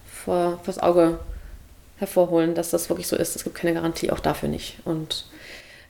[0.08, 1.20] vor, vors Auge
[1.98, 3.36] hervorholen, dass das wirklich so ist.
[3.36, 4.78] Es gibt keine Garantie auch dafür nicht.
[4.86, 5.26] Und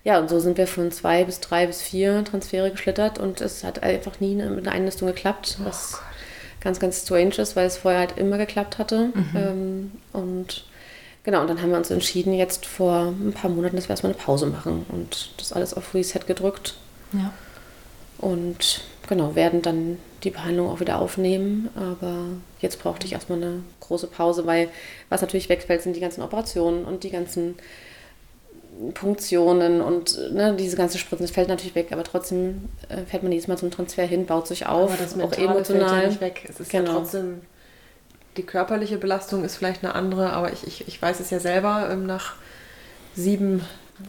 [0.03, 3.63] ja, und so sind wir von zwei bis drei bis vier Transfere geschlittert und es
[3.63, 5.71] hat einfach nie mit einer Einlistung geklappt, oh
[6.63, 9.11] ganz, ganz strange ist, weil es vorher halt immer geklappt hatte.
[9.13, 9.35] Mhm.
[9.35, 10.65] Ähm, und
[11.23, 14.13] genau, und dann haben wir uns entschieden, jetzt vor ein paar Monaten, dass wir erstmal
[14.13, 16.75] eine Pause machen und das alles auf Reset gedrückt.
[17.11, 17.33] Ja.
[18.17, 21.69] Und genau, werden dann die Behandlung auch wieder aufnehmen.
[21.75, 22.25] Aber
[22.61, 24.69] jetzt brauchte ich erstmal eine große Pause, weil
[25.09, 27.55] was natürlich wegfällt, sind die ganzen Operationen und die ganzen
[28.93, 33.31] Punktionen und ne, diese ganze Spritzen, das fällt natürlich weg, aber trotzdem äh, fährt man
[33.31, 35.89] jedes Mal zum Transfer hin, baut sich auf, aber das auch emotional.
[35.89, 36.45] Fällt ja nicht weg.
[36.49, 36.91] Es ist genau.
[36.91, 37.41] ja trotzdem,
[38.37, 41.89] die körperliche Belastung ist vielleicht eine andere, aber ich, ich, ich weiß es ja selber
[41.91, 42.35] ähm, nach
[43.15, 43.61] sieben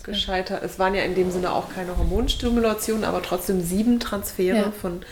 [0.02, 0.62] gescheitert.
[0.62, 4.70] Es waren ja in dem Sinne auch keine Hormonstimulationen, aber trotzdem sieben Transfere ja.
[4.72, 5.02] von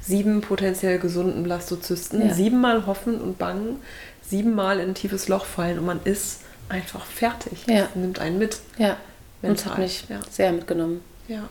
[0.00, 2.34] sieben potenziell gesunden Blastozysten, ja.
[2.34, 3.76] siebenmal hoffen und bangen,
[4.22, 6.40] siebenmal in ein tiefes Loch fallen und man ist
[6.72, 7.66] einfach fertig.
[7.66, 7.82] Ja.
[7.82, 8.58] Das nimmt einen mit.
[8.78, 8.96] Ja.
[9.42, 9.50] Mental.
[9.50, 10.20] Und hat mich ja.
[10.30, 11.02] sehr mitgenommen.
[11.28, 11.48] Ja.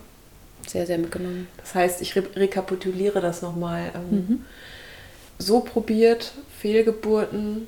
[0.68, 1.48] Sehr, sehr mitgenommen.
[1.58, 3.92] Das heißt, ich re rekapituliere das nochmal.
[3.96, 4.46] Ähm, mhm.
[5.38, 7.68] So probiert, Fehlgeburten,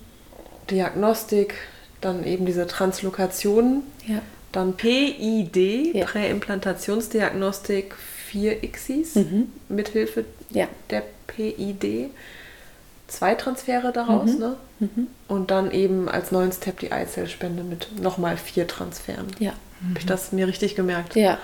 [0.69, 1.55] Diagnostik,
[2.01, 4.21] dann eben diese Translokationen, ja.
[4.51, 6.05] dann PID, ja.
[6.05, 7.95] Präimplantationsdiagnostik,
[8.27, 9.51] 4 Xis, mhm.
[9.69, 10.67] mithilfe ja.
[10.89, 12.11] der PID
[13.13, 14.39] zwei Transfere daraus, mhm.
[14.39, 14.55] ne?
[14.79, 15.07] Mhm.
[15.27, 19.27] Und dann eben als neuen Step die Eizellspende mit nochmal vier Transferen.
[19.39, 19.53] Ja.
[19.89, 21.15] Habe ich das mir richtig gemerkt?
[21.15, 21.37] Ja.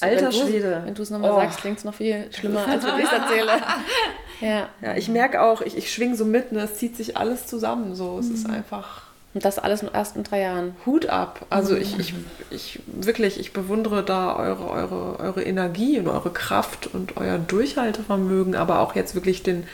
[0.00, 0.82] Alter Schwede.
[0.84, 1.36] Wenn du es nochmal oh.
[1.36, 3.52] sagst, klingt es noch viel schlimmer, als wenn ich es erzähle.
[4.40, 4.68] ja.
[4.80, 6.60] ja, ich merke auch, ich, ich schwinge so mit, ne?
[6.60, 7.94] es zieht sich alles zusammen.
[7.94, 8.18] So.
[8.18, 8.34] Es mhm.
[8.34, 9.02] ist einfach.
[9.32, 10.74] Und das alles in den ersten drei Jahren.
[10.86, 11.46] Hut ab.
[11.50, 11.82] Also mhm.
[11.82, 12.14] ich, ich,
[12.50, 18.56] ich wirklich, ich bewundere da eure, eure, eure Energie und eure Kraft und euer Durchhaltevermögen,
[18.56, 19.66] aber auch jetzt wirklich den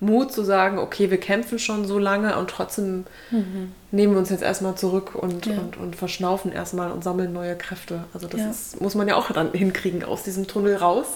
[0.00, 3.72] Mut zu sagen, okay, wir kämpfen schon so lange und trotzdem mhm.
[3.90, 5.58] nehmen wir uns jetzt erstmal zurück und, ja.
[5.58, 8.04] und, und verschnaufen erstmal und sammeln neue Kräfte.
[8.12, 8.50] Also das ja.
[8.50, 11.06] ist, muss man ja auch dann hinkriegen, aus diesem Tunnel raus.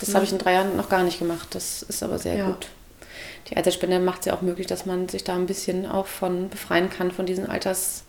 [0.00, 1.48] Das habe ich in drei Jahren noch gar nicht gemacht.
[1.52, 2.46] Das ist aber sehr ja.
[2.46, 2.68] gut.
[3.48, 6.48] Die Altersspende macht es ja auch möglich, dass man sich da ein bisschen auch von
[6.48, 8.04] befreien kann, von diesen Alters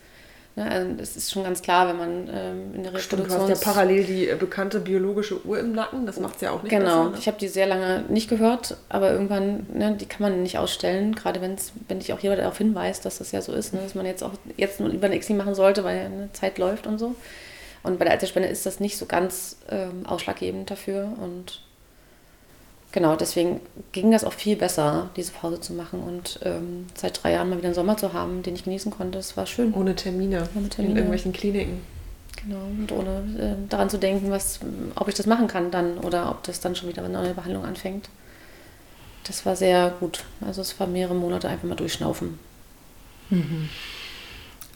[0.70, 3.56] also das ist schon ganz klar, wenn man ähm, in der Stimmt, du hast ja
[3.56, 7.04] parallel die äh, bekannte biologische Uhr im Nacken, das macht es ja auch nicht Genau,
[7.04, 7.18] besser, ne?
[7.20, 11.16] ich habe die sehr lange nicht gehört, aber irgendwann, ne, die kann man nicht ausstellen,
[11.16, 13.96] gerade wenn's, wenn dich auch jemand darauf hinweist, dass das ja so ist, ne, dass
[13.96, 16.98] man jetzt auch jetzt nur lieber eine XI machen sollte, weil eine Zeit läuft und
[16.98, 17.16] so.
[17.84, 21.62] Und bei der Altersspende ist das nicht so ganz ähm, ausschlaggebend dafür und
[22.92, 23.62] genau, deswegen
[23.92, 27.58] ging das auch viel besser, diese Pause zu machen und ähm, seit drei Jahren mal
[27.58, 29.18] wieder einen Sommer zu haben, den ich genießen konnte.
[29.18, 29.74] Das war schön.
[29.74, 30.48] Ohne Termine.
[30.56, 30.92] Ohne Termine.
[30.92, 31.82] In irgendwelchen Kliniken.
[32.44, 34.60] Genau, und ohne äh, daran zu denken, was,
[34.96, 37.66] ob ich das machen kann dann oder ob das dann schon wieder eine neue Behandlung
[37.66, 38.10] anfängt.
[39.26, 40.24] Das war sehr gut.
[40.46, 42.40] Also es war mehrere Monate einfach mal durchschnaufen.
[43.30, 43.70] Mhm.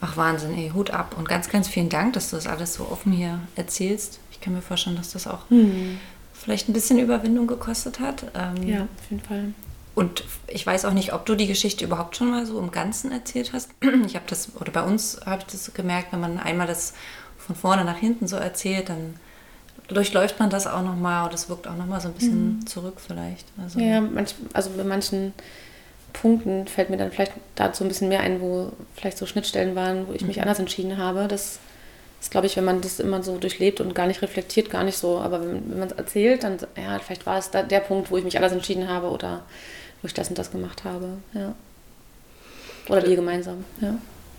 [0.00, 2.84] Ach Wahnsinn, ey, Hut ab und ganz, ganz vielen Dank, dass du das alles so
[2.84, 4.20] offen hier erzählst.
[4.30, 5.98] Ich kann mir vorstellen, dass das auch mhm
[6.46, 8.26] vielleicht ein bisschen Überwindung gekostet hat.
[8.36, 9.52] Ähm, ja, auf jeden Fall.
[9.96, 13.10] Und ich weiß auch nicht, ob du die Geschichte überhaupt schon mal so im Ganzen
[13.10, 13.70] erzählt hast.
[14.06, 16.94] Ich habe das, oder bei uns habe ich das gemerkt, wenn man einmal das
[17.36, 19.16] von vorne nach hinten so erzählt, dann
[19.88, 22.66] durchläuft man das auch nochmal und es wirkt auch nochmal so ein bisschen mhm.
[22.68, 23.46] zurück vielleicht.
[23.60, 25.32] Also, ja, manch, also bei manchen
[26.12, 30.06] Punkten fällt mir dann vielleicht dazu ein bisschen mehr ein, wo vielleicht so Schnittstellen waren,
[30.06, 30.42] wo ich mich mhm.
[30.42, 31.26] anders entschieden habe.
[31.26, 31.58] Das
[32.26, 34.98] ist, glaube ich, wenn man das immer so durchlebt und gar nicht reflektiert, gar nicht
[34.98, 35.18] so.
[35.18, 38.16] Aber wenn, wenn man es erzählt, dann, ja, vielleicht war es da der Punkt, wo
[38.16, 39.42] ich mich anders entschieden habe oder
[40.02, 41.18] wo ich das und das gemacht habe.
[41.34, 41.54] Ja.
[42.88, 43.96] Oder wir gemeinsam, ja.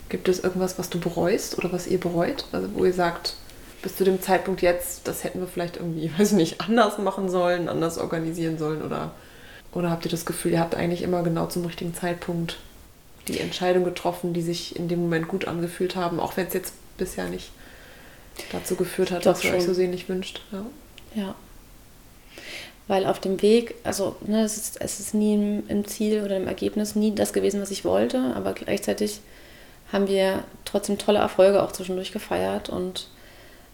[0.09, 2.45] Gibt es irgendwas, was du bereust oder was ihr bereut?
[2.51, 3.35] Also wo ihr sagt,
[3.81, 7.69] bis zu dem Zeitpunkt jetzt, das hätten wir vielleicht irgendwie, weiß nicht, anders machen sollen,
[7.69, 9.11] anders organisieren sollen oder,
[9.71, 12.57] oder habt ihr das Gefühl, ihr habt eigentlich immer genau zum richtigen Zeitpunkt
[13.29, 16.73] die Entscheidung getroffen, die sich in dem Moment gut angefühlt haben, auch wenn es jetzt
[16.97, 17.51] bisher nicht
[18.51, 20.41] dazu geführt hat, Doch was ihr euch so sehnlich wünscht.
[20.51, 20.65] Ja.
[21.15, 21.35] ja.
[22.87, 26.37] Weil auf dem Weg, also ne, es, ist, es ist nie im, im, Ziel oder
[26.37, 29.19] im Ergebnis nie das gewesen, was ich wollte, aber gleichzeitig
[29.91, 33.09] haben wir trotzdem tolle Erfolge auch zwischendurch gefeiert und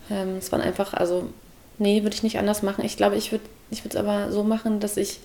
[0.10, 1.30] ähm, es waren einfach, also
[1.78, 2.86] nee, würde ich nicht anders machen.
[2.86, 5.20] Ich glaube, ich würde ich es aber so machen, dass ich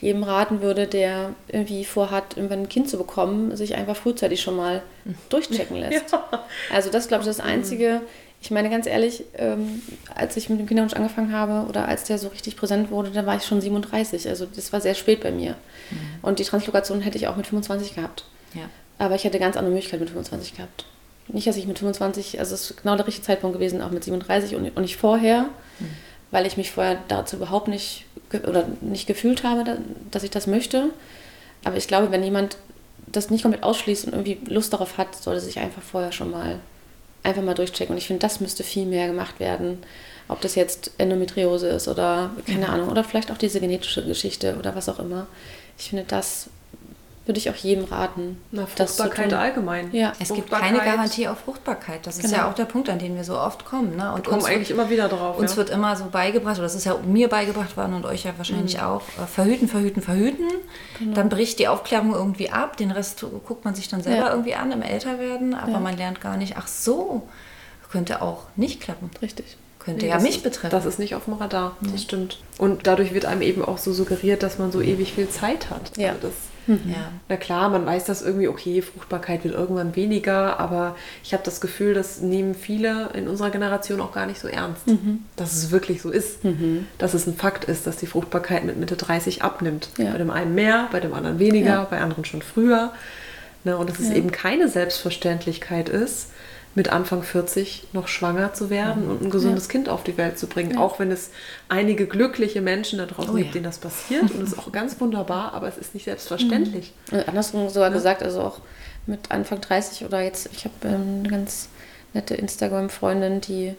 [0.00, 4.56] jedem raten würde, der irgendwie vorhat, irgendwann ein Kind zu bekommen, sich einfach frühzeitig schon
[4.56, 5.16] mal mhm.
[5.28, 6.12] durchchecken lässt.
[6.12, 6.44] Ja.
[6.72, 8.02] Also das glaube ich das Einzige,
[8.40, 9.82] ich meine ganz ehrlich, ähm,
[10.14, 13.26] als ich mit dem Kinderwunsch angefangen habe oder als der so richtig präsent wurde, da
[13.26, 14.28] war ich schon 37.
[14.28, 15.56] Also das war sehr spät bei mir.
[15.90, 15.96] Mhm.
[16.22, 18.24] Und die Translokation hätte ich auch mit 25 gehabt.
[18.54, 18.62] Ja.
[18.98, 20.84] Aber ich hätte ganz andere Möglichkeiten mit 25 gehabt.
[21.28, 24.04] Nicht, dass ich mit 25, also es ist genau der richtige Zeitpunkt gewesen, auch mit
[24.04, 25.42] 37 und, und nicht vorher,
[25.78, 25.90] mhm.
[26.30, 28.06] weil ich mich vorher dazu überhaupt nicht
[28.46, 29.78] oder nicht gefühlt habe,
[30.10, 30.90] dass ich das möchte.
[31.64, 32.56] Aber ich glaube, wenn jemand
[33.06, 36.60] das nicht komplett ausschließt und irgendwie Lust darauf hat, sollte sich einfach vorher schon mal
[37.22, 37.94] einfach mal durchchecken.
[37.94, 39.78] Und ich finde, das müsste viel mehr gemacht werden.
[40.28, 42.68] Ob das jetzt Endometriose ist oder keine.
[42.68, 45.26] Ahnung, oder vielleicht auch diese genetische Geschichte oder was auch immer.
[45.78, 46.50] Ich finde, das
[47.28, 48.38] würde ich auch jedem raten.
[48.52, 49.90] Na, Fruchtbarkeit allgemein.
[49.92, 50.14] Ja.
[50.18, 52.06] Es gibt keine Garantie auf Fruchtbarkeit.
[52.06, 52.26] Das genau.
[52.26, 53.96] ist ja auch der Punkt, an den wir so oft kommen.
[53.96, 54.10] Ne?
[54.14, 55.38] Und wir kommen eigentlich wird, immer wieder drauf.
[55.38, 55.56] Uns ja.
[55.58, 58.78] wird immer so beigebracht, oder das ist ja mir beigebracht worden und euch ja wahrscheinlich
[58.78, 58.82] mhm.
[58.82, 60.48] auch, äh, verhüten, verhüten, verhüten.
[60.98, 61.14] Genau.
[61.14, 62.78] Dann bricht die Aufklärung irgendwie ab.
[62.78, 64.30] Den Rest guckt man sich dann selber ja.
[64.30, 65.52] irgendwie an im Älterwerden.
[65.52, 65.80] Aber ja.
[65.80, 67.28] man lernt gar nicht, ach so,
[67.92, 69.10] könnte auch nicht klappen.
[69.20, 70.70] Richtig könnte nee, ja mich betreffen.
[70.70, 72.38] Das ist nicht auf dem Radar, das stimmt.
[72.58, 75.96] Und dadurch wird einem eben auch so suggeriert, dass man so ewig viel Zeit hat.
[75.96, 76.10] Ja.
[76.10, 76.34] Also das
[76.68, 76.80] Mhm.
[76.86, 77.12] Ja.
[77.28, 80.94] Na klar, man weiß das irgendwie, okay, Fruchtbarkeit wird irgendwann weniger, aber
[81.24, 84.86] ich habe das Gefühl, das nehmen viele in unserer Generation auch gar nicht so ernst,
[84.86, 85.24] mhm.
[85.34, 86.86] dass es wirklich so ist, mhm.
[86.98, 89.88] dass es ein Fakt ist, dass die Fruchtbarkeit mit Mitte 30 abnimmt.
[89.98, 90.12] Ja.
[90.12, 91.84] Bei dem einen mehr, bei dem anderen weniger, ja.
[91.84, 92.92] bei anderen schon früher.
[93.64, 96.28] Ne, und dass es eben keine Selbstverständlichkeit ist,
[96.74, 99.10] mit Anfang 40 noch schwanger zu werden mhm.
[99.10, 99.72] und ein gesundes ja.
[99.72, 100.72] Kind auf die Welt zu bringen.
[100.72, 100.80] Ja.
[100.80, 101.30] Auch wenn es
[101.68, 103.52] einige glückliche Menschen da draußen oh, gibt, ja.
[103.54, 104.30] denen das passiert.
[104.30, 106.92] Und es ist auch ganz wunderbar, aber es ist nicht selbstverständlich.
[107.10, 107.22] Mhm.
[107.26, 108.60] Andersrum sogar gesagt, also auch
[109.06, 111.68] mit Anfang 30 oder jetzt, ich habe ähm, eine ganz
[112.12, 113.74] nette Instagram-Freundin, die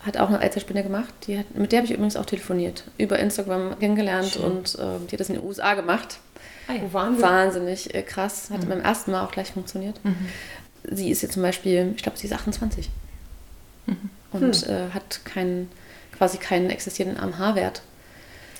[0.00, 1.12] hat auch eine Eizellspende gemacht.
[1.26, 4.44] Die hat, mit der habe ich übrigens auch telefoniert, über Instagram kennengelernt Schön.
[4.44, 6.18] und äh, die hat das in den USA gemacht.
[6.68, 6.80] Ah, ja.
[6.92, 7.22] Wahnsinn.
[7.22, 8.50] Wahnsinnig äh, krass.
[8.50, 8.68] Hat mhm.
[8.68, 9.98] beim ersten Mal auch gleich funktioniert.
[10.04, 10.28] Mhm
[10.90, 12.88] sie ist jetzt zum Beispiel, ich glaube, sie ist 28
[13.86, 14.10] mhm.
[14.32, 14.70] und hm.
[14.70, 15.70] äh, hat keinen,
[16.16, 17.82] quasi keinen existierenden AMH-Wert.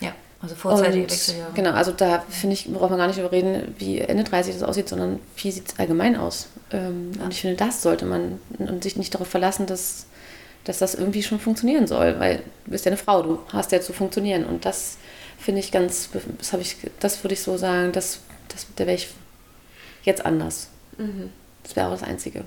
[0.01, 1.53] Ja, also vorzeitige Wechseljahre.
[1.55, 4.89] Genau, also da finde ich, braucht man gar nicht überreden, wie Ende 30 das aussieht,
[4.89, 6.49] sondern wie sieht es allgemein aus.
[6.73, 7.25] Ähm, ja.
[7.25, 10.07] Und ich finde, das sollte man und sich nicht darauf verlassen, dass,
[10.65, 13.81] dass das irgendwie schon funktionieren soll, weil du bist ja eine Frau, du hast ja
[13.81, 14.97] zu funktionieren und das
[15.39, 18.97] finde ich ganz, das habe ich, das würde ich so sagen, das, das, da wäre
[18.97, 19.09] ich
[20.03, 20.69] jetzt anders.
[20.99, 21.31] Mhm.
[21.67, 22.45] Das wäre auch das Einzige.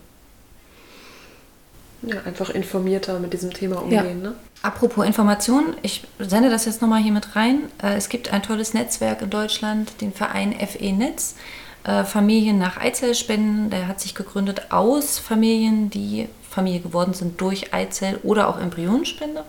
[2.01, 4.23] Ja, einfach informierter mit diesem Thema umgehen.
[4.23, 4.29] Ja.
[4.29, 4.35] Ne?
[4.61, 7.63] Apropos Information, ich sende das jetzt nochmal hier mit rein.
[7.83, 11.35] Äh, es gibt ein tolles Netzwerk in Deutschland, den Verein FE Netz.
[11.83, 13.69] Äh, Familien nach Eizellspenden.
[13.69, 19.43] Der hat sich gegründet aus Familien, die Familie geworden sind durch Eizell- oder auch Embryonenspende.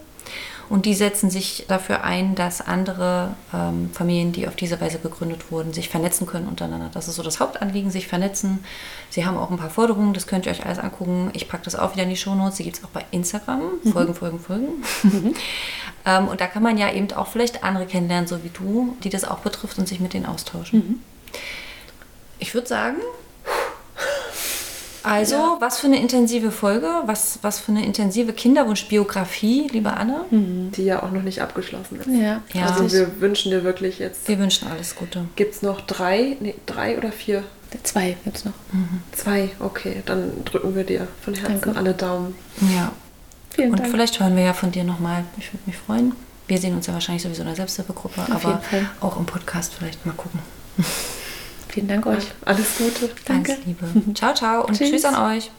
[0.70, 5.50] Und die setzen sich dafür ein, dass andere ähm, Familien, die auf diese Weise gegründet
[5.50, 6.90] wurden, sich vernetzen können untereinander.
[6.94, 8.64] Das ist so das Hauptanliegen, sich vernetzen.
[9.10, 11.30] Sie haben auch ein paar Forderungen, das könnt ihr euch alles angucken.
[11.32, 12.58] Ich packe das auch wieder in die Shownotes.
[12.58, 13.62] Die gibt es auch bei Instagram.
[13.82, 13.92] Mhm.
[13.92, 14.66] Folgen, folgen, folgen.
[15.02, 15.34] Mhm.
[16.06, 19.10] ähm, und da kann man ja eben auch vielleicht andere kennenlernen, so wie du, die
[19.10, 20.78] das auch betrifft und sich mit denen austauschen.
[20.78, 21.00] Mhm.
[22.38, 22.98] Ich würde sagen,
[25.02, 25.56] also, ja.
[25.60, 30.24] was für eine intensive Folge, was, was für eine intensive Kinderwunschbiografie, liebe Anne.
[30.30, 30.72] Mhm.
[30.72, 32.08] Die ja auch noch nicht abgeschlossen ist.
[32.08, 32.42] Ja.
[32.52, 32.66] ja.
[32.66, 34.28] Also wir wünschen dir wirklich jetzt.
[34.28, 35.24] Wir wünschen alles Gute.
[35.36, 37.44] Gibt es noch drei, nee, drei oder vier?
[37.84, 38.54] Zwei gibt es noch.
[38.72, 39.02] Mhm.
[39.12, 40.02] Zwei, okay.
[40.04, 41.76] Dann drücken wir dir von Herzen Danke.
[41.76, 42.34] alle Daumen.
[42.74, 42.92] Ja.
[43.50, 43.90] Vielen Und Dank.
[43.90, 45.24] vielleicht hören wir ja von dir nochmal.
[45.38, 46.14] Ich würde mich freuen.
[46.48, 48.60] wir sehen uns ja wahrscheinlich sowieso in der Selbsthilfegruppe, Auf aber
[49.00, 50.40] auch im Podcast vielleicht mal gucken.
[51.70, 52.32] Vielen Dank euch.
[52.44, 53.10] Alles Gute.
[53.26, 53.52] Danke.
[53.52, 54.14] Alles Liebe.
[54.14, 54.90] Ciao, ciao und tschüss.
[54.90, 55.50] tschüss an euch.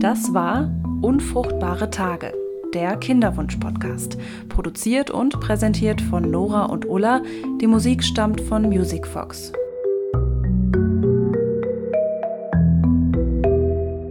[0.00, 0.70] Das war
[1.00, 2.34] Unfruchtbare Tage,
[2.74, 4.18] der Kinderwunsch-Podcast.
[4.48, 7.22] Produziert und präsentiert von Nora und Ulla.
[7.60, 9.52] Die Musik stammt von Music Fox.